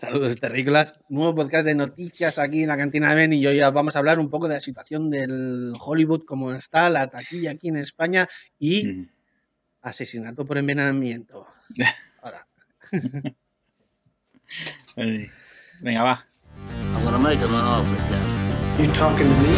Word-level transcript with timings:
Saludos 0.00 0.40
terrícolas, 0.40 0.98
nuevo 1.10 1.34
podcast 1.34 1.66
de 1.66 1.74
noticias 1.74 2.38
aquí 2.38 2.62
en 2.62 2.68
la 2.68 2.78
cantina 2.78 3.10
de 3.10 3.16
Ben 3.16 3.34
y 3.34 3.46
hoy 3.46 3.58
ya 3.58 3.68
vamos 3.68 3.94
a 3.94 3.98
hablar 3.98 4.18
un 4.18 4.30
poco 4.30 4.48
de 4.48 4.54
la 4.54 4.60
situación 4.60 5.10
del 5.10 5.74
Hollywood, 5.78 6.24
cómo 6.24 6.54
está 6.54 6.88
la 6.88 7.08
taquilla 7.08 7.50
aquí 7.50 7.68
en 7.68 7.76
España 7.76 8.26
y 8.58 9.08
asesinato 9.82 10.46
por 10.46 10.56
envenenamiento. 10.56 11.46
Ahora. 12.22 12.46
Venga, 15.82 16.02
va. 16.02 16.26
I'm 16.94 17.04
gonna 17.04 17.18
make 17.18 17.38
him 17.38 17.54
an 17.54 17.62
offer. 17.62 18.82
You 18.82 18.90
talking 18.94 19.28
to 19.28 19.36
me? 19.42 19.52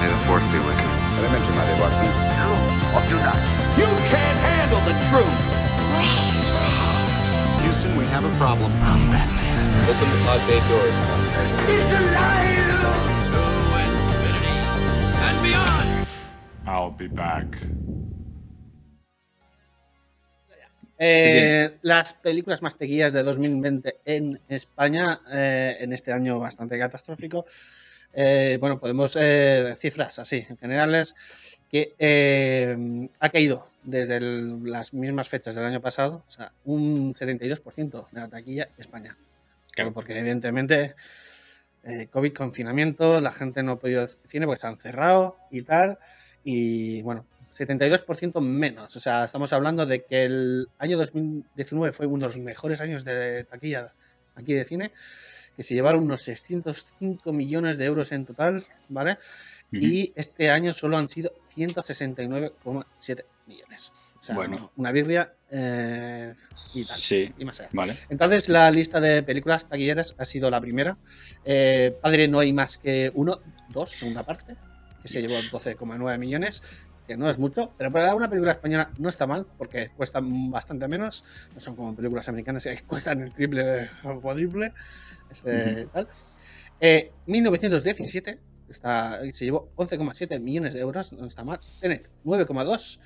May 0.00 0.08
the 0.08 0.16
force 0.24 0.46
be 0.48 0.58
with 0.64 0.80
you. 0.80 0.88
Elemente, 1.18 1.52
Madre 1.56 1.78
Watson. 1.78 2.69
You 2.90 3.86
can't 4.10 4.38
handle 4.42 4.80
the 4.80 4.94
truth! 5.10 5.40
Houston, 7.62 7.96
we 7.96 8.04
have 8.06 8.24
a 8.24 8.36
problem. 8.36 8.72
Open 9.90 10.08
the 10.10 10.18
pod 10.26 10.40
bay 10.48 10.58
doors. 10.68 10.98
I'll 16.66 16.90
be 16.90 17.06
back. 17.06 17.56
eh, 21.02 21.78
las 21.82 22.12
películas 22.14 22.60
más 22.60 22.76
tequillas 22.76 23.12
de 23.12 23.22
2020 23.22 24.00
en 24.04 24.38
España, 24.48 25.18
eh, 25.32 25.76
en 25.80 25.92
este 25.94 26.12
año 26.12 26.38
bastante 26.38 26.78
catastrófico. 26.78 27.46
eh, 28.12 28.58
bueno, 28.60 28.78
podemos 28.78 29.16
eh, 29.16 29.74
cifras 29.76 30.18
así, 30.18 30.44
en 30.48 30.58
generales, 30.58 31.59
que 31.70 31.94
eh, 31.98 33.08
ha 33.20 33.28
caído 33.30 33.66
desde 33.84 34.16
el- 34.16 34.62
las 34.64 34.92
mismas 34.92 35.28
fechas 35.28 35.54
del 35.54 35.64
año 35.64 35.80
pasado, 35.80 36.24
o 36.26 36.30
sea, 36.30 36.52
un 36.64 37.14
72% 37.14 38.08
de 38.10 38.20
la 38.20 38.28
taquilla 38.28 38.68
España. 38.76 39.16
Claro. 39.72 39.92
Porque 39.92 40.18
evidentemente 40.18 40.94
eh, 41.84 42.08
COVID, 42.10 42.32
confinamiento, 42.34 43.20
la 43.20 43.32
gente 43.32 43.62
no 43.62 43.72
ha 43.72 43.78
podido 43.78 44.02
ir 44.02 44.08
al 44.10 44.28
cine 44.28 44.46
porque 44.46 44.60
se 44.60 44.66
han 44.66 44.76
cerrado 44.78 45.36
y 45.50 45.62
tal. 45.62 45.98
Y 46.44 47.00
bueno, 47.02 47.24
72% 47.52 48.40
menos. 48.40 48.94
O 48.96 49.00
sea, 49.00 49.24
estamos 49.24 49.52
hablando 49.52 49.86
de 49.86 50.04
que 50.04 50.24
el 50.24 50.68
año 50.78 50.98
2019 50.98 51.92
fue 51.92 52.06
uno 52.06 52.28
de 52.28 52.34
los 52.34 52.38
mejores 52.38 52.80
años 52.80 53.04
de 53.04 53.44
taquilla 53.44 53.94
aquí 54.34 54.52
de 54.54 54.64
cine, 54.64 54.92
que 55.56 55.62
se 55.62 55.74
llevaron 55.74 56.02
unos 56.04 56.22
605 56.22 57.32
millones 57.32 57.76
de 57.78 57.84
euros 57.84 58.12
en 58.12 58.24
total, 58.26 58.62
¿vale? 58.88 59.18
Y 59.72 60.12
este 60.16 60.50
año 60.50 60.72
solo 60.72 60.96
han 60.96 61.08
sido 61.08 61.32
169,7 61.54 63.24
millones. 63.46 63.92
O 64.18 64.22
sea, 64.22 64.34
Bueno. 64.34 64.70
una 64.76 64.92
birria 64.92 65.32
eh, 65.50 66.34
y 66.74 66.84
tal. 66.84 66.98
Sí, 66.98 67.32
Y 67.38 67.44
más 67.44 67.60
allá. 67.60 67.70
vale. 67.72 67.94
Entonces, 68.10 68.48
la 68.48 68.70
lista 68.70 69.00
de 69.00 69.22
películas 69.22 69.66
taquilleras 69.66 70.14
ha 70.18 70.24
sido 70.24 70.50
la 70.50 70.60
primera. 70.60 70.98
Eh, 71.44 71.96
Padre 72.02 72.28
no 72.28 72.38
hay 72.40 72.52
más 72.52 72.78
que 72.78 73.10
uno, 73.14 73.40
dos, 73.70 73.90
segunda 73.90 74.24
parte, 74.24 74.56
que 75.02 75.08
se 75.08 75.22
llevó 75.22 75.34
12,9 75.34 76.18
millones, 76.18 76.62
que 77.10 77.16
no 77.16 77.28
es 77.28 77.40
mucho, 77.40 77.72
pero 77.76 77.90
para 77.90 78.14
una 78.14 78.30
película 78.30 78.52
española 78.52 78.92
no 78.98 79.08
está 79.08 79.26
mal, 79.26 79.44
porque 79.58 79.90
cuestan 79.96 80.48
bastante 80.52 80.86
menos. 80.86 81.24
No 81.52 81.60
son 81.60 81.74
como 81.74 81.96
películas 81.96 82.28
americanas 82.28 82.62
que 82.62 82.82
cuestan 82.86 83.20
el 83.22 83.32
triple 83.32 83.90
o 84.04 84.20
cuádruple. 84.20 84.72
Este, 85.28 85.86
tal. 85.92 86.06
Eh, 86.80 87.10
1917 87.26 88.38
está, 88.68 89.18
se 89.32 89.44
llevó 89.44 89.72
11,7 89.74 90.38
millones 90.38 90.74
de 90.74 90.80
euros, 90.82 91.12
no 91.12 91.26
está 91.26 91.42
mal. 91.42 91.58
Tenet, 91.80 92.08
9,2. 92.24 93.00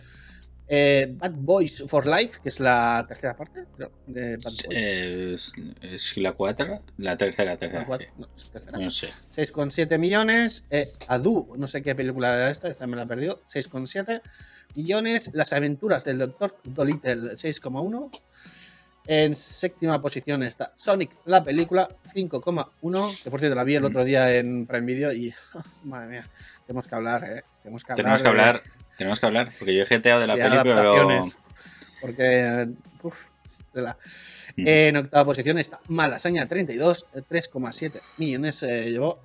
Eh, 0.67 1.09
Bad 1.19 1.33
Boys 1.35 1.85
for 1.87 2.07
Life, 2.07 2.41
que 2.43 2.49
es 2.49 2.59
la 2.59 3.05
tercera 3.07 3.37
parte 3.37 3.67
de 4.07 4.37
Bad 4.39 4.53
Boys. 4.65 4.67
Es, 4.71 5.53
es 5.83 6.17
la 6.17 6.33
cuarta, 6.33 6.81
la 6.97 7.17
tercera, 7.19 7.57
tercera. 7.59 7.83
La 7.83 7.87
cuat- 7.87 8.01
sí. 8.01 8.07
no, 8.17 8.29
es 8.35 8.51
tercera. 8.51 8.79
No 8.79 8.91
sé. 8.91 9.09
6,7 9.31 9.99
millones. 9.99 10.65
Eh, 10.71 10.93
Adu, 11.09 11.53
no 11.59 11.67
sé 11.67 11.83
qué 11.83 11.95
película 11.95 12.35
era 12.35 12.51
esta, 12.51 12.69
esta 12.69 12.87
me 12.87 12.97
la 12.97 13.05
perdió. 13.07 13.43
6,7 13.47 14.23
millones. 14.75 15.31
Las 15.35 15.53
aventuras 15.53 16.03
del 16.05 16.19
Doctor 16.19 16.57
Dolittle, 16.65 17.37
6,1. 17.37 18.11
En 19.07 19.35
séptima 19.35 20.01
posición 20.01 20.43
está 20.43 20.73
Sonic, 20.77 21.11
la 21.27 21.45
película, 21.45 21.87
5,1. 22.15 23.23
Que 23.23 23.31
por 23.31 23.39
cierto 23.39 23.55
la 23.55 23.65
vi 23.65 23.75
el 23.75 23.85
otro 23.85 24.03
día 24.03 24.35
en 24.35 24.67
Prime 24.67 24.87
Video 24.87 25.13
y. 25.13 25.35
madre 25.85 26.09
mía, 26.09 26.31
tenemos 26.67 26.87
que 26.89 26.95
hablar, 26.95 27.23
¿eh? 27.25 27.45
Tenemos 27.63 27.85
que 27.85 27.93
hablar. 27.93 28.03
Tenemos 28.03 28.23
que 28.23 28.29
hablar, 28.29 28.61
tenemos 28.97 29.21
que 29.21 29.27
hablar, 29.27 29.51
porque 29.59 29.75
yo 29.75 29.83
he 29.83 29.87
jeteado 29.87 30.21
de 30.21 30.27
la 30.27 30.35
peli, 30.49 30.57
pero... 30.77 30.95
Porque. 32.01 32.69
uf, 33.03 33.27
de 33.73 33.83
la- 33.83 33.97
Mm. 34.57 34.69
En 34.69 34.97
octava 34.99 35.25
posición 35.25 35.59
está 35.59 35.81
Malasaña 35.89 36.47
32, 36.47 37.07
eh, 37.15 37.23
3,7 37.29 38.01
millones 38.19 38.63
eh, 38.63 38.89
llevó. 38.93 39.21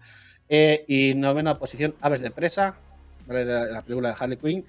Eh, 0.48 0.86
y 0.88 1.14
novena 1.14 1.60
posición 1.60 1.94
Aves 2.02 2.22
de 2.22 2.32
Presa, 2.32 2.78
¿vale? 3.28 3.46
de 3.46 3.54
la, 3.54 3.66
de 3.68 3.72
la 3.74 3.82
película 3.84 4.10
de 4.10 4.16
Harley 4.20 4.38
Quinn, 4.38 4.66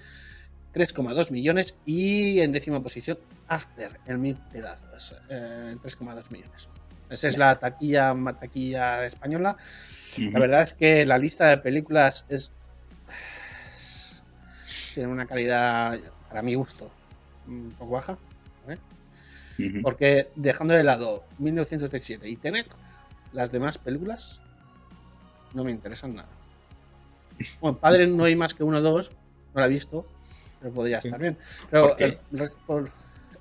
3,2 0.74 1.30
millones. 1.30 1.78
Y 1.86 2.40
en 2.40 2.52
décima 2.52 2.82
posición 2.82 3.18
After, 3.48 3.90
el 4.06 4.18
mil 4.18 4.36
pedazos, 4.52 5.14
eh, 5.30 5.74
3,2 5.82 6.30
millones. 6.30 6.68
Esa 7.08 7.28
es 7.28 7.38
la 7.38 7.58
taquilla, 7.58 9.06
española. 9.06 9.56
La 10.18 10.40
verdad 10.40 10.60
es 10.62 10.74
que 10.74 11.06
la 11.06 11.16
lista 11.16 11.48
de 11.48 11.56
películas 11.56 12.26
es. 12.28 12.52
Tiene 14.94 15.08
una 15.10 15.26
calidad, 15.26 15.98
para 16.28 16.42
mi 16.42 16.54
gusto, 16.54 16.90
un 17.46 17.74
poco 17.78 17.92
baja. 17.92 18.18
Ujú. 19.58 19.82
Porque 19.82 20.30
dejando 20.36 20.72
de 20.74 20.82
lado 20.84 21.24
1937 21.38 22.28
y 22.28 22.36
Tenet, 22.36 22.66
las 23.32 23.52
demás 23.52 23.76
películas 23.78 24.40
no 25.52 25.64
me 25.64 25.70
interesan 25.70 26.14
nada. 26.14 26.28
Bueno, 27.60 27.76
Padre 27.78 28.06
no 28.06 28.24
hay 28.24 28.36
más 28.36 28.54
que 28.54 28.62
uno 28.64 28.78
o 28.78 28.80
dos, 28.80 29.12
no 29.54 29.60
la 29.60 29.66
he 29.66 29.70
visto, 29.70 30.06
pero 30.60 30.72
podría 30.72 30.98
estar 30.98 31.18
bien. 31.20 31.36
Pero 31.70 31.96
el 31.98 32.18
por- 32.66 32.90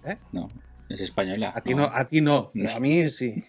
¿eh? 0.05 0.17
No, 0.33 0.49
es 0.89 0.99
española. 1.01 1.53
a 1.55 1.61
ti 1.61 1.73
no, 1.73 1.83
a 1.85 2.05
ti 2.05 2.19
no, 2.21 2.51
pero 2.53 2.69
No. 2.69 2.75
a 2.75 2.79
mí 2.81 3.07
sí. 3.09 3.43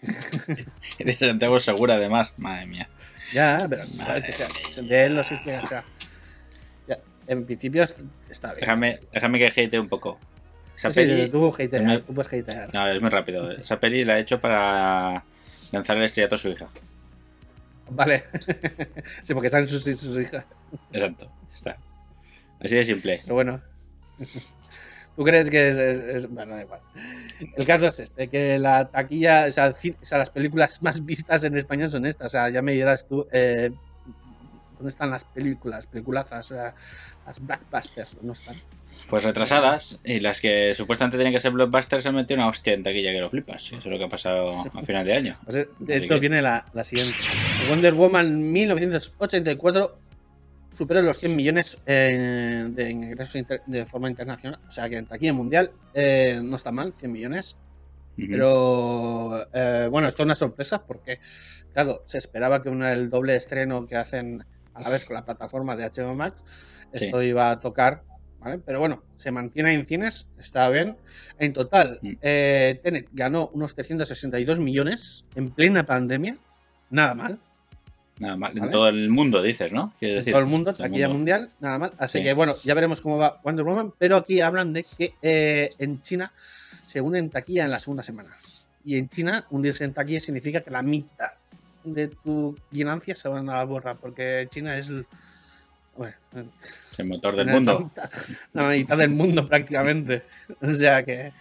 De 0.99 1.13
Santiago 1.17 1.59
Segura, 1.59 1.95
además. 1.95 2.31
Madre 2.37 2.65
mía. 2.67 2.89
Ya, 3.33 3.65
pero 3.69 3.83
Madre 3.95 4.23
que 4.27 4.31
sea, 4.31 4.47
mía. 4.47 4.89
de 4.89 5.05
él 5.05 5.15
no 5.15 5.23
sé 5.23 5.39
qué, 5.43 5.57
o 5.57 5.65
sea, 5.67 5.83
en 7.27 7.45
principio 7.45 7.83
está 8.29 8.47
bien. 8.49 8.59
Déjame, 8.61 8.99
déjame 9.13 9.39
que 9.39 9.61
hate 9.61 9.79
un 9.79 9.89
poco. 9.89 10.17
Esa 10.75 10.89
Sí, 10.89 11.01
peli... 11.01 11.29
tú, 11.29 11.47
hatear, 11.53 11.83
me- 11.83 11.99
tú 11.99 12.13
puedes 12.13 12.33
hatear. 12.33 12.73
No, 12.73 12.87
es 12.87 13.01
muy 13.01 13.09
rápido. 13.09 13.51
Esa 13.61 13.79
peli 13.79 14.03
la 14.03 14.17
he 14.17 14.21
hecho 14.21 14.39
para 14.39 15.23
lanzar 15.71 15.97
el 15.97 16.03
estrellato 16.03 16.35
a 16.35 16.37
su 16.37 16.49
hija. 16.49 16.67
Vale. 17.89 18.23
sí, 19.23 19.33
porque 19.33 19.47
están 19.47 19.67
sus, 19.67 19.83
sus 19.83 20.17
hijas. 20.17 20.45
Exacto, 20.93 21.29
está. 21.53 21.77
Así 22.59 22.75
de 22.75 22.85
simple. 22.85 23.19
Pero 23.23 23.35
bueno. 23.35 23.61
¿Tú 25.15 25.25
crees 25.25 25.49
que 25.49 25.67
es, 25.69 25.77
es- 25.77 25.99
es- 26.01 26.29
Bueno, 26.29 26.55
da 26.55 26.61
igual. 26.61 26.79
El 27.57 27.65
caso 27.65 27.87
es 27.87 27.99
este, 27.99 28.29
que 28.29 28.57
la 28.57 28.85
taquilla, 28.89 29.45
o 29.47 29.51
sea, 29.51 29.71
ci- 29.73 29.95
o 30.01 30.05
sea, 30.05 30.17
las 30.19 30.29
películas 30.29 30.81
más 30.81 31.03
vistas 31.05 31.43
en 31.43 31.57
español 31.57 31.91
son 31.91 32.05
estas. 32.05 32.27
O 32.27 32.29
sea, 32.29 32.49
ya 32.49 32.61
me 32.61 32.71
dirás 32.71 33.07
tú, 33.07 33.27
eh, 33.31 33.71
¿dónde 34.81 34.89
están 34.89 35.09
las 35.11 35.23
películas, 35.25 35.87
peliculazas, 35.87 36.45
sea, 36.47 36.73
las 37.25 37.39
blackbusters? 37.39 38.15
¿Dónde 38.17 38.33
están? 38.33 38.55
Pues 39.09 39.23
retrasadas, 39.23 39.99
y 40.03 40.19
las 40.19 40.39
que 40.41 40.73
supuestamente 40.75 41.17
tenían 41.17 41.33
que 41.33 41.39
ser 41.39 41.51
blockbusters 41.51 42.03
se 42.03 42.09
han 42.09 42.15
metido 42.15 42.39
una 42.39 42.49
hostia 42.49 42.73
en 42.73 42.83
taquilla 42.83 43.11
que 43.11 43.19
lo 43.19 43.29
flipas. 43.29 43.65
Eso 43.67 43.77
es 43.77 43.85
lo 43.85 43.97
que 43.97 44.03
ha 44.05 44.09
pasado 44.09 44.45
a 44.73 44.81
final 44.83 45.05
de 45.05 45.13
año. 45.15 45.37
Pues, 45.43 45.57
eh, 45.57 45.69
de 45.79 45.97
hecho, 45.97 46.13
que- 46.15 46.19
viene 46.19 46.41
la, 46.41 46.65
la 46.73 46.83
siguiente. 46.83 47.13
Wonder 47.69 47.93
Woman 47.93 48.51
1984 48.51 49.97
superó 50.71 51.01
los 51.01 51.17
100 51.17 51.35
millones 51.35 51.77
eh, 51.85 52.67
de 52.69 52.89
ingresos 52.91 53.35
inter- 53.35 53.63
de 53.65 53.85
forma 53.85 54.09
internacional. 54.09 54.59
O 54.67 54.71
sea, 54.71 54.87
que 54.89 54.97
en 54.97 55.05
taquilla 55.05 55.33
mundial 55.33 55.71
eh, 55.93 56.39
no 56.43 56.55
está 56.55 56.71
mal, 56.71 56.93
100 56.97 57.11
millones. 57.11 57.57
Pero 58.29 59.47
eh, 59.53 59.87
bueno, 59.89 60.07
esto 60.07 60.21
es 60.23 60.25
una 60.25 60.35
sorpresa 60.35 60.85
porque, 60.85 61.19
claro, 61.73 62.03
se 62.05 62.17
esperaba 62.19 62.61
que 62.61 62.69
un, 62.69 62.83
el 62.83 63.09
doble 63.09 63.35
estreno 63.35 63.85
que 63.87 63.95
hacen 63.95 64.43
vez 64.89 65.05
con 65.05 65.15
la 65.15 65.25
plataforma 65.25 65.75
de 65.75 65.89
HBO 65.89 66.15
Max, 66.15 66.43
esto 66.91 67.21
iba 67.21 67.51
a 67.51 67.59
tocar, 67.59 68.03
¿vale? 68.39 68.59
Pero 68.59 68.79
bueno, 68.79 69.03
se 69.15 69.31
mantiene 69.31 69.73
en 69.73 69.85
cines, 69.85 70.27
está 70.37 70.69
bien. 70.69 70.97
En 71.39 71.53
total, 71.53 71.99
Mm. 72.01 72.11
eh, 72.21 72.79
Tenet 72.83 73.07
ganó 73.11 73.49
unos 73.53 73.75
362 73.75 74.59
millones 74.59 75.25
en 75.35 75.49
plena 75.49 75.83
pandemia, 75.85 76.37
nada 76.89 77.13
mal. 77.15 77.39
Nada 78.19 78.35
mal. 78.35 78.55
En 78.55 78.69
todo 78.69 78.87
el 78.87 79.09
mundo 79.09 79.41
dices, 79.41 79.73
¿no? 79.73 79.93
En 79.99 80.23
todo 80.25 80.39
el 80.39 80.45
mundo, 80.45 80.73
todo 80.73 80.83
el 80.85 80.91
taquilla 80.91 81.07
mundo. 81.07 81.17
mundial, 81.19 81.49
nada 81.59 81.79
mal. 81.79 81.91
Así 81.97 82.19
Sí. 82.19 82.23
que 82.23 82.33
bueno, 82.33 82.55
ya 82.63 82.73
veremos 82.75 83.01
cómo 83.01 83.17
va 83.17 83.39
Wonder 83.43 83.65
Woman, 83.65 83.93
pero 83.97 84.17
aquí 84.17 84.41
hablan 84.41 84.73
de 84.73 84.83
que 84.83 85.15
eh, 85.23 85.71
en 85.79 86.01
China 86.03 86.31
se 86.85 87.01
unen 87.01 87.29
taquilla 87.31 87.65
en 87.65 87.71
la 87.71 87.79
segunda 87.79 88.03
semana. 88.03 88.29
Y 88.83 88.97
en 88.97 89.09
China, 89.09 89.45
hundirse 89.49 89.85
en 89.85 89.93
taquilla 89.93 90.19
significa 90.19 90.61
que 90.61 90.69
la 90.71 90.81
mitad 90.83 91.29
de 91.83 92.07
tu 92.09 92.55
ganancia 92.71 93.15
se 93.15 93.27
van 93.29 93.49
a 93.49 93.57
la 93.57 93.63
borra, 93.65 93.95
porque 93.95 94.47
China 94.49 94.77
es 94.77 94.89
el- 94.89 95.05
Bueno, 95.97 96.15
Es 96.59 96.99
el 96.99 97.07
motor 97.07 97.35
del 97.35 97.47
la 97.47 97.53
mundo. 97.53 97.79
mitad- 97.79 98.09
La 98.53 98.69
mitad 98.69 98.97
del 98.97 99.09
mundo 99.09 99.47
prácticamente. 99.47 100.23
O 100.61 100.73
sea 100.73 101.03
que. 101.03 101.31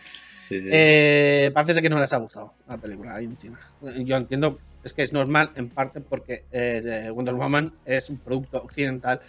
Sí, 0.48 0.60
sí. 0.60 0.68
Eh, 0.72 1.50
parece 1.54 1.80
que 1.80 1.88
no 1.88 2.00
les 2.00 2.12
ha 2.12 2.16
gustado 2.16 2.54
la 2.68 2.76
película 2.76 3.14
ahí 3.14 3.24
en 3.26 3.36
China. 3.36 3.58
Yo 3.98 4.16
entiendo, 4.16 4.58
es 4.82 4.92
que 4.92 5.02
es 5.02 5.12
normal 5.12 5.52
en 5.54 5.68
parte 5.68 6.00
porque 6.00 6.44
eh, 6.50 7.08
Wonder 7.14 7.34
Woman 7.36 7.72
es 7.84 8.10
un 8.10 8.18
producto 8.18 8.60
occidental 8.60 9.20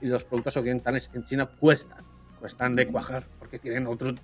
y 0.00 0.06
los 0.06 0.22
productos 0.22 0.56
occidentales 0.56 1.10
en 1.14 1.24
China 1.24 1.46
cuestan, 1.46 1.98
cuestan 2.38 2.76
de 2.76 2.86
cuajar 2.86 3.24
porque 3.40 3.58
tienen 3.58 3.88
otro, 3.88 4.14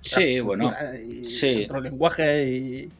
Sí, 0.00 0.40
bueno. 0.40 0.74
y 1.06 1.24
sí. 1.24 1.64
otro 1.66 1.80
lenguaje 1.80 2.48
y 2.48 2.90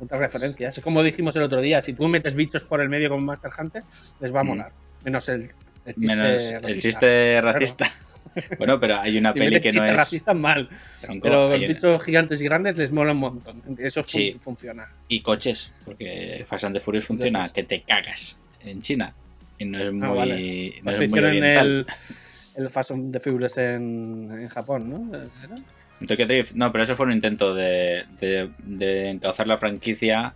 otras 0.00 0.20
referencias. 0.20 0.80
Como 0.80 1.02
dijimos 1.02 1.34
el 1.36 1.42
otro 1.42 1.60
día, 1.60 1.80
si 1.82 1.92
tú 1.92 2.08
metes 2.08 2.34
bichos 2.34 2.64
por 2.64 2.80
el 2.80 2.88
medio 2.88 3.08
como 3.10 3.24
Master 3.24 3.50
Hunter, 3.58 3.82
les 4.20 4.34
va 4.34 4.40
a 4.40 4.44
Mm. 4.44 4.46
molar. 4.48 4.72
Menos 5.04 5.28
el, 5.28 5.50
el 5.86 5.94
chiste 5.94 6.16
Menos 6.16 6.26
el 6.42 6.62
racista. 6.62 6.80
chiste 6.88 7.40
racista. 7.40 7.92
Bueno, 8.58 8.78
pero 8.78 9.00
hay 9.00 9.18
una 9.18 9.32
Si 9.32 9.38
peli 9.40 9.60
que 9.60 9.72
no 9.72 9.84
es. 9.84 9.96
racistas, 9.96 10.36
mal. 10.36 10.68
tronco, 11.00 11.22
Pero 11.24 11.48
los 11.48 11.58
una- 11.58 11.66
bichos 11.68 12.02
gigantes 12.04 12.40
y 12.40 12.44
grandes 12.44 12.76
les 12.76 12.92
mola 12.92 13.10
un 13.12 13.18
montón. 13.18 13.62
Eso 13.78 14.02
fun- 14.02 14.08
Sí. 14.08 14.36
funciona. 14.40 14.88
Y 15.08 15.20
coches, 15.22 15.72
porque 15.84 16.44
Fast 16.48 16.64
and 16.64 16.76
the 16.76 16.80
Furious 16.80 17.06
funciona 17.06 17.40
Entonces- 17.40 17.52
que 17.54 17.62
te 17.64 17.82
cagas 17.82 18.38
en 18.62 18.82
China. 18.82 19.14
Y 19.58 19.64
no 19.64 19.82
es 19.82 19.92
muy. 19.92 20.06
Ah, 20.06 20.10
vale. 20.10 20.74
no 20.76 20.82
Pues 20.84 20.94
es 20.94 21.00
muy 21.00 21.06
hicieron 21.18 21.44
el, 21.44 21.86
el 22.54 22.70
Fast 22.70 22.92
and 22.92 23.12
the 23.12 23.18
Furious 23.20 23.58
en, 23.58 24.28
en 24.32 24.48
Japón, 24.48 24.90
¿no? 24.90 25.18
¿Era? 25.42 25.56
Tokyo 26.06 26.26
Drift, 26.26 26.52
no, 26.54 26.70
pero 26.72 26.84
eso 26.84 26.96
fue 26.96 27.06
un 27.06 27.12
intento 27.12 27.54
de, 27.54 28.04
de, 28.20 28.50
de 28.58 29.10
encauzar 29.10 29.46
la 29.46 29.58
franquicia 29.58 30.34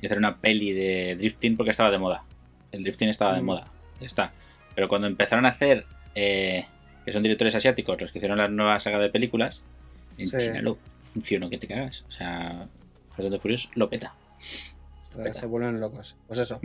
y 0.00 0.06
hacer 0.06 0.18
una 0.18 0.36
peli 0.36 0.72
de 0.72 1.16
drifting 1.16 1.56
porque 1.56 1.70
estaba 1.72 1.90
de 1.90 1.98
moda. 1.98 2.24
El 2.72 2.82
drifting 2.84 3.08
estaba 3.08 3.34
de 3.34 3.42
Mm. 3.42 3.44
moda, 3.44 3.66
ya 4.00 4.06
está. 4.06 4.32
Pero 4.74 4.88
cuando 4.88 5.06
empezaron 5.08 5.46
a 5.46 5.50
hacer, 5.50 5.84
eh, 6.14 6.64
que 7.04 7.12
son 7.12 7.22
directores 7.22 7.54
asiáticos 7.54 8.00
los 8.00 8.12
que 8.12 8.18
hicieron 8.18 8.38
la 8.38 8.48
nueva 8.48 8.78
saga 8.80 8.98
de 8.98 9.10
películas, 9.10 9.62
en 10.16 10.28
Sí. 10.28 10.36
China 10.38 10.62
lo 10.62 10.78
funcionó 11.02 11.50
que 11.50 11.58
te 11.58 11.66
cagas. 11.66 12.04
O 12.08 12.12
sea, 12.12 12.66
Fast 13.16 13.28
and 13.32 13.40
Furious 13.40 13.68
lo 13.74 13.88
peta. 13.90 14.14
Se 15.32 15.46
vuelven 15.46 15.80
locos. 15.80 16.16
Pues 16.28 16.38
eso. 16.38 16.60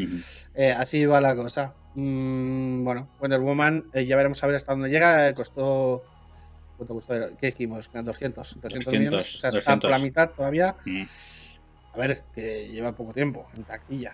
Eh, 0.54 0.72
así 0.72 1.06
va 1.08 1.20
la 1.20 1.36
cosa. 1.36 1.74
Mm, 1.96 2.84
bueno, 2.84 3.10
Wonder 3.20 3.40
Woman, 3.40 3.86
eh, 3.94 4.06
ya 4.06 4.16
veremos 4.16 4.44
a 4.44 4.48
ver 4.48 4.56
hasta 4.58 4.72
dónde 4.74 4.90
llega. 4.90 5.28
Eh, 5.30 5.34
costó. 5.34 6.04
¿Cuánto 6.78 6.94
costó? 6.96 7.14
¿Qué 7.40 7.48
dijimos? 7.48 7.90
200, 7.92 8.56
300 8.62 8.94
millones. 8.94 9.12
200, 9.12 9.36
O 9.36 9.40
sea, 9.40 9.50
está 9.50 9.80
por 9.80 9.90
la 9.92 9.98
200. 9.98 10.02
mitad 10.04 10.30
todavía. 10.36 10.76
Mm. 10.86 11.04
A 11.94 11.98
ver, 11.98 12.24
que 12.34 12.68
lleva 12.68 12.94
poco 12.96 13.14
tiempo 13.14 13.48
en 13.56 13.64
taquilla. 13.64 14.14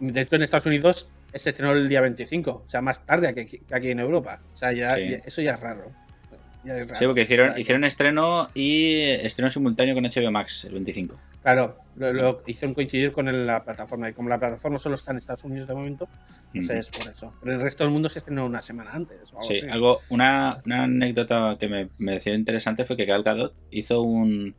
De 0.00 0.20
hecho, 0.20 0.36
en 0.36 0.42
Estados 0.42 0.66
Unidos 0.66 1.10
se 1.34 1.50
estrenó 1.50 1.72
el 1.72 1.88
día 1.88 2.00
25, 2.00 2.62
o 2.66 2.68
sea, 2.68 2.80
más 2.80 3.04
tarde 3.04 3.34
que 3.34 3.42
aquí, 3.42 3.58
que 3.58 3.74
aquí 3.74 3.90
en 3.90 4.00
Europa. 4.00 4.40
O 4.54 4.56
sea, 4.56 4.72
ya, 4.72 4.94
Sí. 4.94 5.10
ya- 5.10 5.16
eso 5.18 5.42
ya 5.42 5.54
es 5.54 5.60
raro. 5.60 5.92
Sí, 6.64 7.06
porque 7.06 7.22
hicieron, 7.22 7.58
hicieron 7.58 7.84
estreno 7.84 8.50
y 8.54 8.94
estreno 9.02 9.50
simultáneo 9.50 9.94
con 9.94 10.04
HBO 10.04 10.30
Max 10.30 10.64
el 10.64 10.74
25. 10.74 11.18
Claro, 11.42 11.78
lo, 11.96 12.12
lo 12.12 12.42
hicieron 12.46 12.74
coincidir 12.74 13.12
con 13.12 13.28
el- 13.28 13.46
la 13.46 13.62
plataforma. 13.64 14.10
Y 14.10 14.12
como 14.12 14.28
la 14.28 14.38
plataforma 14.38 14.76
solo 14.76 14.96
está 14.96 15.12
en 15.12 15.18
Estados 15.18 15.44
Unidos 15.44 15.66
de 15.68 15.74
momento, 15.74 16.08
pues 16.52 16.68
Ujú. 16.68 16.78
es 16.78 16.90
por 16.90 17.08
eso. 17.10 17.32
Pero 17.40 17.54
el 17.56 17.62
resto 17.62 17.84
del 17.84 17.92
mundo 17.92 18.08
se 18.08 18.18
estrenó 18.18 18.44
una 18.44 18.60
semana 18.60 18.90
antes. 18.92 19.32
O 19.32 19.36
algo 19.36 19.40
Sí, 19.42 19.58
así. 19.58 19.68
algo, 19.68 20.00
una, 20.10 20.60
una 20.66 20.82
anécdota 20.84 21.56
que 21.58 21.68
me, 21.68 21.88
me 21.98 22.12
pareció 22.12 22.34
interesante 22.34 22.84
fue 22.84 22.96
que 22.96 23.06
Gal 23.06 23.22
Gadot 23.22 23.54
hizo 23.70 24.02
un, 24.02 24.54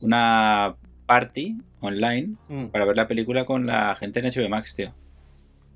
una 0.00 0.76
party 1.06 1.56
online 1.80 2.36
Mm, 2.48 2.66
para 2.66 2.84
ver 2.84 2.96
la 2.96 3.08
película 3.08 3.44
con 3.44 3.66
la 3.66 3.94
gente 3.96 4.20
en 4.20 4.26
HBO 4.26 4.48
Max, 4.48 4.74
tío. 4.76 4.94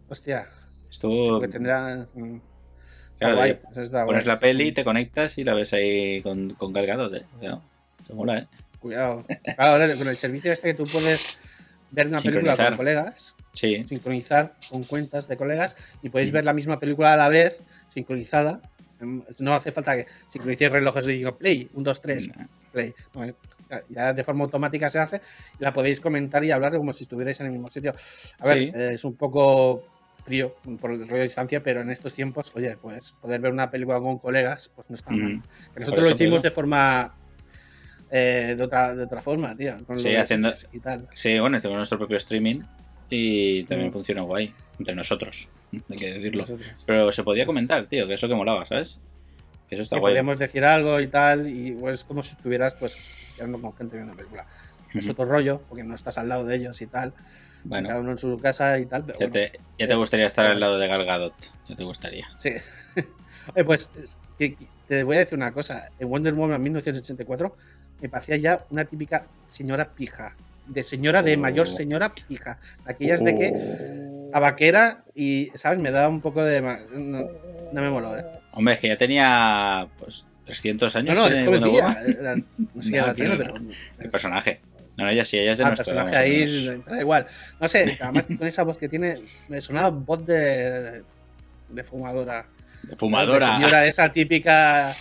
hostia, 0.09 0.47
Estuvo. 0.89 1.39
porque 1.41 1.49
tendrá. 1.49 2.06
Mm, 3.19 3.25
Claro, 3.25 3.37
guay, 3.37 3.59
eso 3.70 3.82
está 3.82 4.05
Pones 4.06 4.25
guay. 4.25 4.35
la 4.35 4.41
peli, 4.41 4.73
te 4.73 4.85
conectas 4.85 5.38
y 5.38 5.44
la 5.44 5.55
ves 5.55 5.73
ahí 5.73 6.23
con, 6.23 6.50
con 6.55 6.73
Gal 6.73 6.87
Gadot, 6.87 7.15
eh. 7.15 7.25
Se 8.06 8.15
mola, 8.15 8.38
¿eh? 8.38 8.47
Cuidado. 8.79 9.25
Claro, 9.56 9.73
ahora 9.73 9.94
con 9.97 10.09
el 10.09 10.17
servicio 10.17 10.53
este 10.53 10.69
que 10.69 10.75
tú 10.75 10.85
puedes 10.85 11.37
ver 11.91 12.06
una 12.06 12.20
película 12.20 12.56
con 12.56 12.76
colegas, 12.76 13.35
Sí. 13.53 13.85
sincronizar 13.88 14.55
con 14.70 14.82
cuentas 14.85 15.26
de 15.26 15.37
colegas 15.37 15.76
y 16.03 16.11
podéis 16.11 16.31
ver 16.32 16.44
la 16.44 16.53
misma 16.53 16.79
película 16.79 17.12
a 17.15 17.17
la 17.17 17.29
vez, 17.29 17.65
sincronizada. 17.88 18.61
Mm, 19.00 19.21
No 19.41 19.55
hace 19.55 19.73
falta 19.73 19.97
que 19.97 20.06
sincronicéis 20.31 20.71
relojes 20.71 21.06
y 21.09 21.12
digo 21.12 21.37
play, 21.37 21.69
1, 21.75 21.82
2, 21.85 22.00
3, 22.00 22.31
play. 22.73 22.94
No, 23.14 23.25
es- 23.25 23.35
ya 23.91 24.14
de 24.14 24.25
forma 24.25 24.44
automática 24.44 24.88
se 24.88 24.99
hace 24.99 25.21
la 25.59 25.75
podéis 25.75 26.00
comentar 26.00 26.43
y 26.44 26.50
hablar 26.50 26.75
como 26.76 26.93
si 26.94 27.05
estuvierais 27.05 27.38
en 27.41 27.47
el 27.47 27.53
mismo 27.53 27.69
sitio. 27.69 27.93
A 28.38 28.49
ver, 28.49 28.59
Sí. 28.59 28.73
eh, 28.75 28.91
es 28.94 29.05
un 29.05 29.14
poco 29.14 29.85
frío 30.29 30.55
por 30.81 30.93
el 30.93 31.01
rollo 31.01 31.17
de 31.17 31.23
distancia, 31.23 31.63
pero 31.63 31.81
en 31.81 31.91
estos 31.91 32.13
tiempos, 32.15 32.53
oye, 32.55 32.75
pues 32.81 33.13
poder 33.13 33.41
ver 33.41 33.51
una 33.53 33.71
película 33.71 33.99
con 33.99 34.19
colegas, 34.19 34.71
pues 34.75 34.89
no 34.91 34.95
está 34.97 35.11
mal. 35.11 35.37
Ujú. 35.39 35.43
Que 35.75 35.81
nosotros 35.81 36.03
eso 36.07 36.11
lo 36.11 36.15
hicimos 36.17 36.43
de 36.43 36.51
forma. 36.51 37.15
eh, 38.11 38.55
de, 38.57 38.63
otra, 38.63 38.95
de 38.95 39.05
otra 39.05 39.21
forma, 39.21 39.55
tío. 39.55 39.85
Con 39.87 39.97
Sí, 39.99 40.15
haciendo- 40.17 40.51
Y 40.73 40.81
tal. 40.81 41.09
Sí, 41.13 41.39
bueno, 41.39 41.61
tenemos 41.61 41.77
nuestro 41.79 41.99
propio 41.99 42.17
streaming 42.17 42.61
y 43.11 43.65
también 43.65 43.91
Mm. 43.91 43.93
funciona 43.93 44.23
guay. 44.23 44.55
Entre 44.79 44.95
nosotros, 44.95 45.51
hay 45.91 45.97
que 45.99 46.13
decirlo. 46.15 46.43
Nosotros. 46.43 46.69
Pero 46.87 47.13
se 47.13 47.23
podía 47.23 47.45
comentar, 47.45 47.87
tío, 47.87 48.07
que 48.07 48.15
es 48.15 48.23
lo 48.23 48.29
que 48.29 48.35
molaba, 48.35 48.65
¿sabes? 48.65 48.99
Que 49.69 49.75
eso 49.75 49.83
está 49.83 49.97
Que 49.97 50.01
guay. 50.01 50.13
podíamos 50.13 50.39
decir 50.39 50.65
algo 50.65 50.99
y 51.01 51.09
tal, 51.09 51.49
y 51.51 51.73
pues 51.73 52.05
como 52.05 52.23
si 52.23 52.35
estuvieras 52.37 52.75
pues 52.77 52.97
quedando 53.37 53.61
con 53.61 53.75
gente 53.77 53.97
viendo 53.97 54.13
la 54.15 54.17
película. 54.17 54.47
Es 54.95 55.05
Ujú. 55.05 55.13
otro 55.13 55.25
rollo, 55.27 55.61
porque 55.69 55.85
no 55.85 55.95
estás 55.95 56.17
al 56.17 56.31
lado 56.31 56.45
de 56.45 56.57
ellos 56.57 56.81
y 56.81 56.87
tal. 56.87 57.13
Cada 57.59 57.69
Bueno, 57.83 58.01
uno 58.01 58.11
en 58.13 58.19
su 58.19 58.39
casa 58.39 58.79
y 58.79 58.87
tal, 58.87 59.05
pero 59.05 59.19
ya 59.19 59.27
bueno, 59.29 59.33
te, 59.51 59.61
ya 59.79 59.87
te 59.87 59.95
gustaría 59.95 60.27
estar 60.27 60.47
al 60.47 60.61
lado 60.61 60.79
de 60.79 60.87
Gal 60.89 61.05
Gadot. 61.05 61.35
Ya 61.69 61.77
te 61.77 61.85
gustaría. 61.85 62.27
sí. 62.37 62.51
Oye, 63.55 63.65
pues 63.67 63.91
te 64.89 65.03
voy 65.05 65.17
a 65.17 65.19
decir 65.21 65.37
una 65.37 65.53
cosa. 65.53 65.89
En 65.99 66.09
Wonder 66.09 66.35
Woman 66.35 66.63
1984 66.63 67.57
me 68.01 68.09
parecía 68.09 68.37
ya 68.37 68.65
una 68.71 68.85
típica 68.85 69.27
señora 69.49 69.89
pija. 69.95 70.35
De 70.67 70.83
señora, 70.83 71.23
de 71.23 71.35
Oh. 71.35 71.39
mayor 71.41 71.67
señora 71.67 72.13
pija. 72.15 72.59
Aquellas 72.85 73.25
de 73.25 73.35
que 73.39 73.53
Oh. 73.55 74.31
a 74.35 74.41
vaquera 74.41 75.05
y, 75.15 75.51
¿sabes? 75.55 75.79
Me 75.79 75.91
daba 75.91 76.09
un 76.09 76.21
poco 76.21 76.45
de... 76.45 76.61
No, 76.61 77.25
no 77.73 77.83
me 77.83 77.91
moló, 77.91 78.17
¿eh? 78.19 78.25
Hombre, 78.53 78.75
es 78.75 78.81
que 78.81 78.89
ya 78.89 78.97
tenía 78.97 79.89
pues 79.99 80.27
300 80.45 80.95
No, 80.95 80.99
años. 81.01 81.17
no, 81.17 81.27
tiene 81.27 81.41
es 81.41 81.47
jovencilla. 81.47 82.03
Era- 82.07 82.37
No 82.37 82.83
sé 82.83 82.91
qué 82.93 82.99
No, 83.01 83.15
tiene, 83.15 83.37
pero- 83.37 83.55
pero... 83.55 83.67
El 83.99 84.11
personaje. 84.11 84.61
No, 84.99 85.05
no, 85.05 85.11
ella 85.11 85.25
sí, 85.25 85.39
ella 85.39 85.53
es 85.53 85.59
de 85.59 85.65
Ah, 85.65 85.75
personaje 85.75 86.17
ahí 86.17 86.67
da 86.87 87.00
igual. 87.00 87.27
No 87.61 87.69
sé, 87.69 87.97
además 88.00 88.27
con 88.37 88.47
esa 88.47 88.65
voz 88.65 88.77
que 88.79 88.89
tiene, 88.89 89.17
me 89.49 89.61
sonaba 89.61 89.91
voz 89.91 90.27
de, 90.27 91.05
de 91.69 91.85
fumadora. 91.85 92.47
De 92.83 92.91
De 92.91 92.97
Fumadora. 92.97 93.55
señora 93.55 93.87
esa 93.87 94.11
típica 94.12 94.93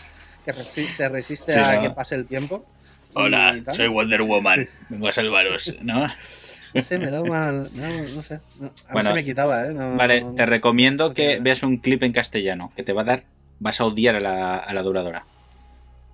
que 0.46 0.54
resi- 0.54 0.88
se 0.88 1.10
resiste 1.10 1.54
Sí, 1.54 1.60
a 1.60 1.76
¿no? 1.76 1.82
que 1.82 1.90
pase 1.90 2.14
el 2.16 2.26
tiempo. 2.28 2.64
Hola, 3.16 3.60
soy 3.74 3.88
Wonder 3.88 4.22
Woman. 4.22 4.68
Vengo 4.90 5.08
a 5.08 5.12
salvaros, 5.12 5.76
¿no? 5.82 6.06
No 6.74 6.82
sé, 6.82 7.00
me 7.00 7.10
da 7.10 7.24
mal. 7.24 7.72
No, 7.74 7.88
no 8.14 8.22
sé. 8.22 8.40
No, 8.60 8.68
a 8.68 8.70
mí 8.70 8.74
Bueno, 8.92 9.10
se 9.10 9.16
me 9.16 9.24
quitaba, 9.24 9.66
¿eh? 9.66 9.74
No- 9.74 9.96
Vale, 9.96 10.24
te 10.36 10.46
recomiendo 10.46 11.14
que 11.16 11.40
veas 11.42 11.64
un 11.64 11.78
clip 11.78 12.04
en 12.04 12.14
castellano, 12.14 12.72
que 12.76 12.84
te 12.84 12.94
va 12.94 13.02
a 13.02 13.06
dar. 13.06 13.24
Vas 13.60 13.82
a 13.82 13.86
odiar 13.86 14.16
a 14.16 14.20
la, 14.20 14.58
a 14.58 14.74
la 14.76 14.84
dobladora. 14.84 15.26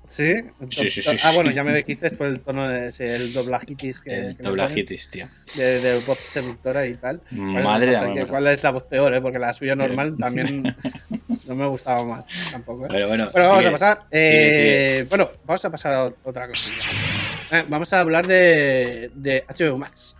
¿Sí? 0.06 0.36
Sí, 0.70 0.90
sí, 0.90 1.02
sí, 1.02 1.18
Ah, 1.24 1.30
sí. 1.30 1.36
bueno, 1.36 1.52
ya 1.52 1.64
me 1.64 1.74
dijiste 1.74 2.12
por 2.12 2.28
el 2.28 2.42
tono 2.42 2.68
de 2.68 2.90
ese, 2.90 3.16
el 3.16 3.32
doblajitis 3.34 4.02
que. 4.02 4.14
El 4.14 4.38
que 4.38 4.44
doblajitis, 4.44 5.10
tío. 5.10 5.28
De, 5.56 5.80
de 5.80 6.00
voz 6.00 6.20
seductora 6.20 6.86
y 6.86 6.96
tal. 6.96 7.22
Madre 7.32 7.94
no 7.94 8.00
sé 8.00 8.12
que 8.14 8.26
¿Cuál 8.26 8.48
es 8.48 8.62
la 8.64 8.72
voz 8.72 8.84
peor, 8.84 9.14
eh? 9.14 9.22
Porque 9.22 9.40
la 9.40 9.54
suya 9.54 9.76
normal 9.76 10.16
también 10.20 10.76
no 11.46 11.56
me 11.56 11.66
gustaba 11.68 12.04
más 12.04 12.26
tampoco, 12.52 12.86
¿eh? 12.86 12.90
Bueno, 12.90 13.08
bueno. 13.08 13.30
Bueno, 13.32 13.48
vamos 13.48 13.64
sigue. 13.64 13.70
a 13.70 13.72
pasar. 13.72 14.04
eh, 14.12 15.06
Bueno, 15.10 15.32
vamos 15.46 15.64
a 15.66 15.70
pasar 15.72 15.94
a 15.94 16.04
otra 16.24 16.48
cosilla. 16.50 16.86
Eh, 17.52 17.66
vamos 17.70 17.94
a 17.94 18.00
hablar 18.02 18.28
de, 18.28 19.10
de 19.16 19.46
HBO 19.48 19.78
Max. 19.78 20.16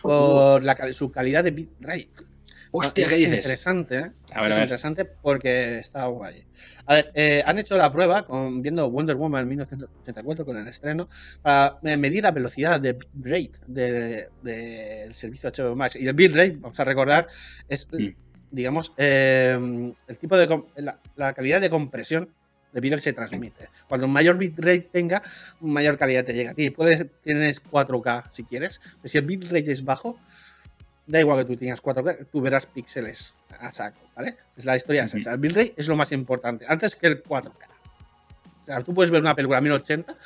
Por 0.00 0.62
la, 0.62 0.74
cal- 0.74 0.94
su 0.94 1.10
calidad 1.10 1.42
de 1.42 1.50
bitrate. 1.50 2.08
Hostia, 2.76 3.08
¿qué 3.08 3.16
dices? 3.16 3.36
interesante, 3.36 3.96
¿eh? 3.98 4.10
A 4.32 4.42
ver, 4.42 4.50
es 4.50 4.52
a 4.52 4.54
ver. 4.56 4.62
interesante 4.64 5.04
porque 5.04 5.78
está 5.78 6.06
guay. 6.06 6.44
A 6.86 6.94
ver, 6.94 7.12
eh, 7.14 7.42
han 7.46 7.58
hecho 7.58 7.76
la 7.76 7.92
prueba 7.92 8.26
con 8.26 8.62
viendo 8.62 8.90
Wonder 8.90 9.14
Woman 9.16 9.46
1984 9.48 10.44
con 10.44 10.56
el 10.56 10.66
estreno 10.66 11.08
para 11.40 11.78
eh, 11.84 11.96
medir 11.96 12.24
la 12.24 12.32
velocidad 12.32 12.80
de 12.80 12.94
bitrate 13.12 13.52
del 13.66 14.26
de, 14.42 14.52
del 15.02 15.14
servicio 15.14 15.50
HBO 15.50 15.76
Max. 15.76 15.96
Y 15.96 16.06
el 16.08 16.14
bitrate, 16.14 16.56
vamos 16.58 16.78
a 16.80 16.84
recordar, 16.84 17.28
es, 17.68 17.88
Mm. 17.92 18.08
digamos, 18.50 18.92
eh, 18.96 19.92
el 20.08 20.18
tipo 20.18 20.36
de 20.36 20.48
la, 20.76 20.98
la 21.16 21.32
calidad 21.32 21.60
de 21.60 21.70
compresión 21.70 22.28
de 22.72 22.80
vídeo 22.80 22.96
que 22.96 23.02
se 23.02 23.12
transmite. 23.12 23.68
Cuando 23.88 24.08
mayor 24.08 24.36
bitrate 24.36 24.88
tenga, 24.92 25.22
mayor 25.60 25.96
calidad 25.96 26.24
te 26.24 26.34
llega 26.34 26.50
a 26.50 26.54
ti. 26.54 26.70
Puedes, 26.70 27.06
tienes 27.22 27.62
4K 27.62 28.24
si 28.30 28.42
quieres, 28.42 28.80
pero 29.00 29.08
si 29.12 29.18
el 29.18 29.24
bitrate 29.26 29.70
es 29.70 29.84
bajo, 29.84 30.18
da 31.06 31.20
igual 31.20 31.38
que 31.38 31.44
tú 31.54 31.56
tengas 31.58 31.82
4K, 31.82 32.26
tú 32.30 32.40
verás 32.40 32.66
píxeles 32.66 33.34
a 33.58 33.70
saco, 33.72 33.98
¿vale? 34.16 34.36
Es 34.56 34.64
la 34.64 34.76
historia 34.76 35.04
es 35.04 35.14
esa. 35.14 35.32
El 35.32 35.38
bitrate 35.38 35.74
es 35.76 35.88
lo 35.88 35.96
más 35.96 36.12
importante, 36.12 36.64
antes 36.68 36.96
que 36.96 37.06
el 37.06 37.22
4K. 37.22 37.50
O 38.62 38.66
sea, 38.66 38.80
tú 38.80 38.94
puedes 38.94 39.10
ver 39.10 39.20
una 39.20 39.34
película 39.34 39.58
a 39.58 39.60
1080 39.60 40.16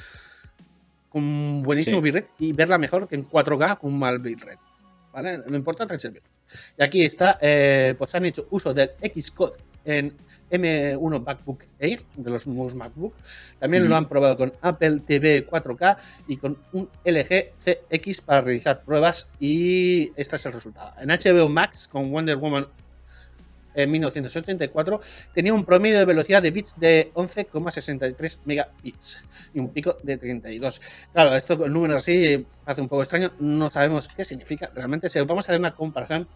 con 1.08 1.24
un 1.24 1.62
buenísimo 1.62 1.98
Sí. 1.98 2.02
bitrate 2.02 2.28
y 2.38 2.52
verla 2.52 2.78
mejor 2.78 3.08
que 3.08 3.16
en 3.16 3.24
4K 3.24 3.78
con 3.78 3.92
un 3.92 3.98
mal 3.98 4.18
bitrate. 4.18 4.58
¿Vale? 5.12 5.38
Lo 5.46 5.56
importante 5.56 5.94
es 5.96 6.04
el 6.04 6.12
bitrate. 6.12 6.34
Y 6.78 6.82
aquí 6.82 7.02
está, 7.04 7.38
eh, 7.40 7.94
pues 7.98 8.14
han 8.14 8.24
hecho 8.26 8.46
uso 8.50 8.72
del 8.72 8.90
Xcode 9.02 9.58
en 9.84 10.14
M1 10.50 11.24
MacBook 11.24 11.64
Air, 11.78 12.02
de 12.16 12.30
los 12.30 12.46
nuevos 12.46 12.74
MacBook. 12.74 13.14
También 13.58 13.88
lo 13.88 13.96
han 13.96 14.08
probado 14.08 14.36
con 14.36 14.52
Apple 14.62 15.00
TV 15.06 15.46
4K 15.46 15.96
y 16.26 16.36
con 16.36 16.58
un 16.72 16.88
LG 17.04 17.52
CX 17.58 18.20
para 18.22 18.40
realizar 18.40 18.82
pruebas 18.82 19.30
y 19.38 20.12
este 20.16 20.36
es 20.36 20.46
el 20.46 20.52
resultado. 20.52 20.92
En 21.00 21.08
HBO 21.08 21.48
Max 21.48 21.88
con 21.88 22.10
Wonder 22.10 22.36
Woman 22.36 22.66
en 23.74 23.90
1984 23.90 25.00
tenía 25.34 25.54
un 25.54 25.64
promedio 25.64 25.98
de 25.98 26.04
velocidad 26.04 26.42
de 26.42 26.50
bits 26.50 26.74
de 26.78 27.12
11,63 27.14 28.38
megabits 28.44 29.24
y 29.54 29.60
un 29.60 29.68
pico 29.68 29.96
de 30.02 30.16
32. 30.16 30.80
Claro, 31.12 31.34
esto 31.36 31.56
con 31.56 31.72
números 31.72 31.98
así 31.98 32.44
hace 32.64 32.80
un 32.80 32.88
poco 32.88 33.02
extraño, 33.02 33.30
no 33.38 33.70
sabemos 33.70 34.08
qué 34.08 34.24
significa. 34.24 34.70
Realmente 34.74 35.08
si 35.08 35.20
vamos 35.20 35.48
a 35.48 35.52
hacer 35.52 35.60
una 35.60 35.74
comparación 35.74 36.26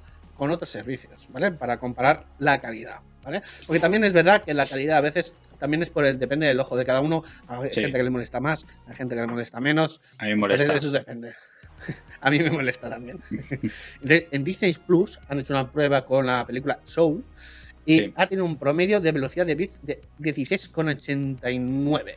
con 0.42 0.50
otros 0.50 0.70
servicios, 0.70 1.28
¿vale? 1.30 1.52
Para 1.52 1.78
comparar 1.78 2.26
la 2.40 2.60
calidad, 2.60 2.98
¿vale? 3.22 3.42
Porque 3.64 3.78
también 3.78 4.02
es 4.02 4.12
verdad 4.12 4.42
que 4.42 4.52
la 4.54 4.66
calidad 4.66 4.96
a 4.96 5.00
veces 5.00 5.36
también 5.60 5.84
es 5.84 5.90
por 5.90 6.04
el, 6.04 6.18
depende 6.18 6.48
del 6.48 6.58
ojo 6.58 6.76
de 6.76 6.84
cada 6.84 7.00
uno. 7.00 7.22
Hay 7.46 7.70
Sí. 7.70 7.80
gente 7.82 7.96
que 7.96 8.02
le 8.02 8.10
molesta 8.10 8.40
más, 8.40 8.66
hay 8.88 8.96
gente 8.96 9.14
que 9.14 9.20
le 9.20 9.28
molesta 9.28 9.60
menos. 9.60 10.00
A 10.18 10.24
mí 10.24 10.30
me 10.30 10.36
molesta. 10.38 10.74
Eso 10.74 10.90
depende. 10.90 11.32
A 12.20 12.28
mí 12.28 12.40
me 12.40 12.50
molesta 12.50 12.90
también. 12.90 13.20
En 14.02 14.42
Disney 14.42 14.74
Plus 14.84 15.20
han 15.28 15.38
hecho 15.38 15.54
una 15.54 15.70
prueba 15.70 16.04
con 16.04 16.26
la 16.26 16.44
película 16.44 16.80
Soul 16.82 17.24
y 17.86 17.98
Sí. 18.00 18.12
ha 18.16 18.26
tenido 18.26 18.44
un 18.44 18.56
promedio 18.58 18.98
de 19.00 19.12
velocidad 19.12 19.46
de 19.46 19.54
bits 19.54 19.78
de 19.84 20.00
16,89. 20.18 22.16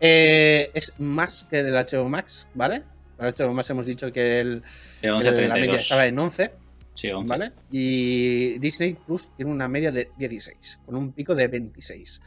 Eh, 0.00 0.70
es 0.72 0.94
más 0.98 1.44
que 1.44 1.62
del 1.62 1.74
HBO 1.74 2.08
Max, 2.08 2.48
¿vale? 2.54 2.84
Para 3.18 3.32
HBO 3.32 3.52
Max 3.52 3.68
hemos 3.68 3.84
dicho 3.84 4.10
que 4.10 4.40
el, 4.40 4.62
De 5.02 5.10
11 5.10 5.28
a 5.28 5.30
el- 5.32 5.36
la 5.48 5.54
media 5.56 5.72
32. 5.72 5.80
estaba 5.82 6.06
en 6.06 6.18
11, 6.18 6.52
Sí, 7.00 7.10
11. 7.10 7.28
¿vale? 7.30 7.52
Y 7.70 8.58
Disney 8.58 8.92
Plus 8.92 9.28
tiene 9.34 9.50
una 9.50 9.68
media 9.68 9.90
de 9.90 10.10
16, 10.18 10.80
con 10.84 10.96
un 10.96 11.12
pico 11.12 11.34
de 11.34 11.48
26. 11.48 12.20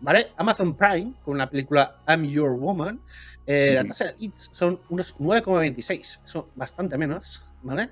¿Vale? 0.00 0.28
Amazon 0.38 0.74
Prime, 0.74 1.12
con 1.22 1.36
la 1.36 1.50
película 1.50 1.98
I'm 2.08 2.24
Your 2.24 2.52
Woman, 2.52 3.02
eh, 3.46 3.72
la 3.74 3.84
tasa 3.84 4.06
de 4.06 4.14
hits 4.18 4.48
son 4.50 4.80
unos 4.88 5.18
9,26, 5.18 6.20
son 6.24 6.46
bastante 6.54 6.96
menos, 6.96 7.42
¿vale? 7.62 7.90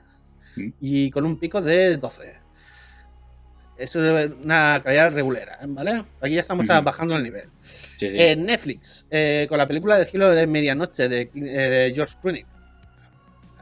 Y 0.80 1.10
con 1.10 1.26
un 1.26 1.38
pico 1.38 1.60
de 1.60 1.98
12. 1.98 2.34
Es 3.76 3.94
una 3.94 4.80
calidad 4.82 5.12
regulera, 5.12 5.58
¿vale? 5.68 6.02
Aquí 6.22 6.34
ya 6.34 6.40
estamos 6.40 6.66
bajando 6.66 7.14
el 7.14 7.24
nivel. 7.24 7.50
Sí, 7.60 8.08
sí. 8.08 8.16
En 8.18 8.46
Netflix, 8.46 9.06
eh, 9.10 9.44
con 9.50 9.58
la 9.58 9.68
película 9.68 9.98
de 9.98 10.06
Giro 10.06 10.30
de 10.30 10.46
Medianoche 10.46 11.10
de, 11.10 11.30
eh, 11.34 11.40
de 11.40 11.92
George 11.94 12.14
Clooney. 12.22 12.46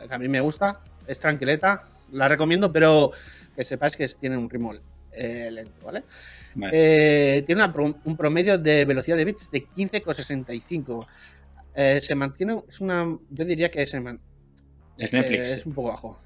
Que 0.09 0.15
a 0.15 0.19
mí 0.19 0.29
me 0.29 0.41
gusta, 0.41 0.81
es 1.07 1.19
tranquileta, 1.19 1.83
la 2.13 2.29
recomiendo, 2.29 2.73
pero 2.73 3.13
que 3.57 3.65
sepáis 3.65 3.97
que 3.97 4.07
tiene 4.09 4.37
un 4.37 4.49
ritmo 4.49 4.73
eh, 5.13 5.51
lento, 5.51 5.85
¿vale? 5.85 6.05
Vale. 6.55 6.73
Eh, 7.37 7.43
tiene 7.43 7.63
una 7.65 7.75
un 8.05 8.17
promedio 8.17 8.59
de 8.59 8.85
velocidad 8.85 9.17
de 9.17 9.25
bits 9.25 9.51
de 9.51 9.67
15,65. 9.67 11.07
Eh, 11.75 12.01
se 12.01 12.15
mantiene, 12.15 12.63
es 12.69 12.81
una, 12.81 13.07
yo 13.31 13.45
diría 13.45 13.71
que 13.71 13.87
se 13.87 14.01
man- 14.01 14.21
es 14.99 15.13
Netflix. 15.13 15.49
eh, 15.49 15.53
es 15.55 15.67
un 15.67 15.73
poco 15.75 15.89
bajo. 15.89 16.19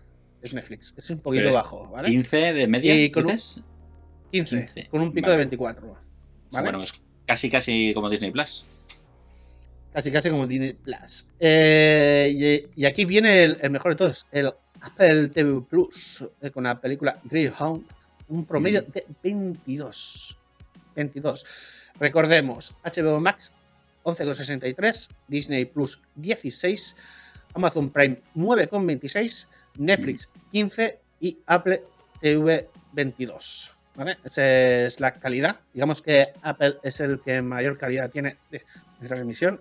Es 0.43 0.53
Netflix, 0.53 0.95
es 0.97 1.09
un 1.11 1.21
poquito 1.21 1.49
es 1.49 1.55
bajo, 1.55 1.89
¿vale? 1.89 2.09
15 2.11 2.53
de 2.53 2.67
media. 2.67 2.95
Y 2.95 3.11
con 3.11 3.25
un- 3.27 3.33
dices? 3.33 3.61
15, 4.33 4.57
15, 4.75 4.89
con 4.91 5.01
un 5.01 5.13
pico 5.13 5.27
vale. 5.27 5.33
de 5.33 5.39
24. 5.45 5.87
¿vale? 6.51 6.65
Bueno, 6.71 6.83
es 6.83 6.93
casi, 7.27 7.49
casi 7.49 7.93
como 7.95 8.11
Disney 8.11 8.31
Plus. 8.31 8.65
Casi, 9.93 10.11
casi 10.11 10.29
como 10.31 10.47
Disney 10.47 10.73
Plus. 10.73 11.29
Eh, 11.39 12.67
y, 12.77 12.83
y 12.83 12.85
aquí 12.87 13.05
viene 13.05 13.45
el, 13.45 13.59
el 13.61 13.71
mejor 13.71 13.93
de 13.93 13.97
todos, 13.97 14.27
el 14.33 14.51
Apple 14.85 15.29
TV 15.29 15.61
Plus, 15.63 16.25
eh, 16.41 16.51
con 16.51 16.65
la 16.65 16.79
película 16.81 17.19
Greyhound, 17.25 17.85
un 18.29 18.45
promedio 18.45 18.83
Mm. 18.83 18.93
de 18.93 19.07
22. 19.23 20.37
22. 20.95 21.47
Recordemos, 21.99 22.75
HBO 22.83 23.21
Max 23.21 23.53
11,63, 24.03 25.09
Disney 25.29 25.65
Plus 25.65 26.01
16, 26.17 26.97
Amazon 27.55 27.91
Prime 27.91 28.21
9,26, 28.35 29.49
Netflix 29.79 30.29
15 30.53 30.99
y 31.21 31.39
Apple 31.47 31.83
TV 32.21 32.69
22. 32.93 33.71
¿Vale? 33.97 34.19
Esa 34.25 34.85
es 34.87 34.99
la 34.99 35.13
calidad. 35.13 35.61
Digamos 35.73 36.03
que 36.03 36.33
Apple 36.43 36.79
es 36.83 36.99
el 37.01 37.21
que 37.21 37.41
mayor 37.43 37.79
calidad 37.79 38.11
tiene 38.11 38.37
de, 38.51 38.63
de 39.01 39.09
transmisión. 39.09 39.61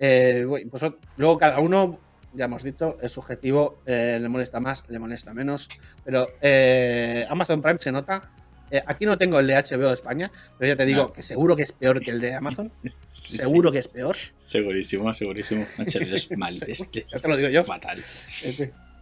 Eh, 0.00 0.44
bueno, 0.46 0.68
pues 0.70 0.82
luego 1.16 1.38
cada 1.38 1.60
uno, 1.60 1.98
ya 2.34 2.46
hemos 2.46 2.62
dicho, 2.62 2.96
es 3.02 3.12
subjetivo, 3.12 3.82
eh, 3.86 4.18
le 4.20 4.28
molesta 4.28 4.60
más, 4.60 4.84
le 4.88 4.98
molesta 4.98 5.32
menos. 5.34 5.68
Pero 6.04 6.28
eh, 6.40 7.26
Amazon 7.28 7.60
Prime 7.62 7.78
se 7.78 7.92
nota. 7.92 8.30
Eh, 8.70 8.82
aquí 8.86 9.04
no 9.04 9.18
tengo 9.18 9.38
el 9.38 9.46
de 9.46 9.54
HBO 9.54 9.88
de 9.88 9.94
España, 9.94 10.32
pero 10.58 10.72
ya 10.72 10.76
te 10.76 10.86
digo 10.86 11.02
No. 11.02 11.12
que 11.12 11.22
seguro 11.22 11.54
que 11.54 11.62
es 11.62 11.72
peor 11.72 12.00
que 12.00 12.10
el 12.10 12.20
de 12.20 12.34
Amazon. 12.34 12.72
seguro 13.10 13.70
que 13.70 13.78
es 13.80 13.88
peor. 13.88 14.16
Segurísimo, 14.40 15.12
segurísimo. 15.12 15.64
HBO 15.78 16.14
es 16.16 16.30
mal. 16.38 16.58
es 16.66 16.86
que 16.86 17.04
Ya 17.12 17.18
te 17.18 17.28
lo 17.28 17.36
digo 17.36 17.50
yo. 17.50 17.64
Fatal. 17.64 18.02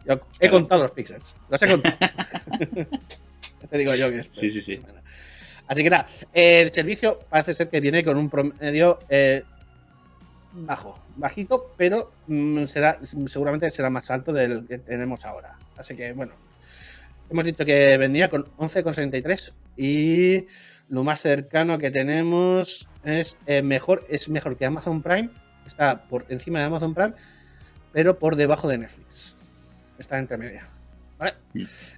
Yo 0.07 0.21
he 0.41 0.49
contado 0.49 0.83
los 0.83 0.91
píxeles. 0.91 1.37
Los 1.49 1.63
he 1.63 1.69
contado. 1.69 1.97
ya 3.61 3.69
te 3.71 3.79
digo 3.79 3.95
yo 3.95 4.11
que 4.11 4.19
es 4.19 4.27
peor. 4.27 4.41
Sí, 4.41 4.51
sí, 4.51 4.63
sí. 4.63 4.77
Bueno. 4.77 5.01
Así 5.69 5.85
que 5.85 5.91
nada, 5.91 6.07
el 6.33 6.69
servicio 6.73 7.21
parece 7.31 7.55
ser 7.55 7.69
que 7.69 7.81
viene 7.81 8.03
con 8.03 8.17
un 8.17 8.29
promedio 8.29 8.99
bajo, 10.53 10.99
bajito, 11.17 11.73
pero 11.77 12.13
mm, 12.27 12.65
será 12.65 12.99
seguramente 13.03 13.71
será 13.71 13.91
más 13.91 14.11
alto 14.11 14.33
del 14.33 14.67
que 14.67 14.79
tenemos 14.79 15.25
ahora. 15.25 15.57
Así 15.77 15.95
que 15.95 16.13
bueno, 16.13 16.35
hemos 17.31 17.45
dicho 17.45 17.65
que 17.65 17.97
vendría 17.99 18.29
con 18.29 18.45
11,63 18.57 19.53
y 19.77 20.47
lo 20.89 21.05
más 21.05 21.21
cercano 21.21 21.79
que 21.79 21.91
tenemos 21.91 22.89
es 23.05 23.37
eh, 23.47 23.63
mejor 23.63 24.05
es 24.09 24.29
mejor 24.29 24.57
que 24.57 24.67
Amazon 24.67 25.03
Prime, 25.03 25.31
está 25.67 26.03
por 26.03 26.27
encima 26.29 26.59
de 26.59 26.65
Amazon 26.67 26.95
Prime, 26.95 27.15
pero 27.93 28.19
por 28.19 28.37
debajo 28.37 28.69
de 28.69 28.79
Netflix. 28.79 29.37
Está 29.99 30.19
entre 30.19 30.37
media. 30.37 30.67
¿Vale? 31.19 31.35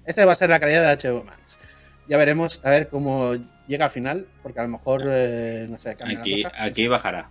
Esta 0.04 0.26
va 0.26 0.32
a 0.32 0.34
ser 0.34 0.50
la 0.50 0.58
calidad 0.58 0.96
de 0.96 1.10
HBO 1.10 1.22
Max. 1.24 1.58
Ya 2.08 2.16
veremos 2.16 2.60
a 2.64 2.70
ver 2.70 2.88
cómo 2.88 3.34
llega 3.68 3.84
al 3.84 3.90
final, 3.90 4.26
porque 4.42 4.58
a 4.58 4.64
lo 4.64 4.68
mejor, 4.68 5.04
eh, 5.06 5.66
no 5.70 5.78
sé, 5.78 5.94
cambia 5.94 6.20
Aquí, 6.20 6.42
la 6.42 6.50
cosa. 6.50 6.64
aquí 6.64 6.88
bajará. 6.88 7.30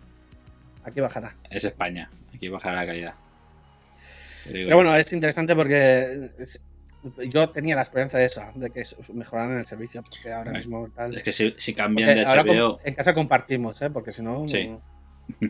Aquí 0.84 1.00
bajará. 1.00 1.36
Es 1.50 1.64
España. 1.64 2.10
Aquí 2.34 2.48
bajará 2.50 2.76
la 2.78 2.86
calidad. 2.86 3.14
Pero 4.46 4.76
bueno, 4.76 4.96
es 4.96 5.12
interesante 5.14 5.56
porque 5.56 6.32
yo 7.30 7.50
tenía 7.50 7.76
la 7.76 7.84
esperanza 7.84 8.18
de 8.18 8.26
esa, 8.26 8.52
de 8.56 8.70
que 8.72 8.84
mejoraran 9.14 9.58
el 9.58 9.66
servicio, 9.66 10.02
porque 10.04 10.32
ahora 10.34 10.52
mismo 10.52 10.90
tal. 10.96 11.16
Es 11.16 11.24
que 11.24 11.32
si, 11.32 11.54
si 11.58 11.74
cambian 11.74 12.16
de 12.16 12.26
HBO. 12.26 12.80
en 12.84 12.94
casa 12.96 13.14
compartimos, 13.14 13.82
¿eh? 13.82 13.90
porque 13.92 14.12
si 14.12 14.22
no. 14.24 14.48
Sí. 14.48 14.76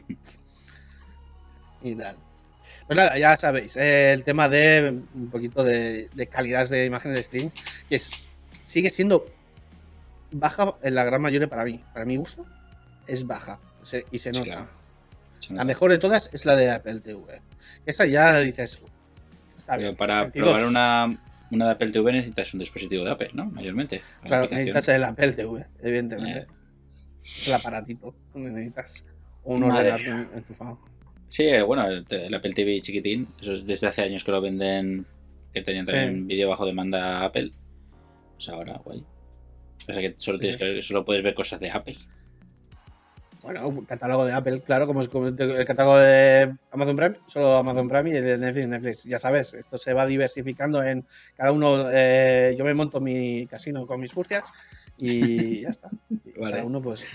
y 1.83 1.95
tal. 1.95 2.17
Pues 2.87 2.97
nada, 2.97 3.17
ya 3.17 3.35
sabéis, 3.37 3.75
eh, 3.77 4.11
el 4.13 4.23
tema 4.23 4.49
de 4.49 5.01
un 5.13 5.29
poquito 5.29 5.63
de, 5.63 6.09
de 6.13 6.27
calidad 6.27 6.67
de 6.69 6.85
imágenes 6.85 7.17
de 7.17 7.23
stream, 7.23 7.51
que 7.89 7.95
es, 7.95 8.09
sigue 8.65 8.89
siendo 8.89 9.25
baja 10.31 10.73
en 10.83 10.95
la 10.95 11.03
gran 11.03 11.21
mayoría 11.21 11.47
para 11.47 11.63
mí. 11.65 11.81
Para 11.93 12.05
mi 12.05 12.17
gusto, 12.17 12.45
es 13.07 13.25
baja. 13.25 13.59
se- 13.83 14.05
y 14.11 14.19
se 14.19 14.31
Sí, 14.33 14.39
nota. 14.39 14.51
claro. 14.51 14.80
La 15.49 15.63
mejor 15.63 15.91
de 15.91 15.97
todas 15.97 16.29
es 16.33 16.45
la 16.45 16.55
de 16.55 16.71
Apple 16.71 16.99
TV. 17.01 17.41
Esa 17.85 18.05
ya 18.05 18.39
dices. 18.39 18.81
Está 19.57 19.73
Pero 19.75 19.89
bien. 19.89 19.95
para 19.97 20.21
22. 20.21 20.49
probar 20.49 20.65
una, 20.67 21.19
una 21.51 21.65
de 21.65 21.71
Apple 21.71 21.91
TV 21.91 22.11
necesitas 22.13 22.53
un 22.53 22.59
dispositivo 22.59 23.03
de 23.03 23.11
Apple, 23.11 23.29
¿no? 23.33 23.45
Mayormente. 23.45 24.01
La 24.23 24.27
Claro, 24.27 24.47
necesitas 24.51 24.87
el 24.89 25.03
Apple 25.03 25.33
TV, 25.33 25.65
evidentemente. 25.81 26.39
Eh. 26.39 26.47
El 27.47 27.53
aparatito 27.53 28.15
donde 28.33 28.51
necesitas. 28.51 29.05
Un 29.43 29.61
Madre 29.67 29.93
ordenador. 29.93 30.77
Sí, 31.29 31.43
eh, 31.43 31.61
bueno, 31.61 31.85
el, 31.87 32.05
el 32.09 32.33
Apple 32.33 32.53
TV 32.53 32.81
chiquitín, 32.81 33.27
eso 33.41 33.53
es 33.53 33.65
desde 33.65 33.87
hace 33.87 34.01
años 34.03 34.23
que 34.23 34.31
lo 34.31 34.41
venden, 34.41 35.05
que 35.53 35.61
tenían 35.61 35.85
Sí. 35.85 35.93
también 35.93 36.27
vídeo 36.27 36.49
bajo 36.49 36.65
demanda 36.65 37.23
Apple. 37.23 37.51
Pues 38.35 38.49
ahora, 38.49 38.79
guay. 38.83 39.03
O 39.87 39.93
sea 39.93 39.95
que 40.01 40.13
solo, 40.17 40.37
Sí, 40.37 40.43
tienes 40.55 40.57
que, 40.57 40.81
solo 40.81 41.05
puedes 41.05 41.23
ver 41.23 41.33
cosas 41.33 41.59
de 41.59 41.71
Apple. 41.71 41.97
Bueno, 43.41 43.67
un 43.67 43.85
catálogo 43.85 44.23
de 44.25 44.33
Apple, 44.33 44.61
claro, 44.61 44.85
como 44.85 45.01
es 45.01 45.07
como 45.09 45.27
el 45.27 45.65
catálogo 45.65 45.97
de 45.97 46.55
Amazon 46.71 46.95
Prime, 46.95 47.15
solo 47.25 47.55
Amazon 47.57 47.89
Prime 47.89 48.09
y 48.11 48.13
de 48.13 48.37
Netflix, 48.37 48.67
Netflix. 48.67 49.03
Ya 49.05 49.17
sabes, 49.17 49.55
esto 49.55 49.79
se 49.79 49.93
va 49.93 50.05
diversificando 50.05 50.83
en 50.83 51.05
cada 51.35 51.51
uno. 51.51 51.87
eh, 51.91 52.53
yo 52.55 52.63
me 52.63 52.75
monto 52.75 52.99
mi 53.01 53.47
casino 53.47 53.87
con 53.87 53.99
mis 53.99 54.13
furcias 54.13 54.45
y 54.97 55.61
ya 55.61 55.69
está. 55.69 55.89
Y 56.25 56.39
Vale. 56.39 56.51
Cada 56.57 56.65
uno, 56.65 56.81
pues. 56.81 57.07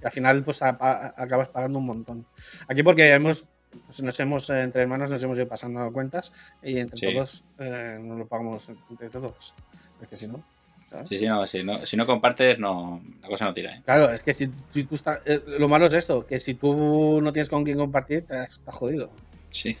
y 0.00 0.04
al 0.06 0.12
final, 0.12 0.44
pues 0.44 0.62
a- 0.62 0.76
a- 0.80 1.14
acabas 1.20 1.48
pagando 1.48 1.78
un 1.80 1.86
montón. 1.86 2.26
Aquí, 2.68 2.82
porque 2.84 3.12
hemos. 3.12 3.44
pues, 3.86 4.02
nos 4.02 4.18
hemos, 4.20 4.48
entre 4.50 4.82
hermanos, 4.82 5.10
nos 5.10 5.22
hemos 5.22 5.36
ido 5.36 5.48
pasando 5.48 5.92
cuentas 5.92 6.32
y 6.62 6.78
entre 6.78 6.96
Sí. 6.96 7.12
todos 7.12 7.44
eh, 7.58 7.98
nos 8.00 8.18
lo 8.18 8.26
pagamos 8.28 8.68
entre 8.90 9.08
todos. 9.10 9.54
Porque 9.98 10.14
si 10.14 10.28
no. 10.28 10.44
¿Sabes? 10.92 11.08
Sí, 11.08 11.18
sí, 11.18 11.26
no, 11.26 11.46
si 11.46 11.62
no, 11.64 11.78
si 11.78 11.96
no 11.96 12.06
compartes, 12.06 12.58
no, 12.58 13.02
la 13.20 13.28
cosa 13.28 13.46
no 13.46 13.54
tira, 13.54 13.74
¿eh? 13.76 13.82
Claro, 13.84 14.10
es 14.10 14.22
que 14.22 14.32
si, 14.34 14.48
si 14.70 14.84
tú 14.84 14.94
estás. 14.94 15.20
eh, 15.26 15.40
lo 15.58 15.68
malo 15.68 15.86
es 15.86 15.94
esto, 15.94 16.24
que 16.26 16.38
si 16.38 16.54
tú 16.54 17.20
no 17.20 17.32
tienes 17.32 17.48
con 17.48 17.64
quién 17.64 17.78
compartir, 17.78 18.22
te 18.26 18.42
estás 18.44 18.74
jodido. 18.74 19.10
Sí. 19.50 19.76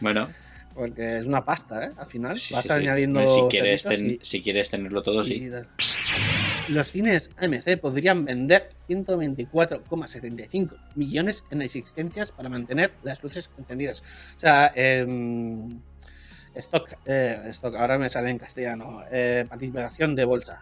Bueno, 0.00 0.26
Porque 0.74 1.18
es 1.18 1.26
una 1.26 1.44
pasta, 1.44 1.86
¿eh? 1.86 1.90
Al 1.98 2.06
final 2.06 2.38
sí, 2.38 2.54
vas 2.54 2.62
sí, 2.62 2.68
sí. 2.68 2.74
añadiendo. 2.74 3.26
si, 3.26 3.42
quieres 3.50 3.82
ten- 3.82 4.18
si 4.22 4.40
quieres 4.42 4.70
tenerlo 4.70 5.02
todo, 5.02 5.22
sí. 5.24 5.50
los 6.68 6.90
cines 6.92 7.30
AMC 7.36 7.76
podrían 7.80 8.24
vender 8.24 8.70
124,75 8.88 10.76
millones 10.94 11.44
en 11.50 11.62
existencias 11.62 12.32
para 12.32 12.48
mantener 12.48 12.92
las 13.02 13.22
luces 13.22 13.50
encendidas. 13.58 14.02
O 14.36 14.38
sea, 14.40 14.70
em, 14.74 15.80
stock, 16.54 16.88
eh, 17.04 17.40
stock, 17.46 17.74
ahora 17.76 17.98
me 17.98 18.08
sale 18.08 18.30
en 18.30 18.38
castellano, 18.38 19.02
eh, 19.10 19.44
participación 19.48 20.14
de 20.14 20.24
bolsa. 20.24 20.60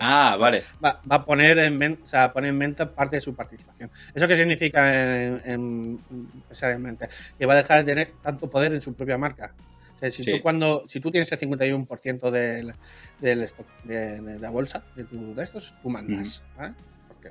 Ah, 0.00 0.36
vale. 0.40 0.62
Va, 0.84 1.00
va 1.10 1.16
a 1.16 1.24
poner 1.24 1.58
en 1.58 1.78
venta, 1.78 2.02
o 2.02 2.06
sea, 2.06 2.32
pone 2.32 2.48
en 2.48 2.58
venta 2.58 2.90
parte 2.92 3.16
de 3.16 3.20
su 3.20 3.34
participación. 3.36 3.90
¿Eso 4.14 4.26
qué 4.26 4.36
significa 4.36 4.90
en, 4.90 5.40
en- 5.44 5.98
empresarialmente? 6.10 7.08
Que 7.38 7.46
va 7.46 7.52
a 7.52 7.58
dejar 7.58 7.78
de 7.78 7.84
tener 7.84 8.14
tanto 8.22 8.48
poder 8.50 8.72
en 8.72 8.80
su 8.80 8.94
propia 8.94 9.18
marca. 9.18 9.52
O 9.94 9.98
sea, 9.98 10.10
si, 10.10 10.24
Sí. 10.24 10.32
tú 10.32 10.42
cuando, 10.42 10.84
si 10.88 11.00
tú 11.00 11.10
tienes 11.10 11.30
el 11.30 11.38
51% 11.38 12.30
del, 12.30 12.72
del 13.20 13.42
stock 13.42 13.66
de, 13.84 14.20
de 14.20 14.38
la 14.38 14.50
bolsa, 14.50 14.82
de, 14.96 15.04
tu, 15.04 15.34
de 15.34 15.42
estos, 15.44 15.74
tú 15.82 15.90
mandas. 15.90 16.42
¿vale? 16.56 16.74
Porque 17.06 17.30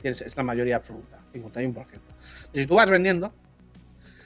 tienes, 0.00 0.22
es 0.22 0.36
la 0.36 0.42
mayoría 0.42 0.76
absoluta, 0.76 1.18
51%. 1.32 2.00
Y 2.54 2.60
si 2.60 2.66
tú 2.66 2.76
vas 2.76 2.88
vendiendo, 2.90 3.32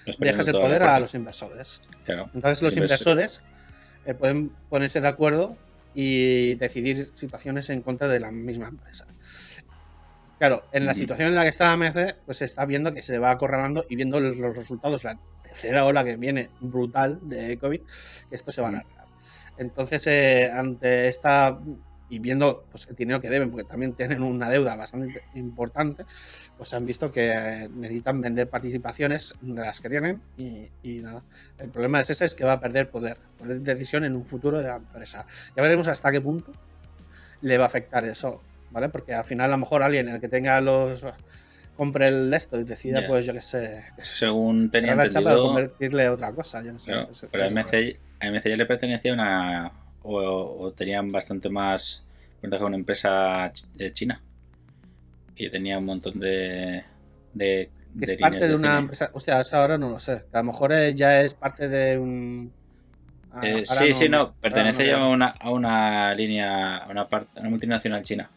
Nos 0.07 0.17
dejas 0.19 0.47
el 0.49 0.55
poder 0.55 0.83
a 0.85 0.99
los 1.01 1.15
inversores. 1.15 1.81
Claro. 2.09 2.31
Entonces 2.33 2.63
los 2.63 2.75
inversores 2.75 3.43
eh, 4.07 4.15
pueden 4.15 4.49
ponerse 4.71 5.03
de 5.03 5.09
acuerdo 5.09 5.59
y 5.95 6.55
decidir 6.55 7.05
situaciones 7.13 7.69
en 7.69 7.83
contra 7.83 8.09
de 8.09 8.19
la 8.19 8.31
misma 8.31 8.69
empresa. 8.69 9.07
Claro, 10.39 10.65
en 10.73 10.87
la 10.87 10.95
situación 10.95 11.29
en 11.29 11.35
la 11.35 11.43
que 11.43 11.49
está 11.49 11.73
AMC, 11.73 12.15
pues 12.25 12.39
se 12.39 12.47
está 12.47 12.65
viendo 12.65 12.95
que 12.95 13.03
se 13.03 13.19
va 13.19 13.31
acorralando 13.31 13.85
y 13.91 13.97
viendo 13.97 14.21
los 14.21 14.39
los 14.39 14.57
resultados, 14.57 15.05
la 15.05 15.19
tercera 15.43 15.85
ola 15.85 16.03
que 16.03 16.17
viene 16.17 16.49
brutal 16.61 17.19
de 17.29 17.59
COVID, 17.59 17.81
que 17.81 18.37
esto 18.37 18.53
se 18.53 18.63
va 18.63 18.69
a 18.69 18.71
alargar. 18.71 19.05
Entonces, 19.59 20.07
eh, 20.07 20.51
ante 20.51 21.09
esta 21.09 21.59
y 22.11 22.19
viendo 22.21 22.65
pues, 22.71 22.87
el 22.89 22.97
dinero 22.97 23.21
que 23.21 23.29
deben, 23.29 23.51
porque 23.51 23.65
también 23.65 23.93
tienen 23.93 24.23
una 24.23 24.49
deuda 24.49 24.77
bastante 24.77 25.23
importante, 25.35 26.05
pues 26.57 26.73
han 26.75 26.87
visto 26.87 27.11
que 27.11 27.69
necesitan 27.75 28.21
vender 28.21 28.49
participaciones 28.49 29.35
de 29.41 29.61
las 29.61 29.81
que 29.81 29.89
tienen 29.91 30.23
y, 30.37 30.69
y 30.83 31.01
nada. 31.01 31.23
El 31.59 31.69
problema 31.71 32.01
es 32.01 32.11
ese, 32.11 32.25
es 32.25 32.35
que 32.35 32.45
va 32.45 32.53
a 32.53 32.61
perder 32.61 32.91
poder, 32.91 33.19
poder 33.37 33.61
de 33.61 33.75
decisión 33.75 34.05
en 34.05 34.17
un 34.17 34.25
futuro 34.25 34.59
de 34.59 34.69
la 34.69 34.77
empresa. 34.77 35.27
Ya 35.57 35.63
veremos 35.63 35.87
hasta 35.89 36.11
qué 36.11 36.21
punto 36.21 36.53
le 37.43 37.59
va 37.59 37.65
a 37.65 37.67
afectar 37.69 38.05
eso, 38.05 38.43
¿vale? 38.71 38.89
Porque 38.89 39.15
al 39.15 39.25
final 39.25 39.51
a 39.51 39.53
lo 39.53 39.59
mejor 39.59 39.83
alguien, 39.83 40.09
el 40.09 40.21
que 40.21 40.29
tenga 40.29 40.61
los... 40.61 41.05
compre 41.77 42.09
el 42.09 42.31
de 42.31 42.37
esto 42.37 42.59
y 42.59 42.65
decida, 42.65 43.07
pues 43.07 43.27
yo 43.27 43.33
qué 43.33 43.43
sé, 43.43 43.85
Según 43.99 44.71
tenía 44.71 44.95
la 44.95 45.09
chapa 45.09 45.31
de 45.31 45.37
entendido, 45.37 45.43
convertirle 45.43 46.07
a 46.07 46.13
otra 46.13 46.33
cosa, 46.33 46.63
yo 46.63 46.73
no 46.73 46.79
sé. 46.79 46.93
Eso- 47.11 47.29
pero 47.31 47.45
a 47.45 47.47
AMC, 47.47 47.99
a 48.21 48.49
ya 48.49 48.57
le 48.57 48.67
pertenecía 48.67 49.13
una. 49.13 49.88
O, 50.03 50.17
o 50.61 50.73
tenían 50.73 51.11
bastante 51.11 51.49
más 51.49 52.05
cuenta 52.41 52.59
con 52.59 52.69
una 52.69 52.77
empresa 52.77 53.53
eh, 53.79 53.93
china. 53.93 54.21
Que 55.35 55.51
tenía 55.51 55.79
un 55.79 55.85
montón 55.85 56.19
de. 56.19 56.83
de, 57.35 57.71
es 58.01 58.15
parte 58.15 58.49
de 58.49 58.55
una 58.55 58.69
cine. 58.69 58.79
empresa. 58.81 59.11
Hostia, 59.13 59.41
eso 59.41 59.57
ahora 59.57 59.79
no 59.79 59.89
lo 59.91 59.99
sé. 59.99 60.25
A 60.33 60.39
lo 60.39 60.45
mejor 60.45 60.73
eh, 60.73 60.95
ya 60.95 61.21
es 61.23 61.35
parte 61.35 61.69
de 61.69 61.99
un. 61.99 62.53
Ah, 63.31 63.41
Eh, 63.47 63.65
sí, 63.65 63.93
sí, 63.93 64.09
no. 64.09 64.35
Pertenece 64.35 64.85
no 64.85 64.89
ya 64.89 65.01
a 65.01 65.09
una, 65.09 65.27
a 65.29 65.51
una 65.51 66.15
línea. 66.15 66.79
a 66.79 66.89
una, 66.89 67.09
parte, 67.09 67.39
a 67.39 67.41
una 67.41 67.51
multinacional 67.51 68.03
china. 68.03 68.31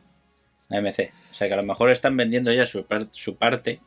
AMC. 0.70 1.12
O 1.32 1.34
sea 1.34 1.48
que 1.48 1.54
a 1.54 1.58
lo 1.58 1.64
mejor 1.64 1.90
están 1.92 2.16
vendiendo 2.16 2.52
ya 2.52 2.66
su, 2.66 2.86
par- 2.86 3.08
su 3.12 3.36
parte 3.36 3.80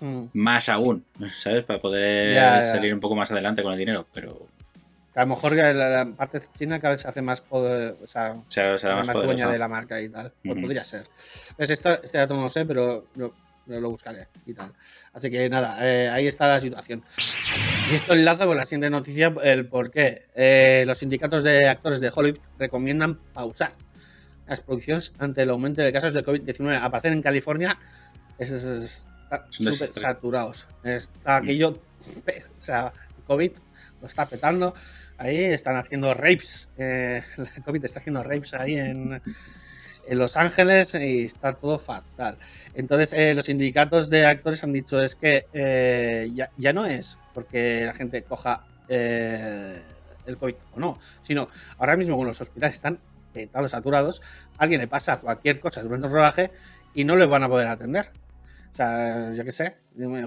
Mm. 0.00 0.24
más 0.32 0.68
aún, 0.68 1.04
¿sabes? 1.40 1.62
Para 1.64 1.80
poder 1.80 2.34
Ya, 2.34 2.60
ya. 2.60 2.72
salir 2.72 2.92
un 2.92 2.98
poco 2.98 3.14
más 3.14 3.30
adelante 3.30 3.62
con 3.62 3.72
el 3.72 3.78
dinero. 3.78 4.06
Pero. 4.12 4.48
Que 5.14 5.20
a 5.20 5.22
lo 5.24 5.28
mejor 5.28 5.54
la, 5.54 5.72
la 5.72 6.06
parte 6.16 6.40
china 6.58 6.80
cada 6.80 6.92
vez 6.94 7.02
se 7.02 7.08
hace 7.08 7.22
más 7.22 7.40
poder, 7.40 7.96
o 8.02 8.06
sea, 8.08 8.34
será 8.78 8.96
más, 8.96 9.06
más 9.06 9.14
dueña 9.26 9.44
de 9.52 9.58
la 9.58 9.68
marca 9.68 10.00
y 10.00 10.08
tal. 10.08 10.32
Pues 10.42 10.60
podría 10.60 10.84
ser. 10.84 11.06
Pues 11.56 11.70
esto- 11.70 12.02
este 12.02 12.18
dato 12.18 12.34
no 12.34 12.42
lo 12.42 12.48
sé, 12.48 12.66
pero 12.66 13.06
lo, 13.14 13.32
buscaré 13.90 14.26
y 14.44 14.52
tal. 14.54 14.72
Así 15.12 15.30
que 15.30 15.48
nada, 15.48 15.78
eh, 15.80 16.08
ahí 16.10 16.26
está 16.26 16.48
la 16.48 16.58
situación. 16.60 17.02
Y 17.90 17.94
esto 17.94 18.12
enlaza 18.14 18.44
con 18.44 18.56
la 18.56 18.64
siguiente 18.64 18.90
noticia, 18.90 19.32
el 19.44 19.66
por 19.68 19.90
qué. 19.92 20.26
Eh, 20.34 20.82
los 20.86 20.98
sindicatos 20.98 21.44
de 21.44 21.68
actores 21.68 22.00
de 22.00 22.10
Hollywood 22.14 22.40
recomiendan 22.58 23.14
pausar 23.32 23.72
las 24.48 24.60
producciones 24.62 25.14
ante 25.18 25.42
el 25.42 25.50
aumento 25.50 25.80
de 25.80 25.92
casos 25.92 26.12
de 26.12 26.24
COVID-19. 26.24 26.76
Aparecer 26.82 27.12
en 27.12 27.22
California 27.22 27.78
es, 28.36 28.50
es- 28.50 28.64
es- 28.64 29.08
está 29.22 29.46
súper 29.50 29.88
saturados. 29.88 30.66
Está 30.82 31.36
aquello, 31.36 31.78
pe- 32.24 32.42
o 32.58 32.62
sea, 32.62 32.92
COVID 33.28 33.52
lo 34.02 34.06
está 34.08 34.26
petando. 34.26 34.74
Ahí 35.18 35.36
están 35.44 35.76
haciendo 35.76 36.12
rapes. 36.14 36.68
eh, 36.78 37.22
el 37.56 37.62
COVID 37.62 37.84
está 37.84 38.00
haciendo 38.00 38.22
rapes 38.22 38.54
ahí 38.54 38.76
en, 38.76 39.20
en 40.06 40.18
Los 40.18 40.36
Ángeles 40.36 40.94
y 40.94 41.24
está 41.24 41.54
todo 41.54 41.78
fatal. 41.78 42.38
Entonces, 42.74 43.12
eh, 43.12 43.34
los 43.34 43.46
sindicatos 43.46 44.10
de 44.10 44.26
actores 44.26 44.62
han 44.64 44.72
dicho 44.72 45.02
es 45.02 45.14
que 45.14 45.46
eh, 45.52 46.30
ya, 46.34 46.50
ya 46.56 46.72
no 46.72 46.84
es 46.84 47.18
porque 47.32 47.84
la 47.86 47.94
gente 47.94 48.22
coja 48.22 48.66
eh, 48.88 49.80
el 50.26 50.36
COVID 50.36 50.54
o 50.74 50.80
no, 50.80 50.98
sino 51.22 51.48
ahora 51.78 51.96
mismo 51.96 52.16
con 52.16 52.26
los 52.26 52.40
hospitales 52.40 52.76
están 52.76 52.98
petados, 53.32 53.72
saturados, 53.72 54.22
alguien 54.58 54.80
le 54.80 54.86
pasa 54.86 55.18
cualquier 55.18 55.58
cosa 55.58 55.82
durante 55.82 56.06
el 56.06 56.12
rodaje 56.12 56.50
y 56.94 57.04
no 57.04 57.16
le 57.16 57.26
van 57.26 57.42
a 57.42 57.48
poder 57.48 57.66
atender. 57.66 58.12
O 58.74 58.76
sea, 58.76 59.30
yo 59.30 59.44
qué 59.44 59.52
sé, 59.52 59.76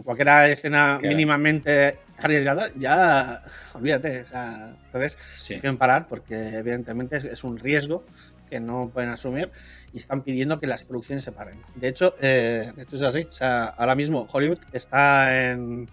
cualquier 0.05 0.29
escena 0.49 0.99
Claro. 1.01 1.09
mínimamente 1.13 1.99
arriesgada, 2.17 2.69
ya 2.77 3.43
olvídate. 3.73 4.21
O 4.21 4.25
sea, 4.25 4.73
entonces 4.85 5.17
Sí. 5.35 5.55
prefieren 5.55 5.77
parar 5.77 6.07
porque 6.07 6.55
evidentemente 6.57 7.17
es, 7.17 7.25
es 7.25 7.43
un 7.43 7.57
riesgo 7.59 8.05
que 8.49 8.61
no 8.61 8.89
pueden 8.93 9.09
asumir 9.09 9.51
y 9.91 9.97
están 9.97 10.21
pidiendo 10.21 10.61
que 10.61 10.67
las 10.67 10.85
producciones 10.85 11.25
se 11.25 11.33
paren. 11.33 11.59
De 11.75 11.89
hecho, 11.89 12.13
eh, 12.21 12.71
de 12.73 12.83
hecho 12.83 12.95
es 12.95 13.01
así. 13.01 13.27
O 13.29 13.31
sea, 13.33 13.65
ahora 13.65 13.95
mismo 13.95 14.25
Hollywood 14.31 14.59
está 14.71 15.51
en, 15.51 15.89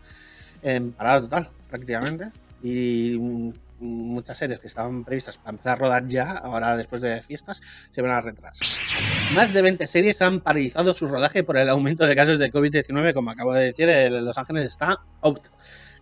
en 0.63 0.93
parada 0.93 1.23
total, 1.23 1.51
prácticamente. 1.69 2.31
Y 2.63 3.17
muchas 3.85 4.39
series 4.39 4.61
que 4.61 4.67
estaban 4.67 5.05
previstas 5.05 5.39
para 5.39 5.51
empezar 5.51 5.73
a 5.75 5.77
rodar 5.77 6.09
ya, 6.09 6.33
ahora 6.33 6.77
después 6.77 7.03
de 7.03 7.21
fiestas, 7.23 7.61
se 7.91 8.03
van 8.03 8.13
a 8.13 8.21
retrasar. 8.21 8.67
Más 9.35 9.53
de 9.53 9.63
20 9.63 9.87
series 9.87 10.21
han 10.23 10.41
paralizado 10.41 10.95
su 10.95 11.07
rodaje 11.09 11.45
por 11.45 11.57
el 11.57 11.69
aumento 11.69 12.07
de 12.07 12.17
casos 12.17 12.39
de 12.39 12.53
COVID-19. 12.53 13.13
Como 13.15 13.31
acabo 13.31 13.53
de 13.55 13.67
decir, 13.67 13.89
Los 14.11 14.39
Ángeles 14.39 14.65
está 14.71 14.99
out. 15.23 15.47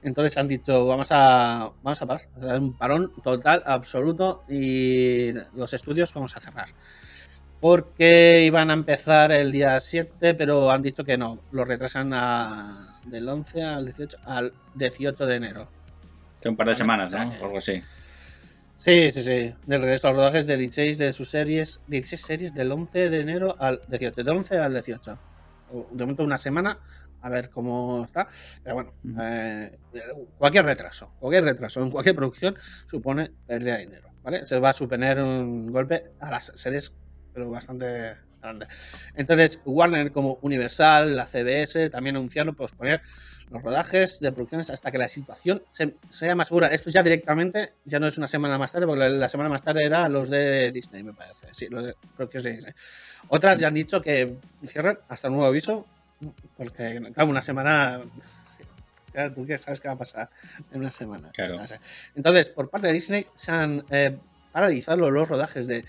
Entonces 0.02 0.36
han 0.36 0.48
dicho, 0.48 0.86
vamos 0.86 1.08
a, 1.12 1.70
vamos 1.82 2.02
a 2.02 2.06
parar, 2.06 2.22
dar 2.36 2.58
un 2.60 2.76
parón 2.76 3.12
total, 3.22 3.62
absoluto, 3.64 4.42
y 4.48 5.32
los 5.54 5.72
estudios 5.72 6.12
vamos 6.12 6.36
a 6.36 6.40
cerrar. 6.40 6.68
Porque 7.60 8.42
iban 8.44 8.70
a 8.70 8.74
empezar 8.74 9.30
el 9.30 9.52
día 9.52 9.78
7, 9.78 10.34
pero 10.34 10.70
han 10.72 10.82
dicho 10.82 11.04
que 11.04 11.16
no, 11.16 11.38
lo 11.52 11.64
retrasan 11.64 12.12
a- 12.12 12.98
del 13.06 13.28
11 13.28 13.62
al 13.62 13.84
18, 13.84 14.16
al 14.24 14.52
18 14.74 15.26
de 15.26 15.34
enero. 15.36 15.68
Que 16.42 16.48
un 16.48 16.56
par 16.56 16.66
de 16.68 16.74
semanas, 16.74 17.12
¿no? 17.12 17.18
O 17.40 17.44
algo 17.44 17.58
así. 17.58 17.80
Sí, 18.76 19.12
sí, 19.12 19.22
sí. 19.22 19.54
Del 19.64 19.80
regreso 19.80 20.08
a 20.08 20.10
los 20.10 20.18
rodajes 20.18 20.44
de 20.44 20.56
16 20.56 20.98
de 20.98 21.12
sus 21.12 21.30
series, 21.30 21.80
16 21.86 22.20
series 22.20 22.52
del 22.52 22.72
11 22.72 23.10
de 23.10 23.20
enero 23.20 23.54
al 23.60 23.80
18, 23.86 24.24
del 24.24 24.36
11 24.36 24.58
al 24.58 24.72
18. 24.72 25.18
O, 25.72 25.86
De 25.92 26.04
momento 26.04 26.24
una 26.24 26.36
semana, 26.36 26.80
a 27.20 27.30
ver 27.30 27.48
cómo 27.48 28.04
está. 28.04 28.26
Pero 28.64 28.74
bueno, 28.74 28.92
eh, 29.20 29.78
cualquier 30.36 30.64
retraso, 30.64 31.12
cualquier 31.20 31.44
retraso 31.44 31.80
en 31.80 31.92
cualquier 31.92 32.16
producción 32.16 32.56
supone 32.86 33.30
pérdida 33.46 33.76
de 33.76 33.86
dinero, 33.86 34.10
¿vale? 34.24 34.44
Se 34.44 34.58
va 34.58 34.70
a 34.70 34.72
suponer 34.72 35.22
un 35.22 35.70
golpe 35.70 36.10
a 36.18 36.32
las 36.32 36.52
series, 36.56 36.96
pero 37.32 37.50
bastante 37.50 38.14
grande. 38.40 38.66
Entonces, 39.14 39.60
Warner 39.64 40.12
como 40.12 40.38
Universal, 40.42 41.16
la 41.16 41.26
CBS, 41.26 41.90
también 41.90 42.16
anunciaron 42.16 42.54
posponer 42.54 43.00
los 43.50 43.62
rodajes 43.62 44.18
de 44.20 44.32
producciones 44.32 44.70
hasta 44.70 44.90
que 44.90 44.98
la 44.98 45.08
situación 45.08 45.62
se- 45.70 45.96
sea 46.10 46.34
más 46.34 46.48
segura. 46.48 46.68
Esto 46.68 46.90
ya 46.90 47.02
directamente, 47.02 47.74
ya 47.84 48.00
no 48.00 48.06
es 48.06 48.16
una 48.18 48.26
semana 48.26 48.58
más 48.58 48.72
tarde, 48.72 48.86
porque 48.86 49.08
la 49.08 49.28
semana 49.28 49.50
más 49.50 49.62
tarde 49.62 49.84
era 49.84 50.08
los 50.08 50.28
de 50.30 50.72
Disney, 50.72 51.02
me 51.02 51.12
parece. 51.12 51.46
Sí, 51.52 51.68
los 51.68 51.84
de 51.84 51.96
producciones 52.16 52.44
de 52.44 52.52
Disney. 52.52 52.74
Otras 53.28 53.58
ya 53.58 53.68
han 53.68 53.74
dicho 53.74 54.00
que 54.00 54.36
cierran 54.66 54.98
hasta 55.08 55.28
nuevo 55.28 55.44
aviso, 55.46 55.86
porque 56.56 57.00
claro, 57.14 57.30
una 57.30 57.42
semana. 57.42 58.00
Claro, 59.12 59.34
tú 59.34 59.44
que 59.44 59.58
sabes 59.58 59.78
qué 59.80 59.88
va 59.88 59.94
a 59.94 59.98
pasar 59.98 60.30
en 60.72 60.80
una 60.80 60.90
semana. 60.90 61.30
Claro. 61.32 61.58
Entonces, 62.14 62.48
por 62.48 62.70
parte 62.70 62.86
de 62.86 62.94
Disney 62.94 63.26
se 63.34 63.52
han 63.52 63.84
eh, 63.90 64.16
paralizado 64.52 65.10
los 65.10 65.28
rodajes 65.28 65.66
de 65.66 65.84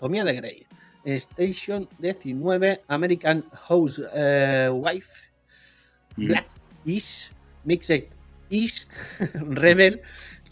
Anatomía 0.00 0.24
de 0.24 0.32
Grey, 0.32 0.66
Station 1.04 1.86
19, 1.98 2.80
American 2.88 3.44
House 3.68 4.00
eh, 4.14 4.70
Wife, 4.72 5.28
Mm. 6.16 6.26
Black 6.26 6.46
Ish, 6.86 7.30
Mixed 7.64 8.08
Ish, 8.50 8.86
Rebel, 9.46 10.00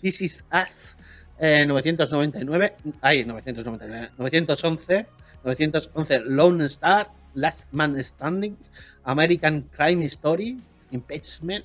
This 0.00 0.20
Is 0.20 0.44
Us, 0.52 0.96
eh, 1.40 1.66
999, 1.66 2.94
ay, 3.02 3.24
999, 3.24 4.12
911, 4.16 5.08
911 5.42 6.36
Lone 6.36 6.68
Star, 6.68 7.10
Last 7.34 7.72
Man 7.72 7.98
Standing, 8.04 8.56
American 9.04 9.66
Crime 9.74 10.08
Story, 10.08 10.58
Impeachment, 10.92 11.64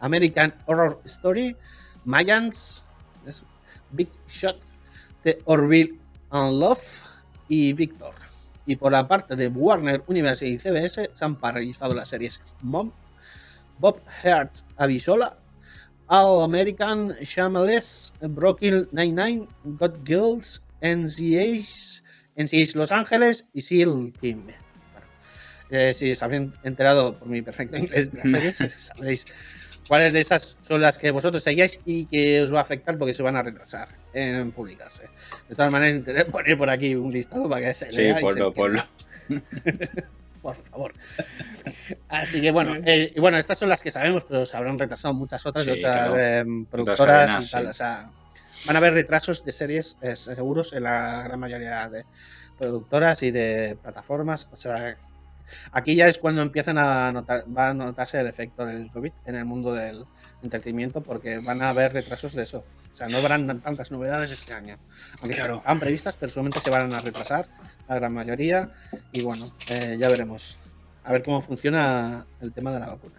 American 0.00 0.52
Horror 0.66 0.98
Story, 1.06 1.56
Mayans, 2.06 2.84
Big 3.96 4.08
Shot, 4.28 4.56
The 5.24 5.40
Orville 5.46 5.96
and 6.30 6.52
Love 6.60 7.02
y 7.48 7.72
Victor. 7.72 8.14
Y 8.66 8.76
por 8.76 8.92
la 8.92 9.06
parte 9.06 9.36
de 9.36 9.48
Warner 9.48 10.02
Universe 10.06 10.46
y 10.46 10.58
CBS 10.58 11.10
se 11.12 11.24
han 11.24 11.36
paralizado 11.36 11.94
las 11.94 12.08
series 12.08 12.42
Mom, 12.62 12.90
Bob 13.78 14.00
Hertz 14.22 14.64
Abisola, 14.76 15.38
All 16.06 16.44
American, 16.44 17.14
Shameless, 17.20 18.12
Brooklyn 18.20 18.88
Nine-Nine, 18.92 19.46
God 19.64 19.96
Girls, 20.04 20.62
NCA's, 20.80 22.02
NCA's 22.36 22.74
Los 22.74 22.92
Ángeles 22.92 23.48
y 23.52 23.62
SEAL 23.62 24.12
Team. 24.20 24.44
Bueno, 24.44 25.06
eh, 25.70 25.94
si 25.94 26.10
os 26.10 26.22
habéis 26.22 26.50
enterado 26.62 27.18
por 27.18 27.28
mi 27.28 27.42
perfecto 27.42 27.76
inglés 27.76 28.12
de 28.12 28.18
las 28.18 28.30
series, 28.30 28.56
sabréis 28.56 29.26
cuáles 29.88 30.12
de 30.12 30.20
esas 30.20 30.56
son 30.62 30.80
las 30.80 30.98
que 30.98 31.10
vosotros 31.10 31.42
seguíais 31.42 31.80
y 31.84 32.06
que 32.06 32.42
os 32.42 32.52
va 32.54 32.58
a 32.58 32.62
afectar 32.62 32.96
porque 32.98 33.14
se 33.14 33.22
van 33.22 33.36
a 33.36 33.42
retrasar 33.42 33.88
en 34.12 34.50
publicarse. 34.52 35.04
De 35.48 35.54
todas 35.54 35.70
maneras, 35.70 35.96
intentaré 35.98 36.30
poner 36.30 36.56
por 36.58 36.70
aquí 36.70 36.94
un 36.94 37.12
listado 37.12 37.48
para 37.48 37.66
que 37.66 37.74
se 37.74 37.92
Sí, 37.92 38.02
lea 38.02 38.16
se 38.16 38.22
ponlo, 38.22 38.52
ponlo. 38.52 38.82
Por 40.42 40.54
favor. 40.56 40.92
Así 42.10 42.40
que 42.42 42.50
bueno, 42.50 42.74
eh, 42.84 43.12
y 43.16 43.18
bueno, 43.18 43.38
estas 43.38 43.56
son 43.56 43.70
las 43.70 43.82
que 43.82 43.90
sabemos, 43.90 44.24
pero 44.28 44.44
se 44.44 44.54
habrán 44.58 44.78
retrasado 44.78 45.14
muchas 45.14 45.46
otras 45.46 45.64
de 45.64 45.72
Sí, 45.72 45.78
otras 45.78 46.12
claro. 46.12 46.16
eh, 46.20 46.44
productoras 46.70 47.26
cadenas, 47.30 47.48
y 47.48 47.50
tal. 47.50 47.62
sí. 47.64 47.70
O 47.70 47.72
sea, 47.72 48.10
van 48.66 48.76
a 48.76 48.78
haber 48.78 48.92
retrasos 48.92 49.42
de 49.44 49.52
series 49.52 49.96
eh, 50.02 50.16
seguros 50.16 50.74
en 50.74 50.82
la 50.82 51.22
gran 51.22 51.40
mayoría 51.40 51.88
de 51.88 52.04
productoras 52.58 53.22
y 53.22 53.30
de 53.30 53.78
plataformas. 53.82 54.48
O 54.52 54.56
sea, 54.58 54.98
aquí 55.72 55.94
ya 55.94 56.08
es 56.08 56.18
cuando 56.18 56.42
empiezan 56.42 56.78
a 56.78 57.12
notar, 57.12 57.44
va 57.56 57.70
a 57.70 57.74
notarse 57.74 58.18
el 58.20 58.26
efecto 58.26 58.64
del 58.66 58.90
COVID 58.90 59.12
en 59.26 59.34
el 59.36 59.44
mundo 59.44 59.72
del 59.72 60.04
entretenimiento, 60.42 61.02
porque 61.02 61.38
van 61.38 61.62
a 61.62 61.70
haber 61.70 61.92
retrasos 61.92 62.32
de 62.34 62.42
eso. 62.42 62.64
O 62.92 62.96
sea, 62.96 63.08
no 63.08 63.18
habrán 63.18 63.46
tan- 63.46 63.60
tantas 63.60 63.90
novedades 63.90 64.30
este 64.30 64.52
año. 64.54 64.78
Aunque 65.20 65.36
Claro. 65.36 65.56
están 65.56 65.80
previstas, 65.80 66.16
pero 66.16 66.30
seguramente 66.30 66.60
se 66.60 66.70
van 66.70 66.92
a 66.94 67.00
retrasar 67.00 67.48
la 67.88 67.96
gran 67.96 68.12
mayoría. 68.12 68.70
Y 69.12 69.22
bueno, 69.22 69.52
eh, 69.68 69.96
ya 69.98 70.08
veremos. 70.08 70.58
A 71.02 71.12
ver 71.12 71.22
cómo 71.22 71.42
funciona 71.42 72.24
el 72.40 72.52
tema 72.52 72.72
de 72.72 72.80
la 72.80 72.86
vacuna. 72.86 73.14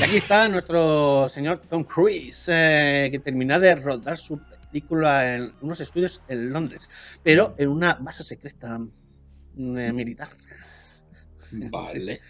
Y 0.00 0.02
aquí 0.02 0.16
está 0.16 0.48
nuestro 0.48 1.28
señor 1.28 1.60
Tom 1.68 1.84
Cruise, 1.84 2.46
eh, 2.50 3.08
que 3.12 3.18
terminó 3.20 3.60
de 3.60 3.74
rodar 3.76 4.16
su 4.16 4.40
película 4.70 5.34
en 5.36 5.52
unos 5.60 5.80
estudios 5.80 6.22
en 6.26 6.50
Londres, 6.50 6.88
pero 7.22 7.54
en 7.58 7.68
una 7.68 7.94
base 8.00 8.24
secreta 8.24 8.78
mm, 8.78 9.78
eh, 9.78 9.92
militar. 9.92 10.30
Vale. 11.70 12.20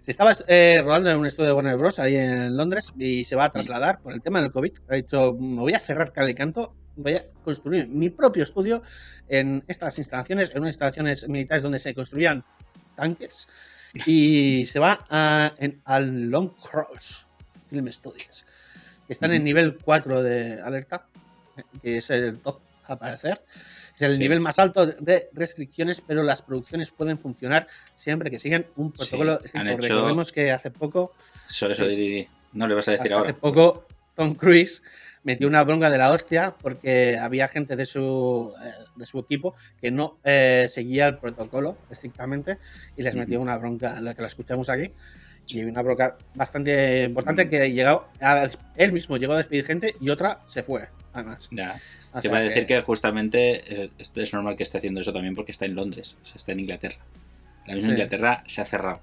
Se 0.00 0.10
estaba 0.10 0.32
eh, 0.48 0.82
rodando 0.84 1.10
en 1.10 1.18
un 1.18 1.26
estudio 1.26 1.48
de 1.48 1.54
Warner 1.54 1.78
Bros. 1.78 1.98
ahí 1.98 2.16
en 2.16 2.56
Londres 2.56 2.92
y 2.98 3.24
se 3.24 3.36
va 3.36 3.46
a 3.46 3.52
trasladar 3.52 4.02
por 4.02 4.12
el 4.12 4.20
tema 4.20 4.40
del 4.42 4.52
COVID. 4.52 4.72
Ha 4.90 4.96
dicho, 4.96 5.32
me 5.32 5.60
voy 5.60 5.72
a 5.72 5.80
cerrar 5.80 6.12
cal 6.12 6.28
y 6.28 6.34
canto, 6.34 6.74
voy 6.96 7.14
a 7.14 7.26
construir 7.42 7.88
mi 7.88 8.10
propio 8.10 8.42
estudio 8.42 8.82
en 9.28 9.64
estas 9.66 9.98
instalaciones, 9.98 10.50
en 10.50 10.58
unas 10.58 10.72
instalaciones 10.72 11.26
militares 11.26 11.62
donde 11.62 11.78
se 11.78 11.94
construían 11.94 12.44
tanques. 12.96 13.48
Y 14.06 14.66
se 14.66 14.78
va 14.78 15.06
a, 15.08 15.54
en, 15.56 15.80
al 15.86 16.28
Long 16.28 16.50
Cross 16.50 17.26
Film 17.70 17.90
Studios, 17.90 18.44
están 19.08 19.32
en 19.32 19.42
nivel 19.42 19.78
4 19.78 20.22
de 20.22 20.60
alerta, 20.60 21.06
que 21.82 21.98
es 21.98 22.10
el 22.10 22.38
top 22.40 22.60
a 22.86 22.92
aparecer. 22.92 23.42
Es 23.96 24.02
el 24.02 24.12
Sí. 24.14 24.18
nivel 24.18 24.40
más 24.40 24.58
alto 24.58 24.86
de 24.86 25.28
restricciones, 25.32 26.00
pero 26.00 26.22
las 26.22 26.42
producciones 26.42 26.90
pueden 26.90 27.18
funcionar 27.18 27.66
siempre 27.94 28.30
que 28.30 28.38
sigan 28.38 28.66
un 28.76 28.90
protocolo 28.92 29.38
Sí, 29.44 29.50
hecho- 29.58 29.76
Recordemos 29.76 30.32
que 30.32 30.50
hace 30.52 30.70
poco, 30.70 31.12
Eso, 31.48 31.68
eso, 31.70 31.86
di. 31.86 32.26
no 32.52 32.66
le 32.66 32.74
vas 32.74 32.88
a 32.88 32.92
decir 32.92 33.12
hace 33.12 33.14
ahora. 33.14 33.36
poco 33.36 33.86
Tom 34.16 34.34
Cruise 34.34 34.82
metió 35.24 35.46
una 35.48 35.62
bronca 35.64 35.90
de 35.90 35.98
la 35.98 36.10
hostia 36.12 36.54
porque 36.60 37.18
había 37.18 37.48
gente 37.48 37.76
de 37.76 37.84
su, 37.84 38.52
eh, 38.64 38.70
de 38.96 39.06
su 39.06 39.18
equipo 39.20 39.54
que 39.80 39.90
no 39.90 40.18
eh, 40.24 40.66
seguía 40.68 41.08
el 41.08 41.18
protocolo 41.18 41.78
estrictamente 41.90 42.58
y 42.96 43.02
les 43.02 43.14
metió 43.16 43.40
una 43.40 43.56
bronca, 43.58 44.00
la 44.00 44.14
que 44.14 44.22
la 44.22 44.28
escuchamos 44.28 44.68
aquí. 44.70 44.92
Y 45.46 45.62
una 45.64 45.82
bronca 45.82 46.16
bastante 46.34 47.04
importante 47.04 47.48
que 47.50 47.70
llegó 47.72 48.06
a- 48.20 48.48
él 48.76 48.92
mismo 48.92 49.16
llegó 49.18 49.34
a 49.34 49.38
despedir 49.38 49.64
gente 49.66 49.94
y 50.00 50.08
otra 50.10 50.40
se 50.46 50.62
fue, 50.62 50.88
además. 51.14 51.48
O 52.12 52.20
Te 52.20 52.28
iba 52.28 52.38
a 52.38 52.42
decir 52.42 52.66
que 52.66 52.82
justamente 52.82 53.84
eh, 53.84 53.90
es, 53.98 54.12
es 54.14 54.32
normal 54.34 54.56
que 54.56 54.62
esté 54.64 54.78
haciendo 54.78 55.00
eso 55.00 55.12
también 55.12 55.34
porque 55.34 55.52
está 55.52 55.64
en 55.64 55.74
Londres, 55.74 56.16
o 56.22 56.26
sea, 56.26 56.34
está 56.36 56.52
en 56.52 56.60
Inglaterra. 56.60 56.98
La 57.66 57.74
misma 57.74 57.88
Sí. 57.88 57.92
Inglaterra 57.94 58.44
se 58.46 58.60
ha 58.60 58.64
cerrado, 58.66 59.00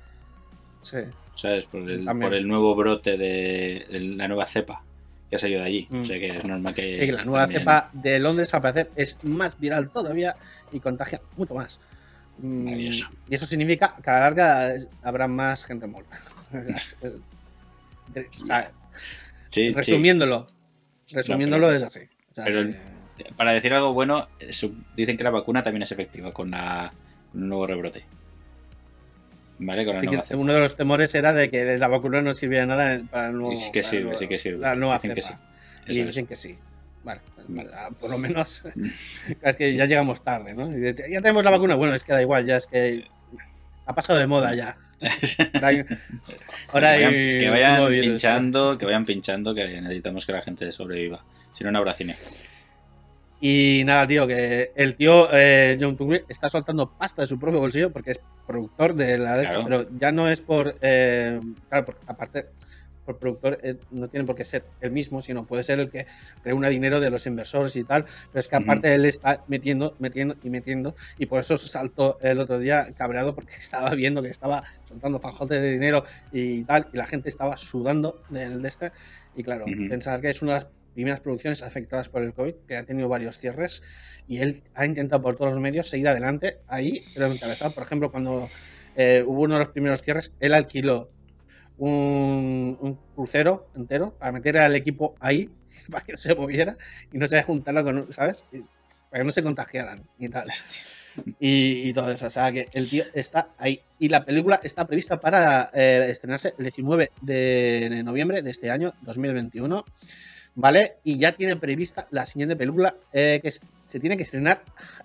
Sí. 0.83 0.97
¿sabes? 1.33 1.65
Por 1.65 1.81
el, 1.89 2.05
También. 2.05 2.29
por 2.29 2.33
el 2.37 2.47
nuevo 2.47 2.75
brote 2.75 3.17
de, 3.17 3.87
de 3.89 3.99
la 3.99 4.27
nueva 4.27 4.45
cepa 4.45 4.83
que 5.29 5.35
ha 5.37 5.39
salido 5.39 5.61
de 5.61 5.65
allí. 5.67 5.87
Mm. 5.89 6.01
O 6.01 6.05
sea 6.05 6.19
que 6.19 6.27
es 6.27 6.45
normal 6.45 6.73
que. 6.75 6.93
Sí, 6.93 6.99
que 7.07 7.11
la 7.13 7.23
nueva 7.25 7.41
también- 7.45 7.61
cepa 7.61 7.89
de 7.93 8.19
Londres 8.19 8.53
al 8.53 8.61
parecer 8.61 8.91
es 8.95 9.23
más 9.23 9.57
viral 9.59 9.89
todavía 9.89 10.35
y 10.71 10.79
contagia 10.79 11.21
mucho 11.37 11.55
más. 11.55 11.79
Mm, 12.39 12.63
Maravilloso. 12.65 13.09
Y 13.29 13.35
eso 13.35 13.45
significa 13.45 13.95
que 14.03 14.09
a 14.09 14.13
la 14.13 14.19
larga 14.21 14.73
habrá 15.03 15.27
más 15.27 15.63
gente 15.65 15.87
muerta. 15.87 16.17
O 18.41 18.45
sea, 18.45 18.71
Sí, 19.47 19.73
sí. 19.73 19.73
Resumiéndolo, 21.13 21.67
pero- 21.67 21.77
es 21.77 21.83
así. 21.83 21.99
O 22.31 22.33
sea, 22.33 22.45
pero- 22.45 22.63
que- 22.63 22.91
Para 23.37 23.51
decir 23.53 23.71
algo 23.73 23.93
bueno, 23.93 24.27
dicen 24.95 25.17
que 25.17 25.23
la 25.23 25.29
vacuna 25.29 25.63
también 25.63 25.83
es 25.83 25.91
efectiva 25.91 26.33
con, 26.33 26.49
la, 26.51 26.91
con 27.31 27.41
el 27.43 27.49
nuevo 27.49 27.67
rebrote. 27.67 28.03
¿Vale? 29.59 29.85
Con 29.85 29.95
la 29.95 30.01
sí 30.23 30.33
uno 30.33 30.53
de 30.53 30.59
los 30.59 30.75
temores 30.75 31.13
era 31.13 31.33
de 31.33 31.51
que 31.51 31.77
la 31.77 31.87
vacuna 31.87 32.19
no 32.21 32.33
sirviera 32.33 32.63
de 32.63 32.67
nada 32.67 33.01
para 33.11 33.27
el 33.27 33.33
nuevo, 33.33 33.53
sí 33.53 33.71
que 33.71 33.83
sirve, 33.83 34.05
nuevo- 34.05 34.17
sí 34.17 34.27
que 34.27 34.39
sirve. 34.39 34.57
La 34.59 34.75
nueva 34.75 34.95
Dicen 34.95 35.13
que 35.13 35.21
sí. 35.21 35.33
Y 35.87 35.99
es. 35.99 36.07
dicen 36.07 36.25
que 36.25 36.35
sí. 36.35 36.57
Vale, 37.03 37.21
Vale. 37.47 37.69
ah, 37.75 37.89
por 37.99 38.09
lo 38.09 38.17
menos 38.17 38.63
es 39.41 39.55
que 39.55 39.75
ya 39.75 39.85
llegamos 39.85 40.23
tarde, 40.23 40.53
¿no? 40.55 40.75
Ya 40.75 40.93
tenemos 41.21 41.43
la 41.43 41.51
vacuna, 41.51 41.75
bueno, 41.75 41.93
es 41.93 42.03
que 42.03 42.11
da 42.13 42.21
igual, 42.23 42.45
ya 42.45 42.57
es 42.57 42.65
que 42.65 43.05
ha 43.85 43.95
pasado 43.95 44.19
de 44.19 44.27
moda 44.27 44.53
ya. 44.55 44.77
Ahora 46.71 46.97
que 46.97 47.05
hay 47.05 47.49
vayan, 47.49 47.77
que 47.85 47.89
virus. 47.89 48.07
pinchando, 48.09 48.77
que 48.77 48.85
vayan 48.85 49.05
pinchando, 49.05 49.53
que 49.55 49.81
necesitamos 49.81 50.25
que 50.25 50.31
la 50.33 50.41
gente 50.41 50.71
sobreviva. 50.71 51.23
Si 51.53 51.63
no, 51.63 51.71
no 51.71 51.79
habrá 51.79 51.93
cine. 51.93 52.15
Y 53.43 53.81
nada, 53.85 54.05
tío, 54.07 54.27
que 54.27 54.71
el 54.75 54.95
tío 54.95 55.27
eh, 55.33 55.75
John 55.81 55.97
Tungui 55.97 56.21
está 56.29 56.47
soltando 56.47 56.91
pasta 56.91 57.23
de 57.23 57.27
su 57.27 57.39
propio 57.39 57.59
bolsillo 57.59 57.91
porque 57.91 58.11
es 58.11 58.19
productor 58.45 58.93
de 58.93 59.17
la 59.17 59.35
de 59.35 59.43
esto, 59.43 59.65
Claro. 59.65 59.85
pero 59.87 59.99
ya 59.99 60.11
no 60.11 60.29
es 60.29 60.41
por. 60.41 60.75
eh, 60.81 61.39
claro, 61.67 61.85
porque 61.85 62.01
aparte, 62.05 62.45
por 63.03 63.19
productor 63.19 63.59
eh, 63.63 63.79
no 63.89 64.09
tiene 64.09 64.25
por 64.25 64.35
qué 64.35 64.45
ser 64.45 64.71
el 64.79 64.91
mismo, 64.91 65.21
sino 65.21 65.45
puede 65.45 65.63
ser 65.63 65.79
el 65.79 65.89
que 65.89 66.07
reúna 66.43 66.69
dinero 66.69 66.99
de 66.99 67.09
los 67.09 67.25
inversores 67.25 67.75
y 67.75 67.83
tal. 67.83 68.05
Pero 68.31 68.39
es 68.39 68.47
que 68.47 68.55
aparte 68.55 68.93
él 68.93 69.05
está 69.05 69.43
metiendo, 69.47 69.95
metiendo 69.99 70.35
y 70.41 70.49
metiendo, 70.49 70.95
y 71.17 71.25
por 71.25 71.39
eso 71.41 71.57
saltó 71.57 72.19
el 72.21 72.39
otro 72.39 72.59
día 72.59 72.93
cabreado 72.95 73.35
porque 73.35 73.55
estaba 73.59 73.89
viendo 73.95 74.21
que 74.21 74.29
estaba 74.29 74.63
soltando 74.83 75.19
fajotes 75.19 75.61
de 75.61 75.71
dinero 75.71 76.03
y 76.31 76.63
tal, 76.65 76.89
y 76.93 76.97
la 76.97 77.07
gente 77.07 77.29
estaba 77.29 77.57
sudando 77.57 78.23
del 78.27 78.61
de 78.61 78.67
este. 78.67 78.91
Y 79.33 79.43
claro, 79.43 79.65
Ujú. 79.65 79.87
pensar 79.89 80.21
que 80.21 80.29
es 80.29 80.41
una 80.41 80.53
de 80.53 80.59
las 80.61 80.71
primeras 80.93 81.21
producciones 81.21 81.63
afectadas 81.63 82.09
por 82.09 82.21
el 82.21 82.33
COVID, 82.33 82.55
que 82.67 82.75
ha 82.75 82.85
tenido 82.85 83.07
varios 83.07 83.37
cierres, 83.37 83.81
y 84.25 84.39
él 84.39 84.63
ha 84.73 84.85
intentado 84.85 85.21
por 85.21 85.35
todos 85.35 85.51
los 85.51 85.59
medios 85.59 85.87
seguir 85.89 86.07
adelante 86.07 86.59
ahí, 86.67 87.09
pero 87.13 87.27
encabezado. 87.27 87.73
Por 87.73 87.83
ejemplo, 87.83 88.11
cuando 88.11 88.49
eh, 88.93 89.23
hubo 89.25 89.41
uno 89.43 89.55
de 89.55 89.59
los 89.59 89.69
primeros 89.69 90.01
cierres, 90.01 90.35
él 90.39 90.53
alquiló 90.53 91.13
un, 91.81 92.77
un 92.79 92.99
crucero 93.15 93.67
entero 93.75 94.13
para 94.17 94.31
meter 94.31 94.57
al 94.57 94.75
equipo 94.75 95.15
ahí, 95.19 95.49
para 95.91 96.05
que 96.05 96.13
no 96.13 96.17
se 96.17 96.35
moviera 96.35 96.77
y 97.11 97.17
no 97.17 97.27
se 97.27 97.41
juntara 97.43 97.83
con, 97.83 98.11
¿sabes? 98.11 98.45
Y 98.51 98.61
para 99.09 99.21
que 99.21 99.25
no 99.25 99.31
se 99.31 99.43
contagiaran 99.43 100.03
y 100.17 100.29
tal. 100.29 100.47
Y, 101.39 101.89
y 101.89 101.93
todo 101.93 102.11
eso. 102.11 102.27
O 102.27 102.29
sea, 102.29 102.51
que 102.51 102.69
el 102.71 102.89
tío 102.89 103.03
está 103.13 103.49
ahí. 103.57 103.81
Y 103.99 104.07
la 104.09 104.23
película 104.23 104.61
está 104.63 104.85
prevista 104.85 105.19
para 105.19 105.69
eh, 105.73 106.07
estrenarse 106.09 106.53
el 106.57 106.63
19 106.63 107.11
de 107.21 108.01
noviembre 108.05 108.41
de 108.41 108.51
este 108.51 108.71
año, 108.71 108.93
2021. 109.01 109.83
¿Vale? 110.53 110.97
Y 111.05 111.17
ya 111.17 111.31
tiene 111.31 111.55
prevista 111.55 112.07
la 112.11 112.25
siguiente 112.25 112.55
película 112.57 112.93
eh, 113.13 113.39
que 113.41 113.51
se 113.51 113.99
tiene 114.01 114.17
que 114.17 114.23
estrenar 114.23 114.61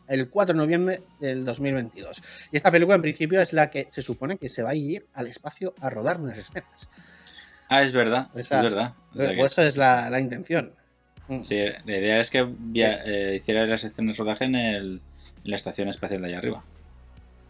el 0.09 0.29
4 0.29 0.55
de 0.55 0.59
noviembre 0.59 1.01
del 1.21 1.45
2022. 1.45 2.49
Y 2.51 2.57
esta 2.57 2.71
película 2.73 2.97
en 2.97 3.03
principio 3.03 3.41
es 3.41 3.53
la 3.53 3.71
que 3.71 3.87
se 3.91 4.03
supone 4.03 4.39
que 4.39 4.49
se 4.49 4.63
va 4.65 4.71
a 4.71 4.75
ir 4.75 5.07
al 5.15 5.29
espacio 5.29 5.73
a 5.81 5.89
rodar 5.89 6.21
unas 6.21 6.37
escenas. 6.39 6.89
Ah, 7.69 7.83
es 7.83 7.93
verdad, 7.93 8.29
Esa- 8.35 8.59
es 8.59 8.65
verdad. 8.65 8.95
O 9.15 9.19
sea 9.19 9.31
que- 9.31 9.37
Pues 9.37 9.53
esa 9.53 9.67
es 9.67 9.77
la, 9.77 10.11
la 10.11 10.21
intención. 10.21 10.73
Mm. 11.29 11.43
sí, 11.43 11.57
la 11.85 11.97
idea 11.97 12.21
es 12.21 12.31
que 12.31 12.45
via- 12.49 13.03
eh, 13.05 13.37
hiciera 13.37 13.67
las 13.67 13.83
escenas 13.85 14.17
de 14.17 14.23
rodaje 14.25 14.45
en, 14.45 14.55
el- 14.57 15.01
en 15.45 15.51
la 15.51 15.57
estación 15.57 15.89
espacial 15.89 16.23
de 16.23 16.29
allá 16.29 16.39
arriba. 16.39 16.65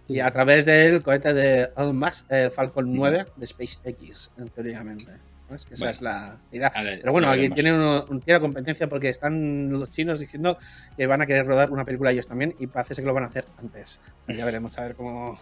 Y 0.08 0.20
a 0.20 0.30
través 0.30 0.64
del 0.66 1.02
cohete 1.02 1.34
de 1.34 1.70
Elon 1.76 1.98
Musk, 1.98 2.30
eh, 2.30 2.50
Falcon 2.50 2.94
9 2.94 3.26
de 3.36 3.46
SpaceX, 3.46 4.30
teóricamente. 4.54 5.12
¿No? 5.48 5.56
Es 5.56 5.64
que 5.66 5.74
esa 5.74 5.84
Bueno. 5.84 5.90
es 5.92 6.02
la 6.02 6.36
idea. 6.52 6.72
Ver, 6.82 7.00
Pero 7.00 7.12
bueno, 7.12 7.30
aquí 7.30 7.48
tienen 7.50 7.74
uno- 7.74 8.04
un- 8.08 8.20
tiene 8.20 8.40
competencia 8.40 8.88
porque 8.88 9.08
están 9.08 9.70
los 9.70 9.90
chinos 9.90 10.20
diciendo 10.20 10.58
que 10.96 11.06
van 11.06 11.22
a 11.22 11.26
querer 11.26 11.46
rodar 11.46 11.70
una 11.70 11.84
película 11.84 12.10
ellos 12.10 12.26
también 12.26 12.54
y 12.58 12.66
parece 12.66 12.94
ser 12.94 13.02
que 13.04 13.08
lo 13.08 13.14
van 13.14 13.24
a 13.24 13.26
hacer 13.26 13.44
antes. 13.58 14.00
O 14.22 14.26
sea, 14.26 14.34
ya 14.34 14.44
veremos 14.44 14.76
a 14.78 14.82
ver 14.84 14.94
cómo, 14.96 15.38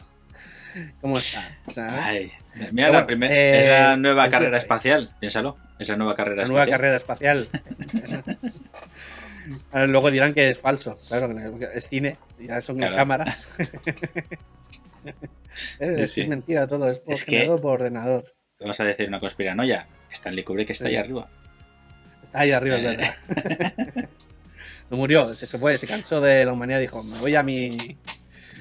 cómo 1.01 1.19
está. 1.19 1.43
mira 2.73 2.88
la 2.88 2.93
bueno, 2.93 3.07
primer- 3.07 3.33
eh, 3.33 3.61
esa 3.62 3.97
nueva 3.97 4.29
carrera 4.29 4.59
espacial, 4.59 5.14
piénsalo. 5.21 5.57
Esa 5.79 5.97
nueva 5.97 6.14
carrera 6.14 6.43
la 6.43 6.49
nueva 6.49 6.64
espacial. 6.64 6.79
carrera 6.79 6.97
espacial. 6.97 7.49
Ahora 9.73 9.87
Luego 9.88 10.11
dirán 10.11 10.33
que 10.33 10.49
es 10.49 10.59
falso, 10.61 10.99
claro, 11.09 11.29
que 11.59 11.69
es 11.75 11.88
cine, 11.88 12.17
ya 12.38 12.61
son 12.61 12.77
Claro. 12.79 12.97
cámaras. 12.97 13.57
Es, 15.79 16.11
Sí, 16.11 16.14
sí. 16.14 16.21
es 16.23 16.29
mentira 16.29 16.67
todo, 16.67 16.88
es, 16.90 16.99
por 16.99 17.14
Es 17.14 17.25
que- 17.25 17.45
por 17.47 17.73
ordenador. 17.81 18.25
Vamos 18.61 18.79
a 18.81 18.85
decir 18.85 19.09
una 19.09 19.21
conspiranoia. 19.21 19.87
Stanley 20.12 20.45
Kubrick 20.45 20.71
está 20.71 20.87
ahí 20.87 20.93
Sí. 20.93 20.97
arriba. 20.97 21.29
Está 22.23 22.40
ahí 22.40 22.53
arriba, 22.53 22.77
es 22.79 22.85
Eh. 22.85 22.87
verdad. 22.97 24.09
No 24.90 24.99
murió, 24.99 25.35
se, 25.35 25.47
se 25.47 25.59
fue, 25.59 25.79
se 25.79 25.87
cansó 25.87 26.21
de 26.21 26.45
la 26.45 26.53
humanidad 26.53 26.79
y 26.79 26.83
dijo, 26.83 27.03
me 27.03 27.19
voy 27.19 27.35
a 27.35 27.43
mi, 27.43 27.97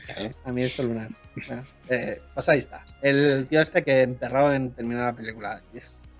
Claro. 0.06 0.34
a 0.46 0.52
mi 0.54 0.64
esto 0.64 0.82
lunar. 0.84 1.10
Bueno, 1.48 1.66
eh, 1.90 2.22
pues 2.34 2.48
ahí 2.48 2.60
está. 2.60 2.86
El 3.02 3.46
tío 3.50 3.60
este 3.62 3.84
que 3.84 4.04
enterrado 4.04 4.54
en 4.54 4.72
terminar 4.72 5.04
la 5.04 5.14
película. 5.16 5.62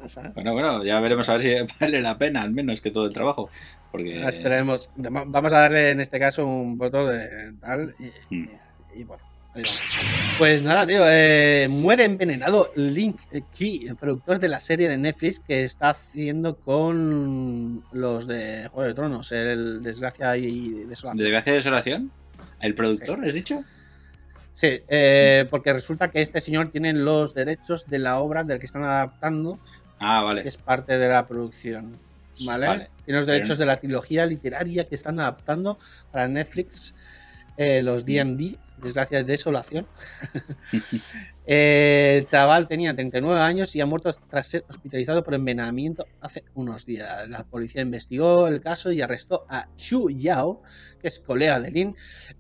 ¿sabes? 0.06 0.34
Bueno, 0.36 0.52
bueno, 0.52 0.84
ya 0.84 1.00
veremos 1.00 1.30
a 1.30 1.38
ver 1.38 1.42
si 1.42 1.74
vale 1.80 2.02
la 2.02 2.18
pena, 2.18 2.42
al 2.42 2.52
menos 2.52 2.82
que 2.82 2.92
todo 2.92 3.06
el 3.08 3.14
trabajo. 3.14 3.50
Porque. 3.94 4.22
Esperemos. 4.28 4.90
Va- 4.98 5.24
Vamos 5.26 5.54
a 5.54 5.60
darle 5.62 5.92
en 5.92 6.02
este 6.02 6.20
caso 6.20 6.46
un 6.46 6.78
voto 6.78 7.08
de 7.08 7.54
tal. 7.62 7.96
Y, 7.98 8.36
Mm. 8.36 8.50
y- 8.96 9.00
y 9.00 9.04
bueno. 9.06 9.24
Pues 10.38 10.64
nada, 10.64 10.88
tío. 10.88 11.04
eh, 11.08 11.68
muere 11.70 12.06
envenenado 12.06 12.72
Link 12.76 13.20
Key, 13.56 13.86
el 13.88 13.96
productor 13.96 14.40
de 14.40 14.48
la 14.50 14.60
serie 14.60 14.90
de 14.90 14.98
Netflix 14.98 15.40
que 15.40 15.64
está 15.64 15.92
haciendo 15.92 16.56
con 16.58 17.84
los 17.92 18.26
de 18.26 18.68
Juego 18.72 18.88
de 18.88 18.94
Tronos, 18.96 19.32
el 19.32 19.84
Desgracia 19.84 20.36
y 20.38 20.70
Desolación. 20.86 21.18
Desgracia 21.24 21.54
y 21.54 21.56
desolación. 21.58 22.12
¿El 22.62 22.74
productor, 22.74 23.24
has 23.24 23.34
dicho? 23.34 23.64
Sí, 24.54 24.82
eh, 24.88 25.46
porque 25.50 25.72
resulta 25.74 26.10
que 26.10 26.22
este 26.22 26.42
señor 26.42 26.70
tiene 26.72 26.94
los 26.94 27.34
derechos 27.36 27.88
de 27.88 28.00
la 28.00 28.20
obra 28.20 28.44
del 28.44 28.60
que 28.60 28.66
están 28.66 28.84
adaptando, 28.84 29.60
Ah, 30.00 30.20
que 30.22 30.26
vale. 30.26 30.48
es 30.48 30.58
parte 30.58 30.98
de 30.98 31.10
la 31.10 31.28
producción. 31.28 31.98
¿Vale? 32.46 32.68
Vale. 32.68 32.90
Tiene 33.06 33.20
los 33.20 33.28
derechos 33.28 33.60
de 33.60 33.66
la 33.68 33.78
trilogía 33.78 34.26
literaria 34.26 34.86
que 34.86 34.96
están 34.96 35.20
adaptando 35.20 35.78
para 36.12 36.28
Netflix, 36.28 36.96
eh, 37.58 37.84
los 37.84 38.04
DD, 38.06 38.58
Desgracia 38.84 39.24
Desolación. 39.24 39.88
Eh, 41.46 42.16
el 42.20 42.26
chaval 42.26 42.68
tenía 42.70 42.94
39 42.96 43.40
años 43.42 43.76
y 43.76 43.82
ha 43.82 43.86
muerto 43.86 44.12
tras 44.30 44.48
ser 44.48 44.64
hospitalizado 44.70 45.24
por 45.24 45.34
envenenamiento 45.34 46.06
hace 46.22 46.44
unos 46.54 46.86
días. 46.86 47.28
La 47.28 47.44
policía 47.44 47.82
investigó 47.82 48.48
el 48.48 48.62
caso 48.62 48.92
y 48.92 49.02
arrestó 49.02 49.46
a 49.50 49.68
Xu 49.78 50.10
Yao, 50.10 50.62
que 51.02 51.10
es 51.10 51.20
colega 51.20 51.60
de 51.60 51.70
Lin, 51.72 51.96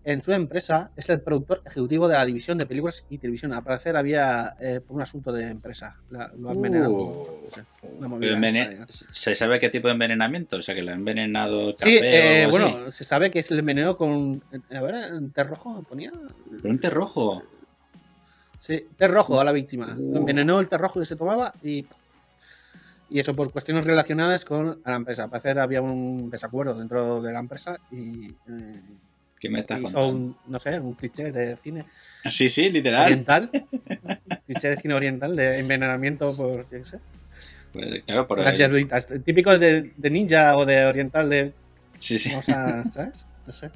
en 0.05 0.21
su 0.21 0.31
empresa. 0.31 0.91
Es 0.95 1.09
el 1.09 1.19
productor 1.21 1.61
ejecutivo 1.65 2.07
de 2.07 2.15
la 2.15 2.25
división 2.25 2.57
de 2.57 2.65
películas 2.65 3.05
y 3.09 3.17
televisión. 3.17 3.51
Al 3.51 3.63
parecer 3.63 3.97
había 3.97 4.55
eh, 4.61 4.79
por 4.79 4.95
un 4.95 5.01
asunto 5.01 5.33
de 5.33 5.47
empresa. 5.49 5.97
La- 6.09 6.31
lo 6.37 6.49
ha 6.49 6.53
envenenado. 6.53 6.93
Uh, 6.93 7.27
No 7.99 8.87
sé. 8.89 9.05
¿Se 9.11 9.35
sabe 9.35 9.59
qué 9.59 9.69
tipo 9.69 9.87
de 9.89 9.93
envenenamiento? 9.93 10.57
O 10.57 10.61
sea, 10.61 10.73
que 10.75 10.81
le 10.81 10.91
ha 10.91 10.95
envenenado 10.95 11.71
Sí, 11.75 11.95
café 11.95 11.99
o 11.99 12.03
eh, 12.03 12.43
así. 12.43 12.51
bueno, 12.51 12.91
se 12.91 13.03
sabe 13.03 13.31
que 13.31 13.43
se 13.43 13.53
le 13.53 13.59
envenenó 13.59 13.97
con. 13.97 14.41
A 14.73 14.81
ver, 14.81 14.95
té 15.33 15.43
rojo 15.43 15.83
ponía. 15.83 16.11
Un 16.63 16.79
té 16.79 16.89
rojo. 16.89 17.43
Sí, 18.65 18.87
té 18.95 19.09
rojo 19.09 19.41
a 19.41 19.43
la 19.43 19.51
víctima. 19.51 19.93
Uh. 19.97 20.19
Envenenó 20.19 20.57
el 20.61 20.69
té 20.69 20.77
rojo 20.77 21.01
que 21.01 21.05
se 21.05 21.17
tomaba 21.17 21.53
y. 21.61 21.85
Y 23.09 23.19
eso 23.19 23.35
por 23.35 23.51
cuestiones 23.51 23.83
relacionadas 23.85 24.45
con 24.45 24.81
la 24.85 24.95
empresa. 24.95 25.25
Al 25.25 25.29
parecer 25.29 25.59
había 25.59 25.81
un 25.81 26.29
desacuerdo 26.29 26.73
dentro 26.73 27.21
de 27.21 27.33
la 27.33 27.39
empresa 27.39 27.77
y. 27.91 28.29
eh, 28.29 28.81
¿Qué 29.37 29.49
me 29.49 29.59
estás 29.59 29.81
hizo 29.81 30.07
un, 30.07 30.37
no 30.47 30.57
sé, 30.61 30.79
un 30.79 30.93
cliché 30.93 31.33
de 31.33 31.57
cine 31.57 31.83
Sí, 32.29 32.49
sí, 32.49 32.69
literal. 32.69 33.07
oriental. 33.07 33.49
cliché 34.45 34.69
de 34.69 34.77
cine 34.77 34.93
oriental 34.93 35.35
de 35.35 35.57
envenenamiento 35.57 36.33
por. 36.33 36.65
qué 36.67 36.85
sé. 36.85 36.99
Pues, 37.73 38.01
claro, 38.05 38.25
por 38.29 38.39
Las 38.39 38.53
el- 38.53 38.59
hierbitas. 38.59 39.09
Típico 39.25 39.57
de, 39.59 39.91
de 39.97 40.09
ninja 40.09 40.55
o 40.55 40.65
de 40.65 40.85
oriental 40.85 41.29
de 41.29 41.51
Sí, 41.97 42.17
sí. 42.17 42.29
¿sabes? 42.41 43.27
No 43.45 43.51
sé. 43.51 43.69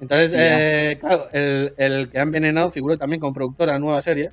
Entonces, 0.00 0.32
eh, 0.36 0.98
claro, 0.98 1.28
el, 1.32 1.74
el 1.76 2.08
que 2.10 2.18
ha 2.18 2.22
envenenado 2.22 2.70
figuró 2.70 2.96
también 2.96 3.20
como 3.20 3.34
productor 3.34 3.70
de 3.70 3.78
nueva 3.78 4.00
serie, 4.00 4.30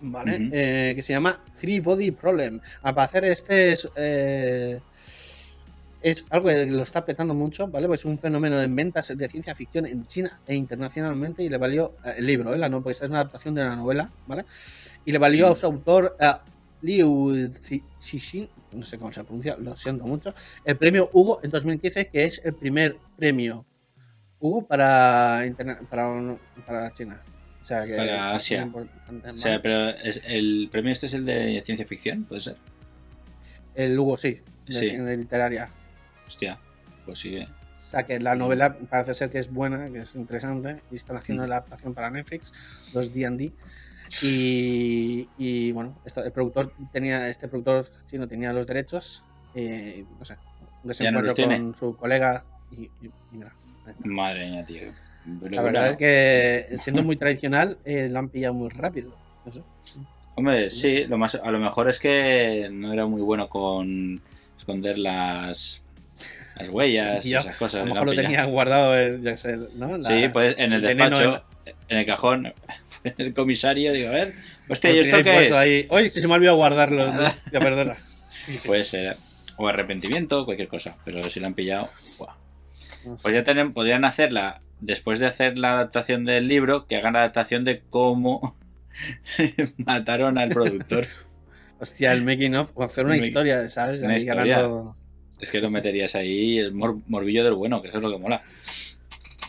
¿vale? 0.00 0.48
Eh, 0.52 0.92
que 0.94 1.02
se 1.02 1.12
llama 1.12 1.42
Three 1.58 1.80
Body 1.80 2.10
Problem. 2.12 2.60
Al 2.82 2.94
parecer 2.94 3.24
este 3.26 3.72
es, 3.72 3.88
eh, 3.96 4.80
es 6.00 6.24
algo 6.30 6.48
que 6.48 6.66
lo 6.66 6.82
está 6.82 7.04
petando 7.04 7.34
mucho, 7.34 7.66
¿vale? 7.68 7.86
Pues 7.88 8.00
es 8.00 8.04
un 8.06 8.18
fenómeno 8.18 8.60
en 8.62 8.74
ventas 8.74 9.12
de 9.16 9.28
ciencia 9.28 9.54
ficción 9.54 9.86
en 9.86 10.06
China 10.06 10.40
e 10.46 10.54
internacionalmente 10.54 11.42
y 11.42 11.48
le 11.48 11.58
valió 11.58 11.96
eh, 12.04 12.14
el 12.18 12.26
libro, 12.26 12.54
¿eh? 12.54 12.58
La 12.58 12.68
no, 12.68 12.78
esta 12.86 13.04
es 13.04 13.10
una 13.10 13.20
adaptación 13.20 13.54
de 13.54 13.62
una 13.62 13.76
novela, 13.76 14.10
¿vale? 14.26 14.44
Y 15.04 15.12
le 15.12 15.18
valió 15.18 15.48
a 15.48 15.56
su 15.56 15.66
autor, 15.66 16.16
a 16.20 16.42
Liu 16.82 17.32
Xi- 17.50 17.82
Xixin, 18.00 18.48
no 18.72 18.84
sé 18.84 18.98
cómo 18.98 19.12
se 19.12 19.24
pronuncia, 19.24 19.56
lo 19.58 19.74
siento 19.76 20.04
mucho, 20.04 20.34
el 20.64 20.76
premio 20.76 21.08
Hugo 21.12 21.40
en 21.42 21.50
2015, 21.50 22.08
que 22.08 22.24
es 22.24 22.40
el 22.44 22.54
primer 22.54 22.96
premio 23.16 23.64
Hugo 24.40 24.66
para, 24.66 25.42
para, 25.88 26.36
para 26.66 26.92
China. 26.92 27.20
O 27.60 27.64
sea 27.64 27.84
que 27.86 27.96
Para 27.96 28.32
Asia. 28.34 28.68
O 28.72 29.36
sea, 29.36 29.60
pero 29.60 29.88
es- 29.90 30.22
el 30.26 30.68
premio 30.70 30.92
este 30.92 31.06
es 31.06 31.14
el 31.14 31.24
de 31.26 31.62
ciencia 31.64 31.86
ficción, 31.86 32.24
puede 32.24 32.40
ser. 32.42 32.56
el 33.74 33.98
Hugo 33.98 34.16
sí, 34.16 34.40
de, 34.66 34.72
Sí. 34.72 34.96
de 34.96 35.16
literaria. 35.16 35.68
Hostia, 36.26 36.58
pues 37.04 37.18
sí. 37.18 37.30
que- 37.30 37.42
O 37.44 37.88
sea 37.88 38.02
que 38.04 38.18
la 38.20 38.34
novela 38.34 38.76
parece 38.90 39.14
ser 39.14 39.30
que 39.30 39.38
es 39.38 39.52
buena, 39.52 39.88
que 39.90 39.98
es 40.00 40.14
interesante, 40.16 40.80
y 40.90 40.96
están 40.96 41.16
haciendo 41.18 41.44
Mm. 41.44 41.48
la 41.48 41.56
adaptación 41.58 41.94
para 41.94 42.10
Netflix, 42.10 42.52
los 42.92 43.12
D&D. 43.14 43.52
Y, 44.22 45.28
y, 45.36 45.72
bueno, 45.72 45.96
esto, 46.04 46.24
el 46.24 46.32
productor 46.32 46.72
tenía, 46.92 47.28
este 47.28 47.48
productor 47.48 47.86
chino 48.06 48.26
tenía 48.26 48.52
los 48.52 48.66
derechos, 48.66 49.24
eh, 49.54 50.04
no 50.18 50.24
sé, 50.24 50.34
un 50.34 50.38
no 50.84 50.88
desencuentro 50.88 51.34
tiene. 51.34 51.58
con 51.58 51.74
su 51.76 51.96
colega 51.96 52.44
y, 52.70 52.82
y- 52.84 52.90
y 53.02 53.10
mira. 53.36 53.52
Madre 54.04 54.50
mía, 54.50 54.64
tío. 54.66 54.92
La 55.50 55.62
verdad 55.62 55.88
es 55.88 55.96
que 55.96 56.66
siendo 56.78 57.02
muy 57.02 57.16
tradicional, 57.16 57.78
eh, 57.84 58.08
lo 58.10 58.18
han 58.20 58.28
pillado 58.28 58.54
muy 58.54 58.68
rápido. 58.68 59.16
No 59.44 59.52
sé. 59.52 59.62
Hombre, 60.36 60.70
sí, 60.70 61.04
lo 61.06 61.18
más, 61.18 61.34
a 61.34 61.50
lo 61.50 61.58
mejor 61.58 61.88
es 61.88 61.98
que 61.98 62.68
no 62.70 62.92
era 62.92 63.06
muy 63.06 63.22
bueno 63.22 63.48
con 63.48 64.20
esconder 64.58 64.98
las, 64.98 65.82
las 66.58 66.68
huellas 66.68 67.24
y 67.24 67.30
Ya, 67.30 67.38
esas 67.40 67.56
cosas. 67.56 67.82
A 67.82 67.84
lo 67.86 67.94
mejor 67.94 68.08
lo 68.08 68.14
tenía 68.14 68.44
guardado, 68.44 68.94
el, 68.96 69.22
qué 69.22 69.36
sé, 69.36 69.56
¿no? 69.74 69.96
La- 69.96 70.08
sí, 70.08 70.28
pues 70.28 70.54
en 70.58 70.72
el 70.72 70.82
despacho, 70.82 71.42
en 71.88 71.98
el 71.98 72.06
cajón, 72.06 72.52
en 73.04 73.14
el 73.16 73.34
comisario, 73.34 73.92
digo, 73.92 74.10
a 74.10 74.12
ver, 74.12 74.34
hostia, 74.68 74.92
¿y 74.92 74.98
esto 74.98 75.22
qué 75.24 75.46
es? 75.48 75.52
ahí. 75.54 75.88
Que 75.88 76.10
se 76.10 76.26
me 76.28 76.34
ha 76.34 76.36
olvidado 76.36 76.56
guardarlo. 76.56 77.12
Ya, 77.52 77.58
perdona. 77.60 77.96
Puede 78.64 78.84
ser. 78.84 79.16
O 79.56 79.66
arrepentimiento, 79.66 80.44
cualquier 80.44 80.68
cosa. 80.68 80.96
Pero 81.04 81.22
si 81.24 81.40
lo 81.40 81.46
han 81.46 81.54
pillado, 81.54 81.88
¡buah! 82.18 82.34
Pues 83.22 83.34
ya 83.34 83.44
tienen, 83.44 83.72
podrían 83.72 84.04
hacerla, 84.04 84.60
después 84.80 85.18
de 85.18 85.26
hacer 85.26 85.56
la 85.58 85.72
adaptación 85.74 86.24
del 86.24 86.48
libro, 86.48 86.86
que 86.86 86.96
hagan 86.96 87.12
la 87.14 87.20
adaptación 87.20 87.64
de 87.64 87.82
cómo 87.90 88.56
mataron 89.78 90.38
al 90.38 90.50
productor. 90.50 91.06
Hostia, 91.78 92.12
el 92.12 92.22
making 92.24 92.56
of, 92.56 92.72
o 92.74 92.82
hacer 92.84 93.04
una 93.04 93.16
historia, 93.18 93.68
¿sabes? 93.68 94.02
una 94.02 94.12
Ahí 94.14 94.18
historia. 94.20 94.56
ganando- 94.58 94.96
Es 95.38 95.50
que 95.50 95.60
lo 95.60 95.70
meterías 95.70 96.14
ahí, 96.14 96.58
el 96.58 96.72
mor- 96.72 96.98
morbillo 97.06 97.44
del 97.44 97.52
bueno, 97.54 97.82
que 97.82 97.88
eso 97.88 97.98
es 97.98 98.02
lo 98.02 98.10
que 98.10 98.18
mola. 98.18 98.40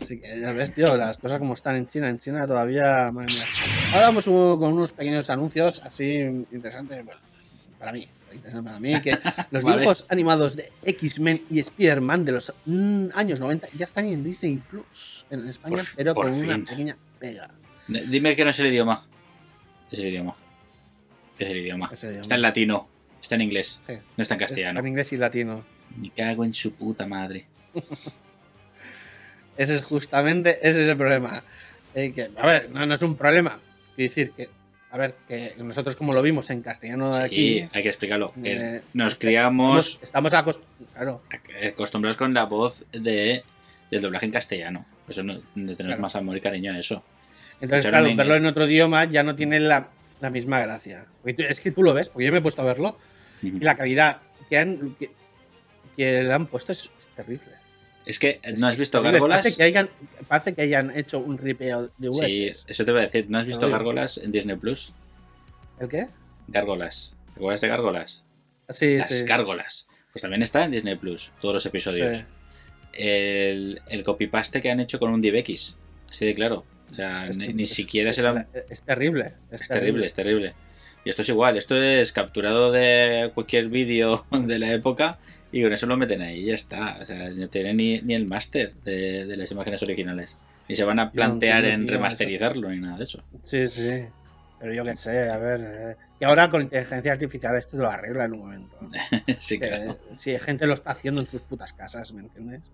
Así 0.02 0.20
que 0.20 0.40
ya 0.42 0.52
ves, 0.52 0.74
tío, 0.74 0.96
las 0.98 1.18
cosas 1.18 1.40
como 1.40 1.54
están 1.54 1.76
en 1.78 1.88
China. 1.88 2.10
En 2.10 2.20
China 2.20 2.46
todavía, 2.46 3.10
madre 3.12 3.34
mía. 3.34 3.44
Ahora 3.94 4.08
vamos 4.08 4.26
con 4.26 4.74
unos 4.74 4.92
pequeños 4.92 5.30
anuncios 5.30 5.82
así 5.84 6.18
interesantes, 6.52 7.04
bueno, 7.06 7.20
para 7.80 7.94
mí. 7.94 8.08
Para 8.38 8.80
mí, 8.80 9.00
que 9.02 9.12
los 9.52 9.64
Vale. 9.64 9.78
dibujos 9.80 10.06
animados 10.10 10.56
de 10.56 10.72
X-Men 10.84 11.44
y 11.50 11.60
Spider-Man 11.60 12.26
de 12.26 12.32
los 12.34 12.54
mm, 12.66 13.08
años 13.14 13.40
90 13.40 13.68
ya 13.76 13.86
están 13.86 14.06
en 14.06 14.24
Disney 14.24 14.58
Plus 14.58 15.26
en 15.30 15.48
España, 15.48 15.78
Por- 15.78 15.96
pero 15.96 16.14
por 16.14 16.26
con 16.30 16.34
una 16.34 16.58
pequeña 16.66 16.98
pega. 17.20 17.50
Dime 17.88 18.36
que 18.36 18.44
no 18.44 18.50
es 18.52 18.60
el 18.60 18.68
idioma. 18.68 19.06
Es 19.92 20.00
el 20.00 20.08
idioma. 20.08 20.36
Es 21.40 21.50
el 21.50 21.58
idioma. 21.58 21.90
Está 21.94 22.36
en 22.36 22.42
latino. 22.42 22.88
Está 23.22 23.36
en 23.36 23.42
inglés. 23.42 23.80
Sí, 23.86 23.94
No 23.94 23.98
está 23.98 24.10
en 24.12 24.22
está 24.22 24.38
castellano. 24.38 24.80
en 24.80 24.88
inglés 24.88 25.14
y 25.14 25.18
latino. 25.18 25.64
Me 25.96 26.10
cago 26.12 26.44
en 26.46 26.54
su 26.54 26.74
puta 26.74 27.06
madre. 27.08 27.46
Ese 29.58 29.74
es 29.76 29.82
justamente, 29.84 30.60
ese 30.62 30.84
es 30.84 30.90
el 30.92 30.98
problema. 30.98 31.44
Eh, 31.96 32.14
que, 32.14 32.30
a 32.38 32.46
ver, 32.46 32.70
no, 32.70 32.86
no 32.86 32.94
es 32.94 33.02
un 33.02 33.16
problema. 33.16 33.60
Decir 33.98 34.32
que, 34.32 34.50
a 34.90 34.98
ver, 34.98 35.16
que 35.28 35.54
nosotros 35.58 35.96
como 35.96 36.14
lo 36.14 36.22
vimos 36.22 36.50
en 36.50 36.62
castellano 36.62 37.08
de 37.10 37.14
Sí, 37.14 37.20
aquí, 37.60 37.70
hay 37.74 37.84
que 37.84 37.90
explicarlo. 37.90 38.34
Que 38.42 38.54
eh, 38.78 38.82
nos 38.94 39.14
este- 39.14 39.28
criamos 39.28 40.00
estamos, 40.02 40.32
claro, 40.94 41.22
acostumbrados 41.74 42.18
con 42.18 42.34
la 42.34 42.46
voz 42.46 42.86
de, 42.92 43.44
del 43.92 44.02
doblaje 44.02 44.26
en 44.28 44.32
castellano. 44.32 44.86
Eso 45.08 45.24
no, 45.24 45.40
tenemos 45.54 45.78
Claro. 45.78 46.02
más 46.02 46.16
amor 46.16 46.38
y 46.38 46.42
cariño 46.42 46.74
a 46.74 46.80
eso. 46.80 47.04
Entonces, 47.60 47.90
claro, 47.90 48.06
en 48.08 48.16
verlo 48.18 48.36
en 48.36 48.46
otro 48.46 48.66
idioma 48.66 49.06
ya 49.06 49.24
no 49.24 49.36
tiene 49.36 49.60
la, 49.60 49.90
la 50.22 50.30
misma 50.30 50.60
gracia. 50.60 51.06
Tú- 51.24 51.34
es 51.44 51.60
que 51.60 51.72
tú 51.72 51.84
lo 51.84 51.94
ves, 51.94 52.10
porque 52.10 52.26
yo 52.26 52.32
me 52.32 52.38
he 52.38 52.42
puesto 52.42 52.62
a 52.62 52.66
verlo, 52.66 52.98
y 53.42 53.52
la 53.60 53.76
calidad 53.76 54.22
que 54.50 54.58
han 54.58 54.96
que, 54.96 55.10
que 55.96 56.24
le 56.24 56.34
han 56.34 56.48
puesto 56.48 56.72
es, 56.72 56.90
es 57.00 57.08
terrible. 57.08 57.57
Es 58.08 58.20
que 58.20 58.40
no 58.58 58.68
has 58.68 58.78
visto 58.78 59.02
gárgolas. 59.02 59.40
Parece 59.42 59.58
que, 59.58 59.64
hayan, 59.64 59.90
parece 60.28 60.54
que 60.56 60.62
hayan 60.64 60.96
hecho 60.98 61.20
un 61.20 61.38
ripeo 61.38 61.90
de 61.98 62.12
Sí, 62.14 62.50
VHS. 62.50 62.66
eso 62.70 62.86
te 62.86 62.92
voy 62.92 63.02
a 63.02 63.04
decir. 63.06 63.26
¿No 63.30 63.38
has 63.38 63.46
visto 63.46 63.70
gárgolas 63.70 64.18
en 64.18 64.32
Disney 64.32 64.56
Plus? 64.56 64.94
¿El 65.80 65.90
qué? 65.90 66.08
Gárgolas. 66.48 67.14
¿Te 67.34 67.40
acuerdas 67.40 67.62
de 67.62 67.68
gárgolas? 67.68 68.24
Sí, 68.70 68.98
Las 68.98 69.10
sí. 69.10 69.24
gárgolas. 69.26 69.88
Pues 70.14 70.22
también 70.22 70.42
está 70.42 70.64
en 70.64 70.72
Disney 70.72 70.96
Plus, 70.96 71.32
todos 71.42 71.54
los 71.54 71.66
episodios. 71.66 72.20
Sí. 72.20 72.24
El, 72.94 73.82
el 73.90 74.04
copypaste 74.04 74.62
que 74.62 74.72
han 74.72 74.80
hecho 74.80 75.00
con 75.00 75.12
un 75.12 75.22
DivX. 75.22 75.78
Así 76.10 76.26
de 76.26 76.34
claro. 76.34 76.64
O 76.92 76.96
sea, 76.96 77.28
Es- 77.28 77.38
ni, 77.38 77.54
ni 77.54 77.64
es- 77.64 77.70
siquiera 77.74 78.10
es, 78.10 78.16
se 78.16 78.22
lo 78.22 78.30
han- 78.32 78.48
es 78.70 78.82
terrible. 78.82 79.34
Es, 79.52 79.62
Es 79.64 79.68
terrible, 79.68 80.06
es 80.06 80.14
terrible. 80.16 80.54
Y 81.08 81.10
esto 81.10 81.22
es 81.22 81.30
igual, 81.30 81.56
esto 81.58 81.82
es 81.82 82.12
capturado 82.12 82.70
de 82.70 83.32
cualquier 83.34 83.70
vídeo 83.70 84.26
de 84.32 84.60
la 84.60 84.74
época 84.74 85.20
y 85.54 85.64
con 85.64 85.72
eso 85.72 85.86
lo 85.86 85.96
meten 85.96 86.22
ahí 86.22 86.42
y 86.42 86.46
ya 86.48 86.54
está. 86.54 86.98
O 87.02 87.06
sea, 87.06 87.30
no 87.30 87.48
tienen 87.48 87.78
ni, 87.78 88.02
ni 88.02 88.14
el 88.14 88.26
máster 88.26 88.74
de, 88.84 89.26
de 89.26 89.38
las 89.38 89.50
imágenes 89.50 89.82
originales. 89.84 90.36
Ni 90.68 90.76
se 90.76 90.84
van 90.84 91.00
a 91.00 91.10
plantear 91.14 91.60
entiendo, 91.60 91.82
en 91.84 91.88
tío, 91.88 91.96
remasterizarlo 91.98 92.70
ni 92.72 92.82
nada 92.82 92.98
de 92.98 93.06
eso. 93.06 93.24
Sí, 93.42 93.66
sí. 93.68 94.04
Pero 94.60 94.74
yo 94.74 94.84
qué 94.84 94.98
sé, 94.98 95.30
a 95.30 95.38
ver. 95.38 95.62
eh, 95.64 95.96
Y 96.20 96.26
ahora 96.26 96.50
con 96.50 96.62
inteligencia 96.64 97.14
artificial 97.14 97.56
esto 97.56 97.78
lo 97.78 97.88
arregla 97.90 98.26
en 98.26 98.34
un 98.34 98.40
momento. 98.40 98.78
sí, 99.40 99.58
claro. 99.60 99.98
si 100.14 100.38
gente 100.40 100.68
lo 100.68 100.74
está 100.74 100.92
haciendo 100.92 101.22
en 101.22 101.28
sus 101.28 101.40
putas 101.40 101.72
casas, 101.72 102.12
¿me 102.12 102.20
entiendes? 102.24 102.70